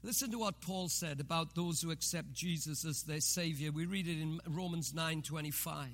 Listen 0.04 0.32
to 0.32 0.40
what 0.40 0.62
Paul 0.62 0.90
said 0.90 1.20
about 1.20 1.56
those 1.56 1.82
who 1.82 1.92
accept 1.92 2.32
Jesus 2.34 2.86
as 2.86 3.04
their 3.04 3.20
Savior. 3.20 3.72
We 3.72 3.86
read 3.86 4.08
it 4.08 4.22
in 4.22 4.40
Romans 4.48 4.94
9 4.94 5.22
25. 5.24 5.90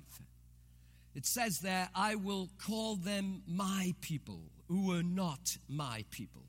It 1.15 1.25
says 1.25 1.59
there, 1.59 1.89
I 1.95 2.15
will 2.15 2.49
call 2.65 2.95
them 2.95 3.43
my 3.47 3.93
people 4.01 4.41
who 4.67 4.87
were 4.87 5.03
not 5.03 5.57
my 5.69 6.03
people, 6.11 6.43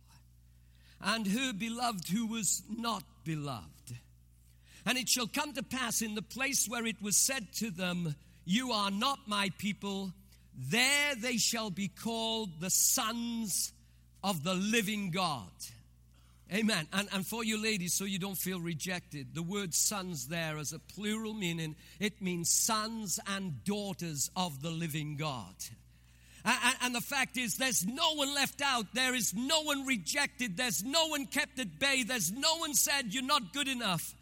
and 1.01 1.27
her 1.27 1.53
beloved 1.53 2.09
who 2.09 2.27
was 2.27 2.63
not 2.69 3.05
beloved. 3.25 3.99
And 4.87 4.99
it 4.99 5.09
shall 5.09 5.27
come 5.27 5.53
to 5.55 5.63
pass 5.63 6.03
in 6.03 6.15
the 6.15 6.23
place 6.23 6.67
where 6.69 6.87
it 6.87 7.01
was 7.01 7.17
said 7.17 7.53
to 7.55 7.71
them, 7.71 8.15
You 8.45 8.73
are 8.73 8.91
not 8.91 9.21
my 9.27 9.51
people, 9.59 10.13
there 10.57 11.15
they 11.17 11.39
shall 11.39 11.71
be 11.71 11.89
called 11.89 12.61
the 12.61 12.71
sons 12.71 13.73
of 14.23 14.45
the 14.45 14.55
living 14.55 15.11
God. 15.11 15.51
Amen. 16.53 16.87
And, 16.93 17.09
and 17.13 17.27
for 17.27 17.43
you 17.43 17.61
ladies, 17.61 17.95
so 17.95 18.05
you 18.05 18.19
don't 18.19 18.37
feel 18.37 18.61
rejected, 18.61 19.35
the 19.35 19.43
word 19.43 19.75
sons 19.75 20.29
there 20.29 20.59
as 20.59 20.73
a 20.73 20.79
plural 20.79 21.33
meaning, 21.33 21.75
it 21.99 22.21
means 22.21 22.51
sons 22.51 23.19
and 23.27 23.65
daughters 23.65 24.31
of 24.37 24.61
the 24.63 24.71
living 24.71 25.17
God. 25.17 25.55
And, 26.45 26.77
and 26.83 26.95
the 26.95 27.01
fact 27.01 27.39
is, 27.39 27.57
there's 27.57 27.87
no 27.87 28.15
one 28.15 28.35
left 28.35 28.61
out. 28.63 28.87
There 28.93 29.15
is 29.15 29.33
no 29.35 29.63
one 29.63 29.87
rejected. 29.87 30.57
There's 30.57 30.85
no 30.85 31.07
one 31.09 31.27
kept 31.27 31.59
at 31.59 31.79
bay. 31.79 32.03
There's 32.03 32.31
no 32.31 32.59
one 32.59 32.75
said, 32.75 33.15
You're 33.15 33.23
not 33.23 33.55
good 33.55 33.69
enough. 33.69 34.15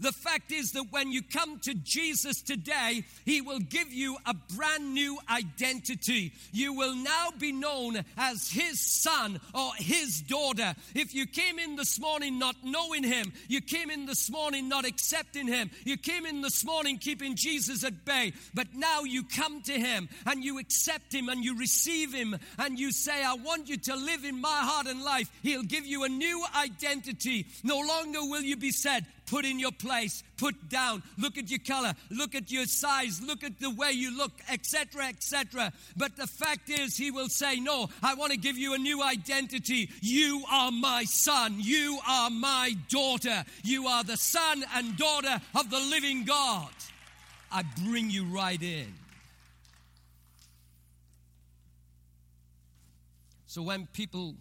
The 0.00 0.12
fact 0.12 0.52
is 0.52 0.72
that 0.72 0.86
when 0.90 1.12
you 1.12 1.22
come 1.22 1.58
to 1.60 1.74
Jesus 1.74 2.40
today, 2.42 3.04
He 3.24 3.40
will 3.40 3.58
give 3.58 3.92
you 3.92 4.16
a 4.26 4.34
brand 4.56 4.94
new 4.94 5.18
identity. 5.28 6.32
You 6.52 6.72
will 6.72 6.94
now 6.94 7.30
be 7.38 7.52
known 7.52 8.04
as 8.16 8.50
His 8.50 8.80
son 8.80 9.40
or 9.54 9.70
His 9.76 10.20
daughter. 10.20 10.74
If 10.94 11.14
you 11.14 11.26
came 11.26 11.58
in 11.58 11.76
this 11.76 12.00
morning 12.00 12.38
not 12.38 12.56
knowing 12.62 13.02
Him, 13.02 13.32
you 13.48 13.60
came 13.60 13.90
in 13.90 14.06
this 14.06 14.30
morning 14.30 14.68
not 14.68 14.86
accepting 14.86 15.46
Him, 15.48 15.70
you 15.84 15.96
came 15.96 16.26
in 16.26 16.42
this 16.42 16.64
morning 16.64 16.98
keeping 16.98 17.34
Jesus 17.34 17.84
at 17.84 18.04
bay, 18.04 18.32
but 18.54 18.68
now 18.74 19.02
you 19.02 19.24
come 19.24 19.62
to 19.62 19.72
Him 19.72 20.08
and 20.26 20.44
you 20.44 20.58
accept 20.58 21.12
Him 21.12 21.28
and 21.28 21.44
you 21.44 21.58
receive 21.58 22.14
Him 22.14 22.38
and 22.58 22.78
you 22.78 22.92
say, 22.92 23.24
I 23.24 23.34
want 23.34 23.68
you 23.68 23.76
to 23.78 23.96
live 23.96 24.24
in 24.24 24.40
my 24.40 24.48
heart 24.48 24.86
and 24.86 25.02
life, 25.02 25.30
He'll 25.42 25.62
give 25.62 25.86
you 25.86 26.04
a 26.04 26.08
new 26.08 26.44
identity. 26.56 27.46
No 27.64 27.78
longer 27.78 28.20
will 28.22 28.42
you 28.42 28.56
be 28.56 28.70
said, 28.70 29.06
put 29.28 29.44
in 29.44 29.58
your 29.58 29.72
place, 29.72 30.22
put 30.36 30.68
down, 30.68 31.02
look 31.18 31.38
at 31.38 31.50
your 31.50 31.60
color, 31.60 31.94
look 32.10 32.34
at 32.34 32.50
your 32.50 32.66
size, 32.66 33.20
look 33.22 33.44
at 33.44 33.60
the 33.60 33.70
way 33.70 33.92
you 33.92 34.16
look, 34.16 34.32
etc., 34.50 35.06
etc. 35.06 35.72
But 35.96 36.16
the 36.16 36.26
fact 36.26 36.70
is, 36.70 36.96
he 36.96 37.10
will 37.10 37.28
say, 37.28 37.60
No, 37.60 37.88
I 38.02 38.14
want 38.14 38.32
to 38.32 38.38
give 38.38 38.56
you 38.56 38.74
a 38.74 38.78
new 38.78 39.02
identity. 39.02 39.90
You 40.00 40.42
are 40.50 40.70
my 40.70 41.04
son, 41.04 41.56
you 41.58 41.98
are 42.06 42.30
my 42.30 42.74
daughter, 42.88 43.44
you 43.62 43.86
are 43.86 44.04
the 44.04 44.16
son 44.16 44.64
and 44.74 44.96
daughter 44.96 45.40
of 45.54 45.70
the 45.70 45.80
living 45.80 46.24
God. 46.24 46.70
I 47.50 47.62
bring 47.84 48.10
you 48.10 48.24
right 48.24 48.62
in. 48.62 48.94
So 53.46 53.62
when 53.62 53.86
people 53.86 54.34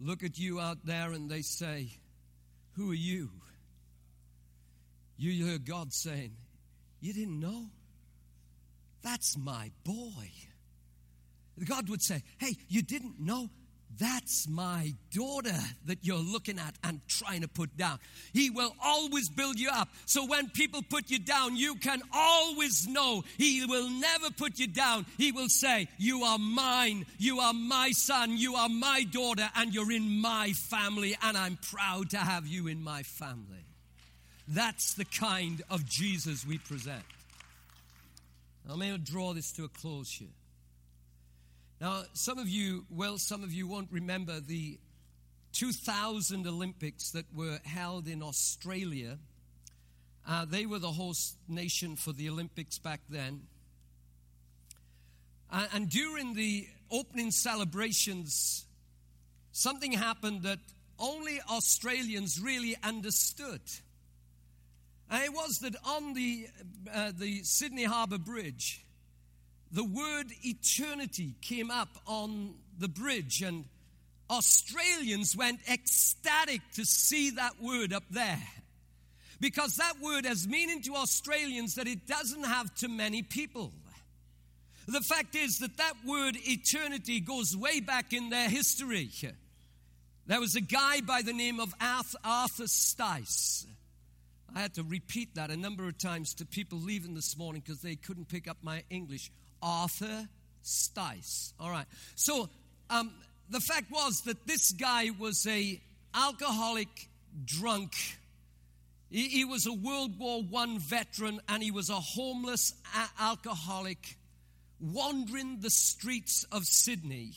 look 0.00 0.22
at 0.22 0.38
you 0.38 0.60
out 0.60 0.78
there 0.84 1.12
and 1.12 1.30
they 1.30 1.42
say, 1.42 1.88
Who 2.76 2.90
are 2.90 2.94
you? 2.94 3.30
You 5.16 5.46
hear 5.46 5.58
God 5.58 5.92
saying, 5.92 6.32
You 7.00 7.12
didn't 7.12 7.38
know? 7.38 7.66
That's 9.02 9.36
my 9.36 9.70
boy. 9.84 10.30
God 11.64 11.88
would 11.88 12.02
say, 12.02 12.22
Hey, 12.38 12.56
you 12.68 12.82
didn't 12.82 13.20
know? 13.20 13.50
That's 13.98 14.48
my 14.48 14.94
daughter 15.10 15.58
that 15.84 15.98
you're 16.02 16.16
looking 16.16 16.58
at 16.58 16.74
and 16.82 17.00
trying 17.08 17.42
to 17.42 17.48
put 17.48 17.76
down. 17.76 17.98
He 18.32 18.48
will 18.48 18.74
always 18.82 19.28
build 19.28 19.58
you 19.58 19.68
up. 19.70 19.88
So 20.06 20.24
when 20.26 20.48
people 20.48 20.80
put 20.82 21.10
you 21.10 21.18
down, 21.18 21.56
you 21.56 21.74
can 21.76 22.00
always 22.12 22.86
know 22.88 23.22
He 23.36 23.66
will 23.66 23.90
never 23.90 24.30
put 24.30 24.58
you 24.58 24.66
down. 24.66 25.04
He 25.18 25.30
will 25.30 25.48
say, 25.48 25.88
You 25.98 26.22
are 26.22 26.38
mine, 26.38 27.04
you 27.18 27.40
are 27.40 27.52
my 27.52 27.90
son, 27.90 28.36
you 28.38 28.54
are 28.54 28.68
my 28.68 29.04
daughter, 29.10 29.50
and 29.56 29.74
you're 29.74 29.92
in 29.92 30.20
my 30.20 30.52
family, 30.52 31.16
and 31.22 31.36
I'm 31.36 31.58
proud 31.70 32.10
to 32.10 32.18
have 32.18 32.46
you 32.46 32.68
in 32.68 32.82
my 32.82 33.02
family. 33.02 33.66
That's 34.52 34.92
the 34.94 35.06
kind 35.06 35.62
of 35.70 35.86
Jesus 35.86 36.46
we 36.46 36.58
present. 36.58 37.04
I'm 38.68 38.78
going 38.78 38.92
to 38.92 38.98
draw 38.98 39.32
this 39.32 39.50
to 39.52 39.64
a 39.64 39.68
close 39.68 40.12
here. 40.12 40.28
Now, 41.80 42.02
some 42.12 42.38
of 42.38 42.50
you, 42.50 42.84
well, 42.90 43.16
some 43.16 43.42
of 43.42 43.50
you 43.50 43.66
won't 43.66 43.88
remember 43.90 44.40
the 44.40 44.78
2000 45.54 46.46
Olympics 46.46 47.12
that 47.12 47.24
were 47.34 47.60
held 47.64 48.06
in 48.06 48.22
Australia. 48.22 49.18
Uh, 50.28 50.44
they 50.44 50.66
were 50.66 50.78
the 50.78 50.92
host 50.92 51.36
nation 51.48 51.96
for 51.96 52.12
the 52.12 52.28
Olympics 52.28 52.78
back 52.78 53.00
then. 53.08 53.40
Uh, 55.50 55.66
and 55.72 55.88
during 55.88 56.34
the 56.34 56.68
opening 56.90 57.30
celebrations, 57.30 58.66
something 59.50 59.92
happened 59.92 60.42
that 60.42 60.58
only 60.98 61.40
Australians 61.50 62.38
really 62.38 62.76
understood. 62.82 63.62
And 65.10 65.22
it 65.24 65.32
was 65.32 65.58
that 65.58 65.74
on 65.84 66.14
the, 66.14 66.46
uh, 66.92 67.12
the 67.16 67.42
Sydney 67.42 67.84
Harbour 67.84 68.18
Bridge, 68.18 68.84
the 69.70 69.84
word 69.84 70.26
eternity 70.42 71.34
came 71.40 71.70
up 71.70 71.98
on 72.06 72.54
the 72.78 72.88
bridge, 72.88 73.42
and 73.42 73.64
Australians 74.30 75.36
went 75.36 75.60
ecstatic 75.70 76.60
to 76.74 76.84
see 76.84 77.30
that 77.30 77.60
word 77.60 77.92
up 77.92 78.04
there. 78.10 78.42
Because 79.40 79.76
that 79.76 79.94
word 80.00 80.24
has 80.24 80.46
meaning 80.46 80.82
to 80.82 80.94
Australians 80.94 81.74
that 81.74 81.88
it 81.88 82.06
doesn't 82.06 82.44
have 82.44 82.72
to 82.76 82.88
many 82.88 83.22
people. 83.22 83.72
The 84.86 85.00
fact 85.00 85.34
is 85.34 85.58
that 85.58 85.76
that 85.76 85.94
word 86.06 86.36
eternity 86.36 87.20
goes 87.20 87.56
way 87.56 87.80
back 87.80 88.12
in 88.12 88.30
their 88.30 88.48
history. 88.48 89.10
There 90.26 90.40
was 90.40 90.54
a 90.54 90.60
guy 90.60 91.00
by 91.00 91.22
the 91.22 91.32
name 91.32 91.60
of 91.60 91.74
Arthur 91.80 92.64
Stice. 92.64 93.66
I 94.54 94.60
had 94.60 94.74
to 94.74 94.82
repeat 94.82 95.34
that 95.36 95.50
a 95.50 95.56
number 95.56 95.86
of 95.88 95.96
times 95.98 96.34
to 96.34 96.44
people 96.44 96.78
leaving 96.78 97.14
this 97.14 97.38
morning 97.38 97.62
because 97.64 97.80
they 97.80 97.96
couldn't 97.96 98.28
pick 98.28 98.48
up 98.48 98.58
my 98.62 98.82
English. 98.90 99.30
Arthur 99.62 100.28
Stice. 100.62 101.52
All 101.58 101.70
right. 101.70 101.86
So 102.16 102.48
um, 102.90 103.12
the 103.48 103.60
fact 103.60 103.90
was 103.90 104.22
that 104.22 104.46
this 104.46 104.72
guy 104.72 105.10
was 105.18 105.46
a 105.46 105.80
alcoholic 106.14 107.08
drunk. 107.44 107.94
He, 109.10 109.28
he 109.28 109.44
was 109.44 109.66
a 109.66 109.72
World 109.72 110.18
War 110.18 110.42
One 110.42 110.78
veteran, 110.78 111.40
and 111.48 111.62
he 111.62 111.70
was 111.70 111.88
a 111.88 111.94
homeless 111.94 112.74
a- 112.94 113.22
alcoholic 113.22 114.16
wandering 114.80 115.60
the 115.60 115.70
streets 115.70 116.44
of 116.52 116.64
Sydney. 116.64 117.32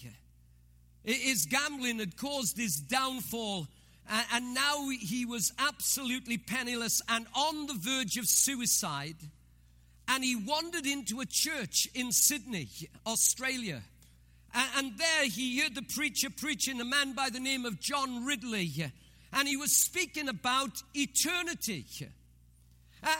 His 1.03 1.45
gambling 1.45 1.99
had 1.99 2.17
caused 2.17 2.57
his 2.57 2.77
downfall, 2.77 3.67
and 4.09 4.53
now 4.53 4.89
he 4.89 5.25
was 5.25 5.51
absolutely 5.57 6.37
penniless 6.37 7.01
and 7.09 7.25
on 7.35 7.67
the 7.67 7.73
verge 7.73 8.17
of 8.17 8.27
suicide 8.27 9.15
and 10.07 10.23
he 10.23 10.35
wandered 10.35 10.85
into 10.85 11.21
a 11.21 11.25
church 11.25 11.87
in 11.93 12.11
Sydney, 12.11 12.69
Australia. 13.05 13.81
And 14.77 14.97
there 14.97 15.25
he 15.25 15.59
heard 15.59 15.75
the 15.75 15.81
preacher 15.81 16.29
preaching, 16.29 16.79
a 16.79 16.85
man 16.85 17.13
by 17.13 17.29
the 17.29 17.39
name 17.39 17.65
of 17.65 17.79
John 17.79 18.25
Ridley, 18.25 18.91
and 19.33 19.47
he 19.47 19.57
was 19.57 19.75
speaking 19.75 20.29
about 20.29 20.81
eternity. 20.93 21.85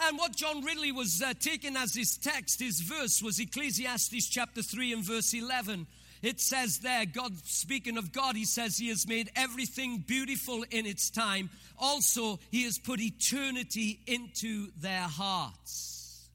And 0.08 0.18
what 0.18 0.36
John 0.36 0.64
Ridley 0.64 0.92
was 0.92 1.22
uh, 1.22 1.34
taking 1.40 1.76
as 1.76 1.94
his 1.94 2.18
text, 2.18 2.60
his 2.60 2.80
verse, 2.80 3.22
was 3.22 3.40
Ecclesiastes 3.40 4.28
chapter 4.30 4.64
3 4.64 4.94
and 4.94 5.04
verse 5.04 5.34
11. 5.34 5.86
It 6.22 6.40
says 6.40 6.80
there, 6.80 7.06
God, 7.06 7.34
speaking 7.44 7.98
of 7.98 8.12
God, 8.12 8.36
he 8.36 8.46
says 8.46 8.78
he 8.78 8.90
has 8.90 9.08
made 9.08 9.30
everything 9.36 10.00
beautiful 10.00 10.64
in 10.72 10.86
its 10.86 11.10
time. 11.10 11.50
Also, 11.78 12.40
he 12.52 12.64
has 12.64 12.78
put 12.78 13.00
eternity 13.00 14.00
into 14.08 14.70
their 14.80 15.02
hearts. 15.02 16.28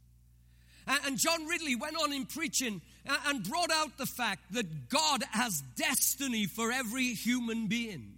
And 0.87 1.19
John 1.19 1.47
Ridley 1.47 1.77
went 1.77 1.97
on 1.97 2.13
in 2.13 2.27
preaching 2.27 2.81
and 3.27 3.49
brought 3.49 3.71
out 3.71 3.97
the 3.97 4.07
fact 4.07 4.53
that 4.53 4.89
God 4.89 5.23
has 5.31 5.63
destiny 5.77 6.47
for 6.47 6.71
every 6.73 7.15
human 7.15 7.67
being. 7.67 8.13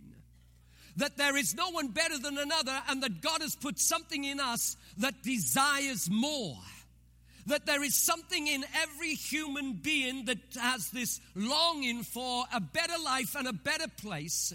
That 0.96 1.16
there 1.16 1.36
is 1.36 1.54
no 1.54 1.70
one 1.70 1.88
better 1.88 2.18
than 2.18 2.36
another, 2.36 2.82
and 2.88 3.02
that 3.02 3.22
God 3.22 3.40
has 3.40 3.56
put 3.56 3.78
something 3.78 4.24
in 4.24 4.40
us 4.40 4.76
that 4.98 5.22
desires 5.22 6.10
more. 6.10 6.58
That 7.46 7.66
there 7.66 7.82
is 7.82 8.04
something 8.04 8.46
in 8.46 8.64
every 8.74 9.14
human 9.14 9.74
being 9.74 10.26
that 10.26 10.38
has 10.60 10.90
this 10.90 11.20
longing 11.34 12.02
for 12.04 12.44
a 12.54 12.60
better 12.60 12.98
life 13.04 13.34
and 13.34 13.48
a 13.48 13.52
better 13.52 13.88
place. 13.88 14.52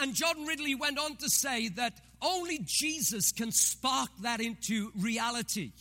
And 0.00 0.14
John 0.14 0.46
Ridley 0.46 0.74
went 0.74 0.98
on 0.98 1.16
to 1.16 1.28
say 1.28 1.68
that 1.70 1.94
only 2.22 2.60
Jesus 2.64 3.32
can 3.32 3.52
spark 3.52 4.10
that 4.22 4.40
into 4.40 4.90
reality 4.98 5.72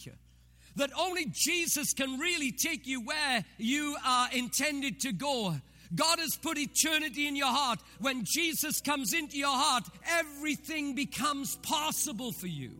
that 0.75 0.91
only 0.97 1.25
Jesus 1.31 1.93
can 1.93 2.19
really 2.19 2.51
take 2.51 2.85
you 2.85 3.01
where 3.01 3.43
you 3.57 3.95
are 4.05 4.29
intended 4.33 4.99
to 5.01 5.13
go. 5.13 5.55
God 5.93 6.19
has 6.19 6.35
put 6.35 6.57
eternity 6.57 7.27
in 7.27 7.35
your 7.35 7.51
heart. 7.51 7.79
When 7.99 8.23
Jesus 8.25 8.81
comes 8.81 9.13
into 9.13 9.37
your 9.37 9.55
heart, 9.55 9.85
everything 10.05 10.95
becomes 10.95 11.55
possible 11.57 12.31
for 12.31 12.47
you. 12.47 12.71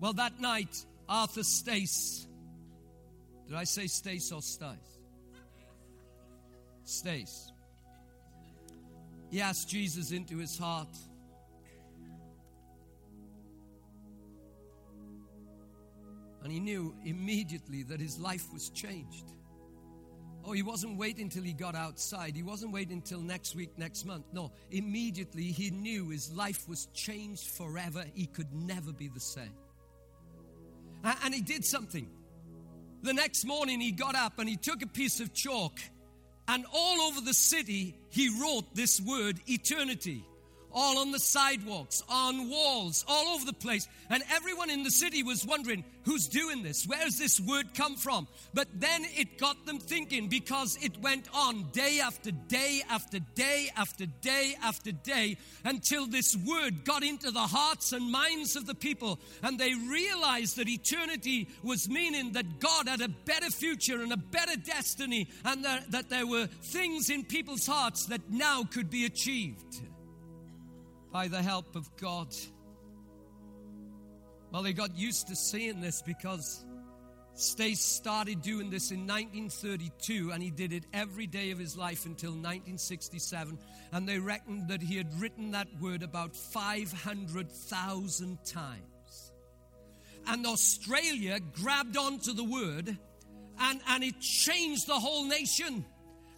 Well, 0.00 0.14
that 0.14 0.40
night, 0.40 0.74
Arthur 1.08 1.42
Stace, 1.42 2.26
did 3.46 3.56
I 3.56 3.64
say 3.64 3.86
Stace 3.86 4.32
or 4.32 4.40
Stice? 4.40 4.98
Stace. 6.84 7.52
He 9.30 9.40
asked 9.40 9.68
Jesus 9.68 10.12
into 10.12 10.38
his 10.38 10.56
heart. 10.58 10.96
And 16.42 16.52
he 16.52 16.60
knew 16.60 16.94
immediately 17.04 17.82
that 17.84 18.00
his 18.00 18.18
life 18.18 18.52
was 18.52 18.68
changed. 18.70 19.32
Oh, 20.46 20.52
he 20.52 20.62
wasn't 20.62 20.98
waiting 20.98 21.24
until 21.24 21.42
he 21.42 21.54
got 21.54 21.74
outside. 21.74 22.36
He 22.36 22.42
wasn't 22.42 22.72
waiting 22.72 22.98
until 22.98 23.20
next 23.20 23.54
week, 23.54 23.78
next 23.78 24.04
month. 24.04 24.26
No, 24.32 24.52
immediately 24.70 25.44
he 25.44 25.70
knew 25.70 26.10
his 26.10 26.30
life 26.32 26.68
was 26.68 26.86
changed 26.92 27.48
forever. 27.48 28.04
He 28.14 28.26
could 28.26 28.52
never 28.52 28.92
be 28.92 29.08
the 29.08 29.20
same. 29.20 29.54
And 31.02 31.34
he 31.34 31.40
did 31.40 31.64
something. 31.64 32.08
The 33.04 33.12
next 33.12 33.44
morning 33.44 33.82
he 33.82 33.92
got 33.92 34.14
up 34.14 34.38
and 34.38 34.48
he 34.48 34.56
took 34.56 34.80
a 34.80 34.86
piece 34.86 35.20
of 35.20 35.34
chalk 35.34 35.78
and 36.48 36.64
all 36.72 37.02
over 37.02 37.20
the 37.20 37.34
city 37.34 37.94
he 38.08 38.30
wrote 38.40 38.74
this 38.74 38.98
word 38.98 39.38
eternity 39.46 40.24
all 40.74 40.98
on 40.98 41.12
the 41.12 41.18
sidewalks, 41.18 42.02
on 42.08 42.50
walls, 42.50 43.04
all 43.08 43.34
over 43.34 43.46
the 43.46 43.52
place. 43.52 43.88
And 44.10 44.22
everyone 44.32 44.70
in 44.70 44.82
the 44.82 44.90
city 44.90 45.22
was 45.22 45.46
wondering, 45.46 45.84
who's 46.04 46.28
doing 46.28 46.62
this? 46.62 46.86
Where's 46.86 47.16
this 47.18 47.40
word 47.40 47.74
come 47.74 47.96
from? 47.96 48.26
But 48.52 48.68
then 48.74 49.04
it 49.14 49.38
got 49.38 49.64
them 49.66 49.78
thinking 49.78 50.28
because 50.28 50.76
it 50.82 51.00
went 51.00 51.28
on 51.34 51.70
day 51.72 52.00
after 52.02 52.32
day 52.32 52.82
after 52.90 53.20
day 53.34 53.70
after 53.76 54.06
day 54.06 54.56
after 54.62 54.92
day 54.92 55.36
until 55.64 56.06
this 56.06 56.36
word 56.36 56.84
got 56.84 57.02
into 57.02 57.30
the 57.30 57.38
hearts 57.38 57.92
and 57.92 58.10
minds 58.10 58.56
of 58.56 58.66
the 58.66 58.74
people. 58.74 59.18
And 59.42 59.58
they 59.58 59.74
realized 59.74 60.56
that 60.56 60.68
eternity 60.68 61.48
was 61.62 61.88
meaning 61.88 62.32
that 62.32 62.58
God 62.58 62.88
had 62.88 63.00
a 63.00 63.08
better 63.08 63.50
future 63.50 64.02
and 64.02 64.12
a 64.12 64.16
better 64.16 64.56
destiny, 64.56 65.28
and 65.44 65.64
that, 65.64 66.08
there 66.08 66.26
were 66.26 66.46
things 66.46 67.08
in 67.08 67.24
people's 67.24 67.66
hearts 67.66 68.06
that 68.06 68.30
now 68.30 68.64
could 68.64 68.90
be 68.90 69.06
achieved 69.06 69.80
by 71.14 71.28
the 71.28 71.40
help 71.40 71.76
of 71.76 71.88
God. 71.96 72.34
Well, 74.50 74.64
they 74.64 74.72
got 74.72 74.98
used 74.98 75.28
to 75.28 75.36
seeing 75.36 75.80
this 75.80 76.02
because 76.02 76.64
Stace 77.34 77.78
started 77.78 78.42
doing 78.42 78.68
this 78.68 78.90
in 78.90 79.06
1932 79.06 80.32
and 80.32 80.42
he 80.42 80.50
did 80.50 80.72
it 80.72 80.86
every 80.92 81.28
day 81.28 81.52
of 81.52 81.58
his 81.60 81.76
life 81.76 82.04
until 82.04 82.32
1967. 82.32 83.56
And 83.92 84.08
they 84.08 84.18
reckoned 84.18 84.66
that 84.70 84.82
he 84.82 84.96
had 84.96 85.06
written 85.20 85.52
that 85.52 85.68
word 85.80 86.02
about 86.02 86.34
500,000 86.34 88.38
times. 88.44 89.32
And 90.26 90.44
Australia 90.44 91.38
grabbed 91.62 91.96
onto 91.96 92.32
the 92.32 92.42
word 92.42 92.98
and, 93.60 93.80
and 93.86 94.02
it 94.02 94.18
changed 94.18 94.88
the 94.88 94.98
whole 94.98 95.26
nation. 95.26 95.84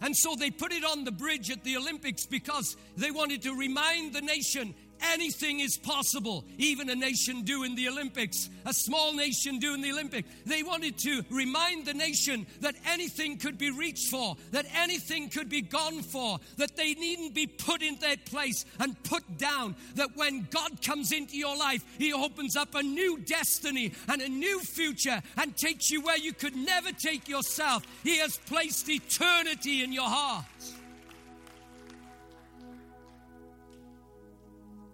And 0.01 0.15
so 0.15 0.35
they 0.35 0.51
put 0.51 0.71
it 0.71 0.83
on 0.83 1.03
the 1.03 1.11
bridge 1.11 1.49
at 1.49 1.63
the 1.63 1.77
Olympics 1.77 2.25
because 2.25 2.77
they 2.95 3.11
wanted 3.11 3.41
to 3.43 3.55
remind 3.55 4.13
the 4.13 4.21
nation 4.21 4.75
anything 5.01 5.59
is 5.59 5.77
possible. 5.77 6.45
Even 6.57 6.89
a 6.89 6.95
nation 6.95 7.43
doing 7.43 7.75
the 7.75 7.89
Olympics, 7.89 8.49
a 8.65 8.73
small 8.73 9.13
nation 9.13 9.59
doing 9.59 9.81
the 9.81 9.91
Olympics. 9.91 10.29
They 10.45 10.63
wanted 10.63 10.97
to 10.99 11.23
remind 11.29 11.85
the 11.85 11.93
nation 11.93 12.45
that 12.61 12.75
anything 12.85 13.37
could 13.37 13.57
be 13.57 13.71
reached 13.71 14.09
for, 14.09 14.35
that 14.51 14.65
anything 14.75 15.29
could 15.29 15.49
be 15.49 15.61
gone 15.61 16.01
for, 16.01 16.39
that 16.57 16.75
they 16.75 16.93
needn't 16.93 17.33
be 17.33 17.47
put 17.47 17.81
in 17.81 17.95
their 17.95 18.17
place 18.17 18.65
and 18.79 19.01
put 19.03 19.37
down. 19.37 19.75
That 19.95 20.15
when 20.15 20.47
God 20.51 20.81
comes 20.81 21.11
into 21.11 21.37
your 21.37 21.57
life, 21.57 21.83
He 21.97 22.13
opens 22.13 22.55
up 22.55 22.75
a 22.75 22.83
new 22.83 23.19
destiny 23.19 23.93
and 24.07 24.21
a 24.21 24.29
new 24.29 24.59
future 24.61 25.21
and 25.37 25.55
takes 25.55 25.89
you 25.89 26.01
where 26.01 26.17
you 26.17 26.33
could 26.33 26.55
never 26.55 26.91
take 26.91 27.27
yourself. 27.27 27.83
He 28.03 28.17
has 28.17 28.37
placed 28.37 28.89
eternity 28.89 29.83
in 29.83 29.91
your 29.91 30.09
heart. 30.09 30.45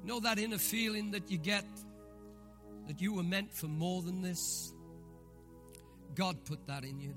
Know 0.04 0.20
that 0.20 0.38
inner 0.38 0.58
feeling 0.58 1.12
that 1.12 1.32
you 1.32 1.38
get 1.38 1.66
that 2.88 3.00
you 3.00 3.14
were 3.14 3.24
meant 3.24 3.54
for 3.54 3.68
more 3.68 4.02
than 4.02 4.22
this? 4.22 4.74
God 6.16 6.44
put 6.46 6.68
that 6.68 6.84
in 6.84 7.00
you. 7.00 7.16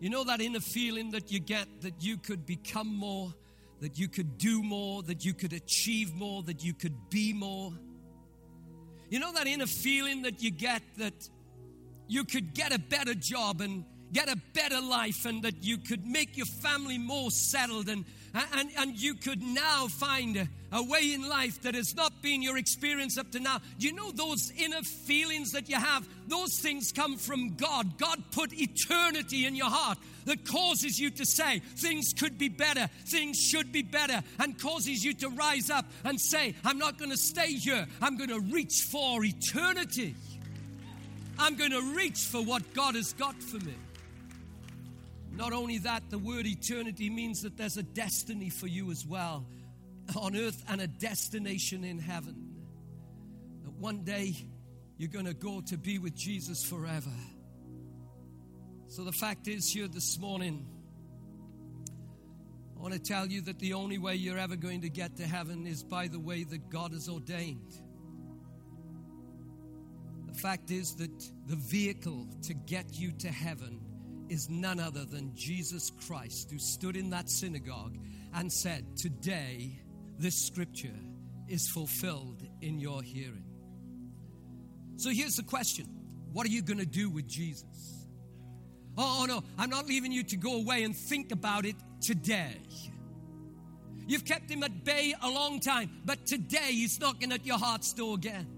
You 0.00 0.10
know 0.10 0.24
that 0.24 0.40
inner 0.40 0.60
feeling 0.60 1.10
that 1.12 1.30
you 1.30 1.38
get 1.38 1.66
that 1.82 2.02
you 2.02 2.16
could 2.16 2.44
become 2.44 2.94
more, 2.94 3.32
that 3.80 3.98
you 3.98 4.08
could 4.08 4.36
do 4.38 4.62
more, 4.62 5.02
that 5.04 5.24
you 5.24 5.32
could 5.32 5.52
achieve 5.52 6.14
more, 6.14 6.42
that 6.42 6.64
you 6.64 6.74
could 6.74 7.08
be 7.10 7.32
more? 7.32 7.72
You 9.08 9.20
know 9.20 9.32
that 9.32 9.46
inner 9.46 9.66
feeling 9.66 10.22
that 10.22 10.42
you 10.42 10.50
get 10.50 10.82
that 10.98 11.28
you 12.08 12.24
could 12.24 12.54
get 12.54 12.74
a 12.74 12.78
better 12.78 13.14
job 13.14 13.60
and 13.60 13.84
get 14.12 14.28
a 14.28 14.36
better 14.52 14.80
life 14.80 15.24
and 15.24 15.42
that 15.42 15.62
you 15.62 15.78
could 15.78 16.04
make 16.04 16.36
your 16.36 16.46
family 16.46 16.98
more 16.98 17.30
settled 17.30 17.88
and, 17.88 18.04
and, 18.34 18.70
and 18.78 18.96
you 19.00 19.14
could 19.14 19.42
now 19.42 19.86
find 19.86 20.48
a, 20.72 20.82
way 20.82 21.14
in 21.14 21.28
life 21.28 21.62
that 21.62 21.76
has 21.76 21.94
not 21.94 22.20
been 22.20 22.42
your 22.42 22.58
experience 22.58 23.16
up 23.16 23.30
to 23.30 23.38
now. 23.38 23.60
Do 23.78 23.86
you 23.86 23.94
know 23.94 24.10
those 24.10 24.52
inner 24.58 24.82
feelings 24.82 25.52
that 25.52 25.68
you 25.68 25.76
have? 25.76 26.06
Those 26.26 26.58
things 26.60 26.90
come 26.90 27.16
from 27.16 27.54
God. 27.54 27.96
God 27.96 28.20
put 28.32 28.52
eternity 28.52 29.46
in 29.46 29.54
your 29.54 29.70
heart 29.70 29.98
that 30.24 30.44
causes 30.44 30.98
you 30.98 31.10
to 31.10 31.24
say 31.24 31.60
things 31.76 32.12
could 32.18 32.36
be 32.36 32.48
better, 32.48 32.88
things 33.06 33.38
should 33.38 33.70
be 33.70 33.82
better, 33.82 34.20
and 34.40 34.60
causes 34.60 35.04
you 35.04 35.14
to 35.14 35.28
rise 35.28 35.70
up 35.70 35.86
and 36.04 36.20
say, 36.20 36.56
I'm 36.64 36.78
not 36.78 36.98
going 36.98 37.12
to 37.12 37.16
stay 37.16 37.52
here, 37.52 37.86
I'm 38.02 38.16
going 38.16 38.30
to 38.30 38.40
reach 38.40 38.88
for 38.90 39.24
eternity. 39.24 40.16
I'm 41.38 41.56
going 41.56 41.72
to 41.72 41.82
reach 41.96 42.26
for 42.30 42.42
what 42.42 42.74
God 42.74 42.94
has 42.94 43.12
got 43.12 43.34
for 43.42 43.58
me. 43.64 43.74
Not 45.36 45.52
only 45.52 45.78
that, 45.78 46.10
the 46.10 46.18
word 46.18 46.46
eternity 46.46 47.10
means 47.10 47.42
that 47.42 47.56
there's 47.56 47.76
a 47.76 47.82
destiny 47.82 48.50
for 48.50 48.68
you 48.68 48.90
as 48.90 49.04
well 49.04 49.46
on 50.16 50.36
earth 50.36 50.62
and 50.68 50.80
a 50.80 50.86
destination 50.86 51.82
in 51.82 51.98
heaven. 51.98 52.54
That 53.64 53.72
one 53.72 54.04
day 54.04 54.34
you're 54.96 55.10
going 55.10 55.26
to 55.26 55.34
go 55.34 55.60
to 55.68 55.76
be 55.76 55.98
with 55.98 56.14
Jesus 56.14 56.64
forever. 56.64 57.10
So 58.86 59.02
the 59.02 59.12
fact 59.12 59.48
is, 59.48 59.68
here 59.68 59.88
this 59.88 60.20
morning, 60.20 60.66
I 62.76 62.80
want 62.80 62.94
to 62.94 63.00
tell 63.00 63.26
you 63.26 63.40
that 63.42 63.58
the 63.58 63.72
only 63.72 63.98
way 63.98 64.14
you're 64.14 64.38
ever 64.38 64.54
going 64.54 64.82
to 64.82 64.90
get 64.90 65.16
to 65.16 65.26
heaven 65.26 65.66
is 65.66 65.82
by 65.82 66.06
the 66.06 66.20
way 66.20 66.44
that 66.44 66.68
God 66.70 66.92
has 66.92 67.08
ordained. 67.08 67.72
The 70.28 70.38
fact 70.38 70.70
is 70.70 70.94
that 70.96 71.18
the 71.46 71.56
vehicle 71.56 72.28
to 72.42 72.54
get 72.54 72.94
you 72.94 73.10
to 73.18 73.28
heaven 73.28 73.80
is 74.34 74.50
none 74.50 74.80
other 74.80 75.04
than 75.04 75.32
Jesus 75.36 75.92
Christ, 76.08 76.50
who 76.50 76.58
stood 76.58 76.96
in 76.96 77.10
that 77.10 77.30
synagogue 77.30 77.96
and 78.34 78.52
said, 78.52 78.84
Today, 78.96 79.78
this 80.18 80.34
scripture 80.34 80.98
is 81.48 81.68
fulfilled 81.68 82.42
in 82.60 82.80
your 82.80 83.00
hearing. 83.00 83.44
So 84.96 85.10
here's 85.10 85.36
the 85.36 85.44
question 85.44 85.86
What 86.32 86.46
are 86.46 86.50
you 86.50 86.62
going 86.62 86.80
to 86.80 86.86
do 86.86 87.08
with 87.08 87.28
Jesus? 87.28 88.08
Oh, 88.98 89.20
oh, 89.22 89.26
no, 89.26 89.44
I'm 89.56 89.70
not 89.70 89.86
leaving 89.86 90.10
you 90.10 90.24
to 90.24 90.36
go 90.36 90.56
away 90.56 90.82
and 90.82 90.96
think 90.96 91.30
about 91.30 91.64
it 91.64 91.76
today. 92.00 92.58
You've 94.06 94.24
kept 94.24 94.50
him 94.50 94.64
at 94.64 94.84
bay 94.84 95.14
a 95.22 95.30
long 95.30 95.60
time, 95.60 95.90
but 96.04 96.26
today 96.26 96.72
he's 96.72 97.00
knocking 97.00 97.30
at 97.30 97.46
your 97.46 97.58
heart's 97.58 97.92
door 97.92 98.16
again. 98.16 98.48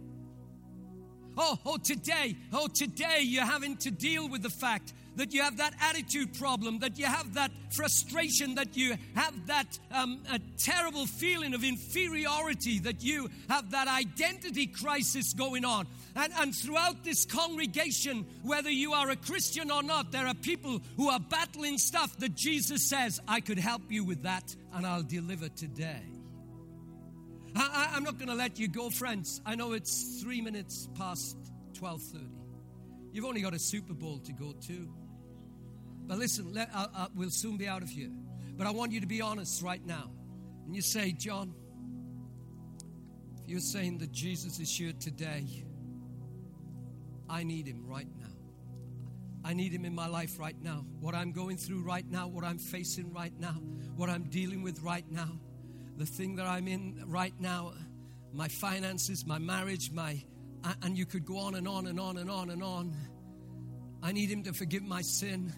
Oh, 1.37 1.59
oh, 1.67 1.77
today, 1.77 2.35
oh, 2.55 2.67
today 2.67 3.21
you're 3.21 3.45
having 3.45 3.77
to 3.79 3.91
deal 3.91 4.27
with 4.27 4.43
the 4.43 4.51
fact 4.51 4.95
that 5.17 5.33
you 5.33 5.43
have 5.43 5.57
that 5.57 5.75
attitude 5.81 6.39
problem, 6.39 6.79
that 6.81 6.99
you 6.99 7.07
have 7.07 7.35
that 7.35 7.51
frustration, 7.75 8.55
that 8.55 8.77
you 8.77 8.97
have 9.15 9.47
that 9.47 9.79
um, 9.91 10.23
a 10.31 10.39
terrible 10.59 11.07
feeling 11.07 11.55
of 11.55 11.65
inferiority, 11.65 12.79
that 12.81 13.03
you 13.03 13.29
have 13.49 13.71
that 13.71 13.89
identity 13.89 14.67
crisis 14.67 15.33
going 15.33 15.65
on. 15.65 15.87
And, 16.15 16.33
and 16.39 16.55
throughout 16.55 17.05
this 17.05 17.25
congregation, 17.25 18.27
whether 18.43 18.71
you 18.71 18.93
are 18.93 19.11
a 19.11 19.17
Christian 19.17 19.71
or 19.71 19.83
not, 19.83 20.13
there 20.13 20.27
are 20.27 20.35
people 20.35 20.81
who 20.97 21.09
are 21.09 21.21
battling 21.21 21.79
stuff 21.79 22.17
that 22.19 22.35
Jesus 22.35 22.89
says, 22.89 23.21
I 23.27 23.41
could 23.41 23.59
help 23.59 23.83
you 23.91 24.05
with 24.05 24.23
that 24.23 24.55
and 24.75 24.87
I'll 24.87 25.03
deliver 25.03 25.49
today. 25.49 26.03
I, 27.59 27.97
am 27.97 28.05
not 28.05 28.19
going 28.19 28.29
to 28.29 28.35
let 28.35 28.59
you 28.59 28.69
go, 28.69 28.91
friends. 28.91 29.41
I 29.47 29.55
know 29.55 29.73
it's 29.73 30.21
three 30.23 30.43
minutes 30.43 30.89
past 30.95 31.37
12:30. 31.75 32.29
You've 33.13 33.25
only 33.25 33.41
got 33.41 33.55
a 33.55 33.59
Super 33.59 33.95
Bowl 33.95 34.19
to 34.19 34.33
go 34.33 34.53
to. 34.53 34.89
But 36.07 36.19
listen, 36.19 36.53
let, 36.53 36.71
uh, 36.75 36.87
uh, 36.95 37.07
we'll 37.15 37.31
soon 37.31 37.57
be 37.57 37.67
out 37.67 37.83
of 37.83 37.89
here. 37.89 38.11
But 38.57 38.67
I 38.67 38.71
want 38.71 38.93
you 38.93 39.01
to 39.01 39.07
be 39.07 39.21
honest 39.21 39.63
right 39.63 39.85
now. 39.85 40.11
And 40.65 40.75
you 40.75 40.83
say, 40.83 41.13
John, 41.13 41.55
if 43.43 43.49
you're 43.49 43.61
saying 43.61 43.99
that 43.99 44.13
Jesus 44.13 44.59
is 44.59 44.75
here 44.75 44.93
today, 44.99 45.65
I 47.29 47.43
need 47.43 47.67
him 47.67 47.87
right 47.87 48.09
now. 48.19 48.27
I 49.45 49.53
need 49.53 49.73
him 49.73 49.85
in 49.85 49.95
my 49.95 50.09
life 50.09 50.39
right 50.39 50.61
now. 50.61 50.85
What 51.01 51.15
I'm 51.15 51.33
going 51.33 51.57
through 51.57 51.83
right 51.83 52.09
now, 52.11 52.27
what 52.27 52.45
I'm 52.45 52.59
facing 52.59 53.13
right 53.13 53.33
now, 53.39 53.55
what 53.95 54.09
I'm 54.09 54.25
dealing 54.25 54.63
with 54.63 54.81
right 54.83 55.05
now, 55.11 55.39
the 55.97 56.07
thing 56.07 56.37
that 56.37 56.47
I'm 56.47 56.67
in 56.67 57.05
right 57.07 57.35
now, 57.39 57.73
my 58.33 58.49
finances, 58.49 59.25
my 59.25 59.39
marriage, 59.39 59.93
my 59.93 60.23
and 60.83 60.99
you 60.99 61.07
could 61.07 61.25
go 61.25 61.39
on 61.39 61.55
and 61.55 61.69
on 61.69 61.87
and 61.87 62.01
on 62.01 62.17
and 62.17 62.31
on 62.31 62.51
and 62.51 62.63
on. 62.63 62.97
I 64.03 64.13
need 64.13 64.31
him 64.31 64.43
to 64.45 64.53
forgive 64.53 64.83
my 64.83 65.03
sin. 65.03 65.53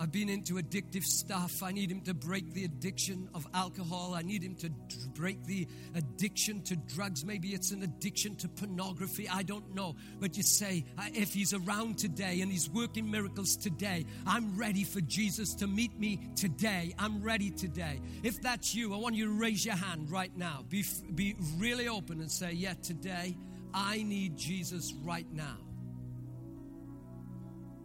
I've 0.00 0.12
been 0.12 0.28
into 0.28 0.54
addictive 0.54 1.02
stuff. 1.02 1.60
I 1.60 1.72
need 1.72 1.90
him 1.90 2.02
to 2.02 2.14
break 2.14 2.54
the 2.54 2.64
addiction 2.64 3.28
of 3.34 3.44
alcohol. 3.52 4.14
I 4.14 4.22
need 4.22 4.44
him 4.44 4.54
to 4.56 4.70
break 5.14 5.44
the 5.44 5.66
addiction 5.96 6.62
to 6.62 6.76
drugs. 6.76 7.24
Maybe 7.24 7.48
it's 7.48 7.72
an 7.72 7.82
addiction 7.82 8.36
to 8.36 8.48
pornography. 8.48 9.28
I 9.28 9.42
don't 9.42 9.74
know. 9.74 9.96
But 10.20 10.36
you 10.36 10.44
say, 10.44 10.84
uh, 10.96 11.02
if 11.14 11.34
he's 11.34 11.52
around 11.52 11.98
today 11.98 12.42
and 12.42 12.52
he's 12.52 12.70
working 12.70 13.10
miracles 13.10 13.56
today, 13.56 14.06
I'm 14.24 14.56
ready 14.56 14.84
for 14.84 15.00
Jesus 15.00 15.54
to 15.56 15.66
meet 15.66 15.98
me 15.98 16.20
today. 16.36 16.94
I'm 16.96 17.20
ready 17.20 17.50
today. 17.50 18.00
If 18.22 18.40
that's 18.40 18.76
you, 18.76 18.94
I 18.94 18.98
want 18.98 19.16
you 19.16 19.26
to 19.26 19.32
raise 19.32 19.66
your 19.66 19.76
hand 19.76 20.12
right 20.12 20.34
now. 20.36 20.64
Be, 20.68 20.84
be 21.12 21.34
really 21.56 21.88
open 21.88 22.20
and 22.20 22.30
say, 22.30 22.52
Yeah, 22.52 22.74
today 22.74 23.36
I 23.74 24.04
need 24.04 24.36
Jesus 24.36 24.94
right 25.02 25.26
now. 25.32 25.56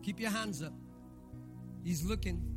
Keep 0.04 0.20
your 0.20 0.32
hands 0.32 0.62
up. 0.62 0.74
He's 1.84 2.04
looking. 2.04 2.54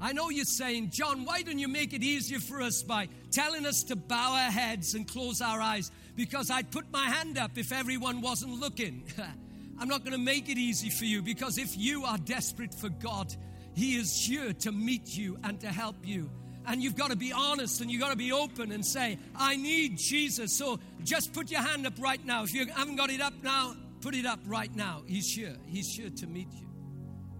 I 0.00 0.12
know 0.12 0.30
you're 0.30 0.44
saying, 0.44 0.90
John, 0.90 1.24
why 1.24 1.42
don't 1.42 1.58
you 1.58 1.66
make 1.66 1.92
it 1.92 2.02
easier 2.02 2.38
for 2.38 2.62
us 2.62 2.82
by 2.82 3.08
telling 3.32 3.66
us 3.66 3.82
to 3.84 3.96
bow 3.96 4.32
our 4.32 4.50
heads 4.50 4.94
and 4.94 5.08
close 5.08 5.40
our 5.40 5.60
eyes? 5.60 5.90
Because 6.14 6.50
I'd 6.50 6.70
put 6.70 6.90
my 6.92 7.04
hand 7.04 7.36
up 7.36 7.58
if 7.58 7.72
everyone 7.72 8.20
wasn't 8.20 8.60
looking. 8.60 9.04
I'm 9.80 9.88
not 9.88 10.00
going 10.00 10.12
to 10.12 10.18
make 10.18 10.48
it 10.48 10.58
easy 10.58 10.90
for 10.90 11.04
you 11.04 11.22
because 11.22 11.58
if 11.58 11.76
you 11.76 12.04
are 12.04 12.18
desperate 12.18 12.74
for 12.74 12.88
God, 12.88 13.34
He 13.74 13.96
is 13.96 14.24
here 14.24 14.52
to 14.52 14.72
meet 14.72 15.16
you 15.16 15.36
and 15.42 15.60
to 15.60 15.68
help 15.68 15.96
you. 16.04 16.30
And 16.66 16.82
you've 16.82 16.96
got 16.96 17.10
to 17.10 17.16
be 17.16 17.32
honest 17.32 17.80
and 17.80 17.90
you've 17.90 18.00
got 18.00 18.10
to 18.10 18.16
be 18.16 18.30
open 18.30 18.72
and 18.72 18.84
say, 18.84 19.18
I 19.34 19.56
need 19.56 19.96
Jesus. 19.96 20.56
So 20.56 20.78
just 21.02 21.32
put 21.32 21.50
your 21.50 21.62
hand 21.62 21.86
up 21.86 21.94
right 21.98 22.24
now. 22.24 22.44
If 22.44 22.52
you 22.52 22.66
haven't 22.66 22.96
got 22.96 23.10
it 23.10 23.20
up 23.20 23.34
now, 23.42 23.74
put 24.00 24.14
it 24.14 24.26
up 24.26 24.40
right 24.46 24.74
now. 24.76 25.02
He's 25.06 25.32
here. 25.32 25.56
He's 25.66 25.88
here 25.92 26.10
to 26.10 26.26
meet 26.26 26.48
you. 26.52 26.67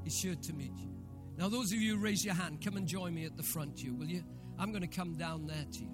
He's 0.09 0.19
sure 0.19 0.35
to 0.35 0.53
meet 0.55 0.73
you. 0.79 0.89
Now, 1.37 1.51
those 1.51 1.71
of 1.71 1.77
you 1.83 1.97
who 1.97 2.03
raise 2.03 2.25
your 2.25 2.33
hand, 2.33 2.65
come 2.65 2.79
and 2.79 2.87
join 2.87 3.13
me 3.13 3.27
at 3.27 3.37
the 3.37 3.43
front, 3.43 3.83
you 3.85 3.93
will 3.93 4.07
you? 4.07 4.25
I'm 4.59 4.71
going 4.71 4.81
to 4.81 4.89
come 4.89 5.19
down 5.19 5.47
there 5.47 5.67
to 5.71 5.79
you. 5.81 5.91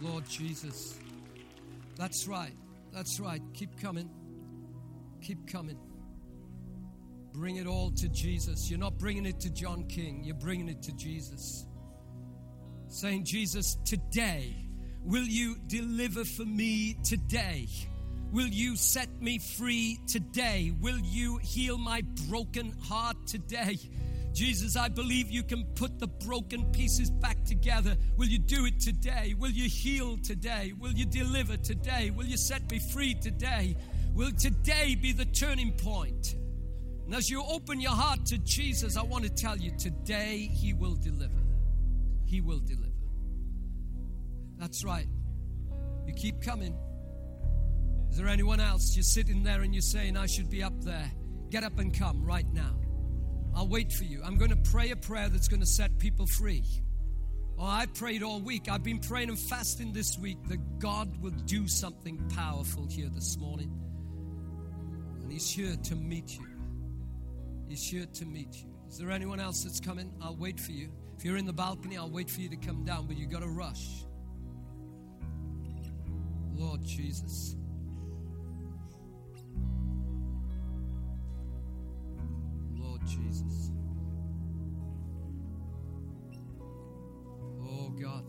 Lord 0.00 0.26
Jesus. 0.26 0.98
That's 1.98 2.26
right. 2.26 2.54
That's 2.94 3.20
right. 3.20 3.42
Keep 3.52 3.78
coming. 3.78 4.08
Keep 5.20 5.46
coming. 5.46 5.78
Bring 7.34 7.56
it 7.56 7.66
all 7.66 7.90
to 7.90 8.08
Jesus. 8.08 8.70
You're 8.70 8.80
not 8.80 8.96
bringing 8.96 9.26
it 9.26 9.38
to 9.40 9.50
John 9.50 9.84
King, 9.84 10.24
you're 10.24 10.34
bringing 10.34 10.70
it 10.70 10.80
to 10.84 10.92
Jesus. 10.92 11.66
Saying, 12.86 13.26
Jesus, 13.26 13.76
today, 13.84 14.66
will 15.04 15.26
you 15.26 15.56
deliver 15.66 16.24
for 16.24 16.46
me 16.46 16.96
today? 17.04 17.68
Will 18.30 18.46
you 18.46 18.76
set 18.76 19.22
me 19.22 19.38
free 19.38 19.98
today? 20.06 20.72
Will 20.80 20.98
you 20.98 21.38
heal 21.38 21.78
my 21.78 22.02
broken 22.28 22.72
heart 22.82 23.16
today? 23.26 23.78
Jesus, 24.34 24.76
I 24.76 24.88
believe 24.88 25.30
you 25.30 25.42
can 25.42 25.64
put 25.74 25.98
the 25.98 26.06
broken 26.06 26.66
pieces 26.66 27.10
back 27.10 27.42
together. 27.44 27.96
Will 28.16 28.28
you 28.28 28.38
do 28.38 28.66
it 28.66 28.78
today? 28.80 29.34
Will 29.38 29.50
you 29.50 29.68
heal 29.68 30.18
today? 30.18 30.74
Will 30.78 30.92
you 30.92 31.06
deliver 31.06 31.56
today? 31.56 32.10
Will 32.10 32.26
you 32.26 32.36
set 32.36 32.70
me 32.70 32.78
free 32.78 33.14
today? 33.14 33.76
Will 34.14 34.30
today 34.32 34.94
be 34.94 35.12
the 35.12 35.24
turning 35.24 35.72
point? 35.72 36.34
And 37.06 37.14
as 37.14 37.30
you 37.30 37.42
open 37.42 37.80
your 37.80 37.92
heart 37.92 38.26
to 38.26 38.38
Jesus, 38.38 38.98
I 38.98 39.02
want 39.02 39.24
to 39.24 39.30
tell 39.30 39.56
you 39.56 39.70
today 39.78 40.50
He 40.52 40.74
will 40.74 40.96
deliver. 40.96 41.40
He 42.26 42.42
will 42.42 42.60
deliver. 42.60 42.92
That's 44.58 44.84
right. 44.84 45.06
You 46.06 46.12
keep 46.12 46.42
coming. 46.42 46.76
Is 48.10 48.16
there 48.16 48.28
anyone 48.28 48.60
else? 48.60 48.96
You're 48.96 49.02
sitting 49.02 49.42
there 49.42 49.62
and 49.62 49.74
you're 49.74 49.82
saying, 49.82 50.16
I 50.16 50.26
should 50.26 50.50
be 50.50 50.62
up 50.62 50.80
there. 50.82 51.10
Get 51.50 51.64
up 51.64 51.78
and 51.78 51.96
come 51.96 52.24
right 52.24 52.46
now. 52.52 52.74
I'll 53.54 53.68
wait 53.68 53.92
for 53.92 54.04
you. 54.04 54.22
I'm 54.24 54.36
going 54.36 54.50
to 54.50 54.70
pray 54.70 54.90
a 54.90 54.96
prayer 54.96 55.28
that's 55.28 55.48
going 55.48 55.60
to 55.60 55.66
set 55.66 55.98
people 55.98 56.26
free. 56.26 56.64
Oh, 57.58 57.64
I 57.64 57.86
prayed 57.86 58.22
all 58.22 58.40
week. 58.40 58.68
I've 58.70 58.84
been 58.84 59.00
praying 59.00 59.30
and 59.30 59.38
fasting 59.38 59.92
this 59.92 60.16
week 60.16 60.38
that 60.48 60.78
God 60.78 61.20
will 61.20 61.32
do 61.32 61.66
something 61.66 62.18
powerful 62.28 62.86
here 62.86 63.08
this 63.12 63.36
morning. 63.36 63.72
And 65.22 65.32
He's 65.32 65.50
here 65.50 65.74
to 65.84 65.96
meet 65.96 66.38
you. 66.38 66.46
He's 67.68 67.84
here 67.84 68.06
to 68.06 68.24
meet 68.24 68.54
you. 68.54 68.68
Is 68.88 68.96
there 68.96 69.10
anyone 69.10 69.40
else 69.40 69.64
that's 69.64 69.80
coming? 69.80 70.12
I'll 70.22 70.36
wait 70.36 70.60
for 70.60 70.72
you. 70.72 70.90
If 71.16 71.24
you're 71.24 71.36
in 71.36 71.46
the 71.46 71.52
balcony, 71.52 71.98
I'll 71.98 72.10
wait 72.10 72.30
for 72.30 72.40
you 72.40 72.48
to 72.48 72.56
come 72.56 72.84
down, 72.84 73.06
but 73.06 73.18
you've 73.18 73.30
got 73.30 73.42
to 73.42 73.48
rush. 73.48 74.04
Lord 76.54 76.84
Jesus. 76.84 77.56
Jesus. 83.08 83.70
Oh 87.62 87.88
God. 88.00 88.24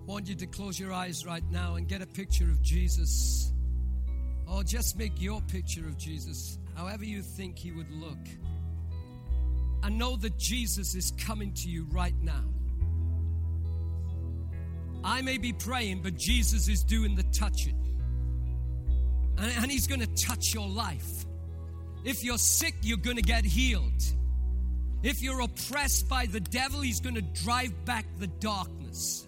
I 0.00 0.04
want 0.04 0.28
you 0.28 0.34
to 0.34 0.46
close 0.46 0.78
your 0.80 0.92
eyes 0.92 1.24
right 1.24 1.44
now 1.50 1.76
and 1.76 1.86
get 1.86 2.02
a 2.02 2.06
picture 2.06 2.50
of 2.50 2.60
Jesus. 2.62 3.52
Or 4.46 4.62
just 4.64 4.98
make 4.98 5.20
your 5.20 5.40
picture 5.42 5.86
of 5.86 5.96
Jesus, 5.96 6.58
however 6.74 7.04
you 7.04 7.22
think 7.22 7.58
he 7.58 7.72
would 7.72 7.90
look. 7.90 8.18
And 9.82 9.98
know 9.98 10.16
that 10.16 10.36
Jesus 10.38 10.94
is 10.94 11.12
coming 11.18 11.52
to 11.54 11.68
you 11.68 11.86
right 11.90 12.14
now. 12.20 12.44
I 15.04 15.22
may 15.22 15.38
be 15.38 15.52
praying, 15.52 16.02
but 16.02 16.16
Jesus 16.16 16.68
is 16.68 16.84
doing 16.84 17.16
the 17.16 17.24
touching. 17.24 17.78
And, 19.38 19.52
and 19.58 19.70
He's 19.70 19.86
going 19.86 20.00
to 20.00 20.26
touch 20.26 20.54
your 20.54 20.68
life. 20.68 21.26
If 22.04 22.24
you're 22.24 22.38
sick, 22.38 22.74
you're 22.82 22.98
going 22.98 23.16
to 23.16 23.22
get 23.22 23.44
healed. 23.44 24.02
If 25.02 25.22
you're 25.22 25.40
oppressed 25.40 26.08
by 26.08 26.26
the 26.26 26.40
devil, 26.40 26.80
He's 26.80 27.00
going 27.00 27.14
to 27.14 27.22
drive 27.22 27.72
back 27.84 28.06
the 28.18 28.26
darkness. 28.26 29.26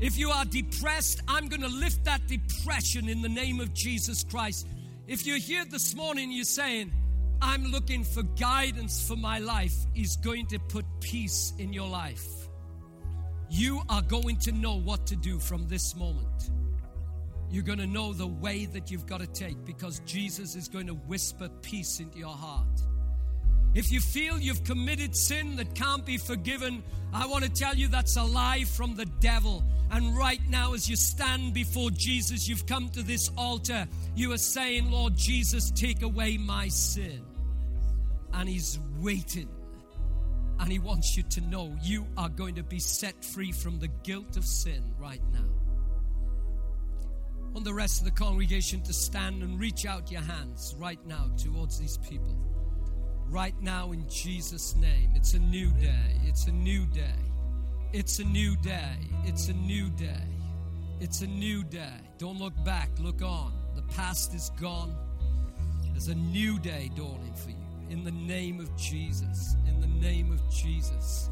If 0.00 0.18
you 0.18 0.30
are 0.30 0.44
depressed, 0.44 1.20
I'm 1.28 1.48
going 1.48 1.62
to 1.62 1.68
lift 1.68 2.04
that 2.04 2.26
depression 2.26 3.08
in 3.08 3.22
the 3.22 3.28
name 3.28 3.60
of 3.60 3.72
Jesus 3.72 4.24
Christ. 4.24 4.66
If 5.06 5.26
you're 5.26 5.38
here 5.38 5.64
this 5.64 5.94
morning, 5.94 6.32
you're 6.32 6.44
saying, 6.44 6.92
I'm 7.40 7.64
looking 7.66 8.04
for 8.04 8.22
guidance 8.22 9.06
for 9.06 9.16
my 9.16 9.38
life, 9.38 9.74
He's 9.94 10.16
going 10.16 10.46
to 10.48 10.58
put 10.58 10.84
peace 11.00 11.52
in 11.58 11.72
your 11.72 11.88
life 11.88 12.26
you 13.52 13.82
are 13.90 14.00
going 14.00 14.36
to 14.38 14.50
know 14.50 14.76
what 14.76 15.06
to 15.06 15.14
do 15.14 15.38
from 15.38 15.68
this 15.68 15.94
moment. 15.94 16.50
You're 17.52 17.62
going 17.62 17.78
to 17.78 17.86
know 17.86 18.14
the 18.14 18.26
way 18.26 18.64
that 18.64 18.90
you've 18.90 19.06
got 19.06 19.20
to 19.20 19.26
take 19.26 19.62
because 19.66 20.00
Jesus 20.00 20.56
is 20.56 20.68
going 20.68 20.86
to 20.86 20.94
whisper 20.94 21.50
peace 21.60 22.00
into 22.00 22.18
your 22.18 22.34
heart. 22.34 22.80
If 23.74 23.92
you 23.92 24.00
feel 24.00 24.38
you've 24.38 24.64
committed 24.64 25.14
sin 25.14 25.56
that 25.56 25.74
can't 25.74 26.04
be 26.04 26.16
forgiven, 26.16 26.82
I 27.12 27.26
want 27.26 27.44
to 27.44 27.50
tell 27.50 27.74
you 27.74 27.88
that's 27.88 28.16
a 28.16 28.24
lie 28.24 28.64
from 28.64 28.96
the 28.96 29.04
devil. 29.20 29.62
And 29.90 30.16
right 30.16 30.40
now, 30.48 30.72
as 30.72 30.88
you 30.88 30.96
stand 30.96 31.52
before 31.52 31.90
Jesus, 31.90 32.48
you've 32.48 32.66
come 32.66 32.88
to 32.90 33.02
this 33.02 33.30
altar, 33.36 33.86
you 34.14 34.32
are 34.32 34.38
saying, 34.38 34.90
Lord 34.90 35.14
Jesus, 35.14 35.70
take 35.70 36.00
away 36.00 36.38
my 36.38 36.68
sin. 36.68 37.22
And 38.32 38.48
He's 38.48 38.78
waiting 38.98 39.48
and 40.58 40.70
He 40.70 40.78
wants 40.78 41.16
you 41.16 41.22
to 41.24 41.40
know 41.42 41.76
you 41.82 42.06
are 42.16 42.28
going 42.28 42.54
to 42.54 42.62
be 42.62 42.78
set 42.78 43.22
free 43.22 43.52
from 43.52 43.78
the 43.78 43.88
guilt 44.04 44.36
of 44.36 44.44
sin 44.44 44.82
right 44.98 45.20
now. 45.32 45.61
On 47.54 47.62
the 47.62 47.74
rest 47.74 48.00
of 48.00 48.04
the 48.06 48.10
congregation 48.10 48.82
to 48.82 48.92
stand 48.92 49.42
and 49.42 49.60
reach 49.60 49.84
out 49.86 50.10
your 50.10 50.22
hands 50.22 50.74
right 50.78 50.98
now 51.06 51.30
towards 51.36 51.78
these 51.78 51.98
people. 51.98 52.36
Right 53.28 53.54
now, 53.60 53.92
in 53.92 54.08
Jesus' 54.08 54.74
name. 54.76 55.12
It's 55.14 55.34
a 55.34 55.38
new 55.38 55.70
day. 55.72 56.20
It's 56.24 56.46
a 56.46 56.52
new 56.52 56.86
day. 56.86 57.14
It's 57.92 58.18
a 58.18 58.24
new 58.24 58.56
day. 58.56 58.96
It's 59.24 59.48
a 59.48 59.52
new 59.52 59.90
day. 59.90 60.28
It's 61.00 61.20
a 61.20 61.26
new 61.26 61.62
day. 61.64 62.00
Don't 62.18 62.38
look 62.38 62.54
back, 62.64 62.90
look 62.98 63.22
on. 63.22 63.52
The 63.74 63.82
past 63.94 64.34
is 64.34 64.50
gone. 64.60 64.94
There's 65.90 66.08
a 66.08 66.14
new 66.14 66.58
day 66.58 66.90
dawning 66.94 67.34
for 67.34 67.50
you 67.50 67.56
in 67.92 68.04
the 68.04 68.10
name 68.10 68.58
of 68.58 68.74
Jesus. 68.76 69.54
In 69.68 69.78
the 69.78 69.86
name 69.86 70.32
of 70.32 70.40
Jesus. 70.50 71.28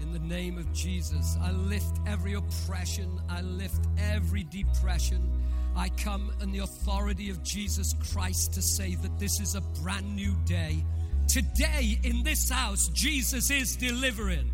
In 0.00 0.12
the 0.12 0.20
name 0.20 0.56
of 0.56 0.72
Jesus. 0.72 1.36
I 1.42 1.50
lift 1.50 1.98
every 2.06 2.34
oppression. 2.34 3.20
I 3.28 3.40
lift 3.40 3.84
every 3.98 4.44
depression. 4.44 5.28
I 5.76 5.90
come 5.90 6.32
in 6.40 6.52
the 6.52 6.60
authority 6.60 7.28
of 7.28 7.42
Jesus 7.42 7.94
Christ 8.10 8.54
to 8.54 8.62
say 8.62 8.94
that 8.94 9.18
this 9.18 9.40
is 9.40 9.54
a 9.54 9.60
brand 9.82 10.16
new 10.16 10.34
day. 10.46 10.82
Today 11.28 11.98
in 12.02 12.22
this 12.22 12.48
house, 12.48 12.88
Jesus 12.88 13.50
is 13.50 13.76
delivering. 13.76 14.50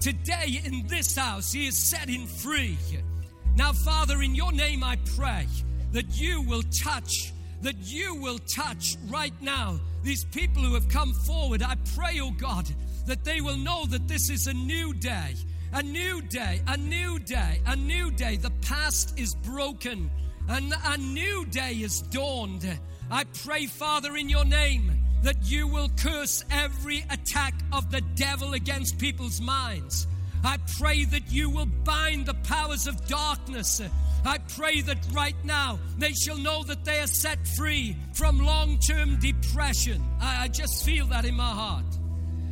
Today 0.00 0.60
in 0.64 0.84
this 0.88 1.16
house, 1.16 1.52
He 1.52 1.68
is 1.68 1.78
setting 1.78 2.26
free. 2.26 2.76
Now, 3.54 3.72
Father, 3.72 4.22
in 4.22 4.34
your 4.34 4.50
name 4.50 4.82
I 4.82 4.98
pray 5.16 5.46
that 5.92 6.20
you 6.20 6.42
will 6.42 6.62
touch, 6.82 7.32
that 7.62 7.76
you 7.78 8.16
will 8.16 8.38
touch 8.38 8.96
right 9.08 9.32
now 9.40 9.78
these 10.02 10.24
people 10.24 10.62
who 10.62 10.74
have 10.74 10.88
come 10.88 11.12
forward, 11.12 11.62
I 11.62 11.76
pray, 11.94 12.20
oh 12.20 12.32
God, 12.32 12.68
that 13.06 13.24
they 13.24 13.40
will 13.40 13.56
know 13.56 13.86
that 13.86 14.08
this 14.08 14.30
is 14.30 14.48
a 14.48 14.52
new 14.52 14.92
day, 14.94 15.34
a 15.72 15.82
new 15.82 16.22
day, 16.22 16.60
a 16.66 16.76
new 16.76 17.20
day, 17.20 17.60
a 17.66 17.76
new 17.76 18.10
day. 18.10 18.36
The 18.36 18.52
past 18.62 19.18
is 19.18 19.34
broken 19.34 20.10
and 20.48 20.74
a 20.84 20.96
new 20.98 21.44
day 21.46 21.72
is 21.74 22.02
dawned. 22.02 22.66
I 23.10 23.24
pray, 23.44 23.66
Father, 23.66 24.16
in 24.16 24.28
your 24.28 24.44
name, 24.44 24.92
that 25.22 25.36
you 25.42 25.66
will 25.66 25.88
curse 25.96 26.44
every 26.50 27.04
attack 27.10 27.54
of 27.72 27.90
the 27.90 28.02
devil 28.14 28.54
against 28.54 28.98
people's 28.98 29.40
minds. 29.40 30.06
I 30.44 30.58
pray 30.78 31.04
that 31.06 31.32
you 31.32 31.50
will 31.50 31.66
bind 31.66 32.26
the 32.26 32.34
powers 32.34 32.86
of 32.86 33.06
darkness 33.06 33.80
I 34.26 34.38
pray 34.38 34.80
that 34.80 34.98
right 35.12 35.36
now 35.44 35.78
they 35.98 36.12
shall 36.12 36.36
know 36.36 36.64
that 36.64 36.84
they 36.84 36.98
are 36.98 37.06
set 37.06 37.38
free 37.56 37.96
from 38.12 38.44
long 38.44 38.78
term 38.78 39.20
depression. 39.20 40.04
I, 40.20 40.44
I, 40.44 40.48
just 40.48 40.84
feel 40.84 41.06
that 41.06 41.24
in 41.24 41.36
my 41.36 41.48
heart. 41.48 41.84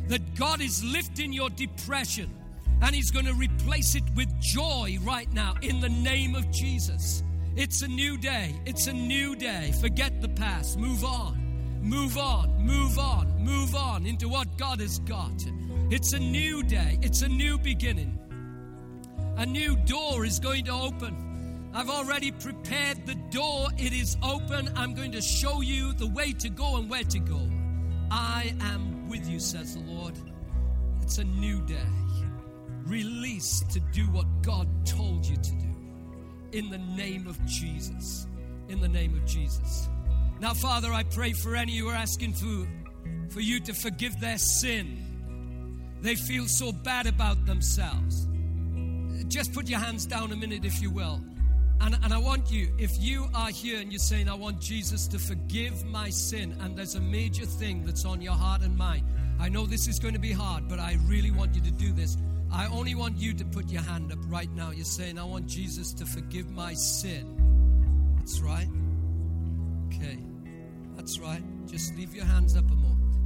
That 0.07 0.35
God 0.35 0.61
is 0.61 0.83
lifting 0.83 1.33
your 1.33 1.49
depression 1.49 2.33
and 2.81 2.95
He's 2.95 3.11
going 3.11 3.25
to 3.25 3.33
replace 3.33 3.95
it 3.95 4.03
with 4.15 4.29
joy 4.39 4.97
right 5.01 5.31
now 5.33 5.55
in 5.61 5.81
the 5.81 5.89
name 5.89 6.35
of 6.35 6.49
Jesus. 6.49 7.23
It's 7.57 7.83
a 7.83 7.87
new 7.87 8.17
day. 8.17 8.53
It's 8.65 8.87
a 8.87 8.93
new 8.93 9.33
day. 9.33 9.71
Forget 9.79 10.19
the 10.19 10.27
past. 10.27 10.77
Move 10.77 11.05
on. 11.05 11.79
Move 11.81 12.17
on. 12.17 12.53
Move 12.59 12.99
on. 12.99 13.33
Move 13.39 13.75
on 13.75 14.05
into 14.05 14.27
what 14.27 14.57
God 14.57 14.81
has 14.81 14.99
got. 14.99 15.45
It's 15.89 16.11
a 16.11 16.19
new 16.19 16.63
day. 16.63 16.99
It's 17.01 17.21
a 17.21 17.29
new 17.29 17.57
beginning. 17.57 18.19
A 19.37 19.45
new 19.45 19.77
door 19.77 20.25
is 20.25 20.37
going 20.37 20.65
to 20.65 20.73
open. 20.73 21.71
I've 21.73 21.89
already 21.89 22.31
prepared 22.31 23.05
the 23.05 23.15
door. 23.31 23.69
It 23.77 23.93
is 23.93 24.17
open. 24.21 24.69
I'm 24.75 24.93
going 24.93 25.13
to 25.13 25.21
show 25.21 25.61
you 25.61 25.93
the 25.93 26.07
way 26.07 26.33
to 26.33 26.49
go 26.49 26.75
and 26.75 26.89
where 26.89 27.03
to 27.03 27.19
go. 27.19 27.39
I 28.11 28.53
am 28.59 29.07
with 29.07 29.29
you, 29.29 29.39
says 29.39 29.75
the 29.75 29.81
Lord. 29.81 30.15
It's 31.01 31.19
a 31.19 31.23
new 31.23 31.61
day. 31.61 31.87
Release 32.85 33.63
to 33.71 33.79
do 33.93 34.03
what 34.07 34.25
God 34.41 34.67
told 34.85 35.25
you 35.25 35.37
to 35.37 35.51
do. 35.51 35.74
In 36.55 36.69
the 36.69 36.77
name 36.77 37.27
of 37.27 37.45
Jesus. 37.45 38.27
In 38.69 38.79
the 38.79 38.87
name 38.87 39.13
of 39.13 39.25
Jesus. 39.25 39.89
Now, 40.39 40.53
Father, 40.53 40.93
I 40.93 41.03
pray 41.03 41.33
for 41.33 41.53
any 41.53 41.75
who 41.75 41.89
are 41.89 41.93
asking 41.93 42.31
for, 42.31 42.65
for 43.29 43.41
you 43.41 43.59
to 43.59 43.73
forgive 43.73 44.17
their 44.21 44.37
sin. 44.37 45.97
They 45.99 46.15
feel 46.15 46.45
so 46.47 46.71
bad 46.71 47.07
about 47.07 47.45
themselves. 47.45 48.25
Just 49.27 49.51
put 49.53 49.67
your 49.67 49.79
hands 49.79 50.05
down 50.05 50.31
a 50.31 50.35
minute, 50.37 50.63
if 50.63 50.81
you 50.81 50.89
will. 50.91 51.19
And, 51.81 51.97
and 52.01 52.13
I 52.13 52.17
want 52.17 52.49
you, 52.49 52.73
if 52.77 52.91
you 53.01 53.27
are 53.35 53.49
here 53.49 53.81
and 53.81 53.91
you're 53.91 53.99
saying, 53.99 54.29
I 54.29 54.35
want 54.35 54.61
Jesus 54.61 55.09
to 55.09 55.19
forgive 55.19 55.85
my 55.85 56.09
sin, 56.09 56.55
and 56.61 56.77
there's 56.77 56.95
a 56.95 57.01
major 57.01 57.45
thing 57.45 57.83
that's 57.85 58.05
on 58.05 58.21
your 58.21 58.33
heart 58.33 58.61
and 58.61 58.77
mind, 58.77 59.03
I 59.41 59.49
know 59.49 59.65
this 59.65 59.89
is 59.89 59.99
going 59.99 60.13
to 60.13 60.21
be 60.21 60.31
hard, 60.31 60.69
but 60.69 60.79
I 60.79 60.95
really 61.05 61.31
want 61.31 61.53
you 61.53 61.59
to 61.63 61.71
do 61.71 61.91
this. 61.91 62.15
I 62.55 62.67
only 62.67 62.95
want 62.95 63.17
you 63.17 63.33
to 63.33 63.43
put 63.43 63.69
your 63.69 63.81
hand 63.81 64.13
up 64.13 64.19
right 64.29 64.49
now. 64.55 64.71
You're 64.71 64.85
saying, 64.85 65.19
I 65.19 65.25
want 65.25 65.45
Jesus 65.45 65.91
to 65.95 66.05
forgive 66.05 66.49
my 66.51 66.73
sin. 66.73 68.15
That's 68.17 68.39
right. 68.39 68.69
Okay. 69.87 70.17
That's 70.95 71.19
right. 71.19 71.43
Just 71.67 71.97
leave 71.97 72.15
your 72.15 72.23
hands 72.23 72.55
up 72.55 72.63
a 72.71 72.75
moment. 72.75 73.17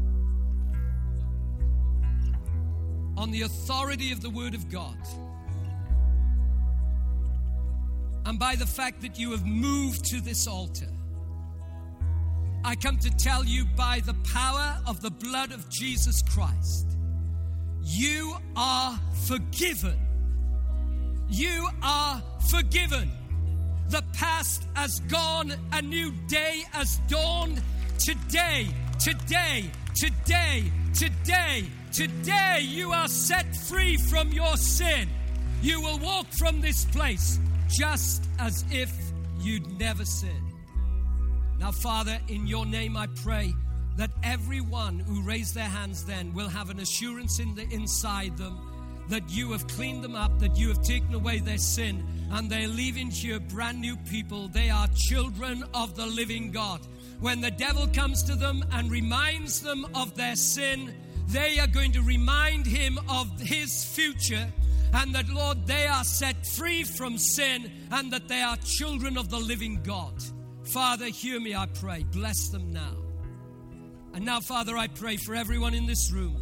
On 3.17 3.30
the 3.30 3.43
authority 3.43 4.11
of 4.11 4.21
the 4.21 4.32
Word 4.32 4.55
of 4.55 4.67
God, 4.67 4.97
and 8.25 8.39
by 8.39 8.55
the 8.55 8.65
fact 8.65 9.01
that 9.01 9.19
you 9.19 9.30
have 9.30 9.45
moved 9.45 10.05
to 10.05 10.21
this 10.21 10.47
altar, 10.47 10.89
I 12.65 12.73
come 12.73 12.97
to 12.97 13.11
tell 13.11 13.45
you 13.45 13.65
by 13.77 14.01
the 14.03 14.15
power 14.34 14.82
of 14.88 15.01
the 15.01 15.11
blood 15.11 15.51
of 15.51 15.69
Jesus 15.69 16.23
Christ 16.34 16.99
you 17.84 18.36
are 18.55 18.99
forgiven. 19.27 19.97
You 21.30 21.67
are 21.84 22.21
forgiven. 22.49 23.11
The 23.89 24.03
past 24.13 24.63
has 24.75 24.99
gone, 25.01 25.53
a 25.73 25.82
new 25.82 26.11
day 26.27 26.63
has 26.71 26.99
dawned. 27.07 27.61
Today, 27.97 28.67
today, 28.99 29.69
today, 29.95 30.71
today, 30.93 31.65
today, 31.91 32.59
you 32.61 32.91
are 32.91 33.07
set 33.07 33.55
free 33.55 33.97
from 33.97 34.32
your 34.32 34.55
sin. 34.57 35.09
You 35.61 35.82
will 35.82 35.99
walk 35.99 36.27
from 36.38 36.61
this 36.61 36.86
place 36.86 37.39
just 37.67 38.27
as 38.39 38.63
if 38.71 38.91
you'd 39.39 39.80
never 39.80 40.05
sinned. 40.05 40.53
Now, 41.59 41.71
Father, 41.71 42.17
in 42.27 42.47
your 42.47 42.65
name 42.65 42.95
I 42.95 43.07
pray 43.07 43.53
that 44.00 44.10
everyone 44.24 44.97
who 44.97 45.22
raised 45.24 45.54
their 45.54 45.66
hands 45.66 46.06
then 46.06 46.34
will 46.34 46.47
have 46.47 46.70
an 46.70 46.80
assurance 46.80 47.39
in 47.39 47.54
the 47.54 47.68
inside 47.70 48.38
them 48.38 48.58
that 49.10 49.30
you 49.30 49.52
have 49.52 49.68
cleaned 49.68 50.04
them 50.04 50.16
up, 50.16 50.39
that 50.39 50.56
you 50.56 50.70
have 50.70 50.82
taken 50.82 51.14
away 51.14 51.39
their 51.39 51.58
sin, 51.58 52.06
and 52.32 52.50
they're 52.50 52.70
leaving 52.70 53.12
here 53.12 53.41
brand 53.41 53.82
new 53.82 53.97
people. 54.10 54.47
They 54.47 54.70
are 54.70 54.88
children 54.95 55.66
of 55.74 55.95
the 55.95 56.06
living 56.06 56.52
God. 56.52 56.80
When 57.20 57.41
the 57.41 57.52
devil 57.52 57.88
comes 57.88 58.24
to 58.24 58.36
them 58.36 58.64
and 58.72 58.89
reminds 58.89 59.60
them 59.60 59.86
of 59.93 60.16
their 60.16 60.38
sin, 60.38 60.93
they 61.28 61.60
are 61.60 61.68
going 61.68 61.91
to 61.91 62.02
remind 62.02 62.66
him 62.66 63.00
of 63.10 63.28
his 63.41 63.84
future 63.84 64.47
and 64.93 65.14
that, 65.14 65.28
Lord, 65.28 65.68
they 65.68 65.88
are 65.88 66.06
set 66.06 66.47
free 66.47 66.86
from 66.86 67.18
sin 67.18 67.70
and 67.91 68.14
that 68.14 68.30
they 68.30 68.41
are 68.41 68.56
children 68.64 69.18
of 69.18 69.30
the 69.30 69.39
living 69.39 69.82
God. 69.84 70.14
Father, 70.64 71.08
hear 71.08 71.41
me, 71.41 71.54
I 71.54 71.66
pray. 71.66 72.06
Bless 72.12 72.47
them 72.47 72.72
now. 72.72 73.09
And 74.20 74.26
now, 74.26 74.41
Father, 74.41 74.76
I 74.76 74.88
pray 74.88 75.15
for 75.15 75.34
everyone 75.34 75.74
in 75.74 75.86
this 75.86 76.11
room 76.11 76.36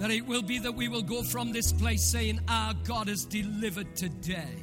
that 0.00 0.10
it 0.10 0.26
will 0.26 0.42
be 0.42 0.58
that 0.58 0.74
we 0.74 0.88
will 0.88 1.02
go 1.02 1.22
from 1.22 1.52
this 1.52 1.70
place 1.70 2.10
saying, 2.10 2.40
Our 2.48 2.74
God 2.82 3.06
has 3.06 3.24
delivered 3.24 3.94
today. 3.94 4.56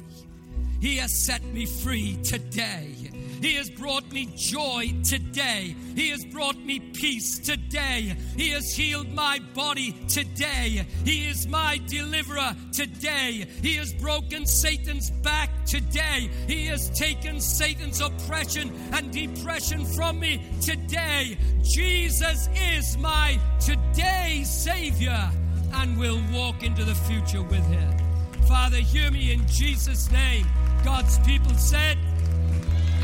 He 0.78 0.98
has 0.98 1.24
set 1.24 1.42
me 1.42 1.64
free 1.64 2.18
today. 2.22 2.94
He 3.40 3.54
has 3.54 3.70
brought 3.70 4.10
me 4.12 4.28
joy 4.36 4.92
today. 5.04 5.74
He 5.94 6.10
has 6.10 6.24
brought 6.24 6.58
me 6.58 6.80
peace 6.80 7.38
today. 7.38 8.16
He 8.36 8.50
has 8.50 8.74
healed 8.74 9.12
my 9.12 9.40
body 9.54 9.92
today. 10.08 10.86
He 11.04 11.26
is 11.28 11.46
my 11.46 11.80
deliverer 11.86 12.56
today. 12.72 13.46
He 13.62 13.76
has 13.76 13.92
broken 13.94 14.46
Satan's 14.46 15.10
back 15.10 15.50
today. 15.66 16.30
He 16.46 16.66
has 16.66 16.90
taken 16.90 17.40
Satan's 17.40 18.00
oppression 18.00 18.72
and 18.92 19.12
depression 19.12 19.84
from 19.84 20.20
me 20.20 20.44
today. 20.60 21.38
Jesus 21.62 22.48
is 22.54 22.96
my 22.98 23.38
today 23.60 24.42
Savior 24.44 25.30
and 25.74 25.98
will 25.98 26.20
walk 26.32 26.62
into 26.62 26.84
the 26.84 26.94
future 26.94 27.42
with 27.42 27.64
Him. 27.66 27.98
Father, 28.46 28.78
hear 28.78 29.10
me 29.10 29.32
in 29.32 29.46
Jesus' 29.46 30.10
name. 30.10 30.46
God's 30.84 31.18
people 31.20 31.54
said, 31.54 31.98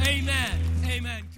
Amen. 0.02 0.58
Amen. 0.84 1.33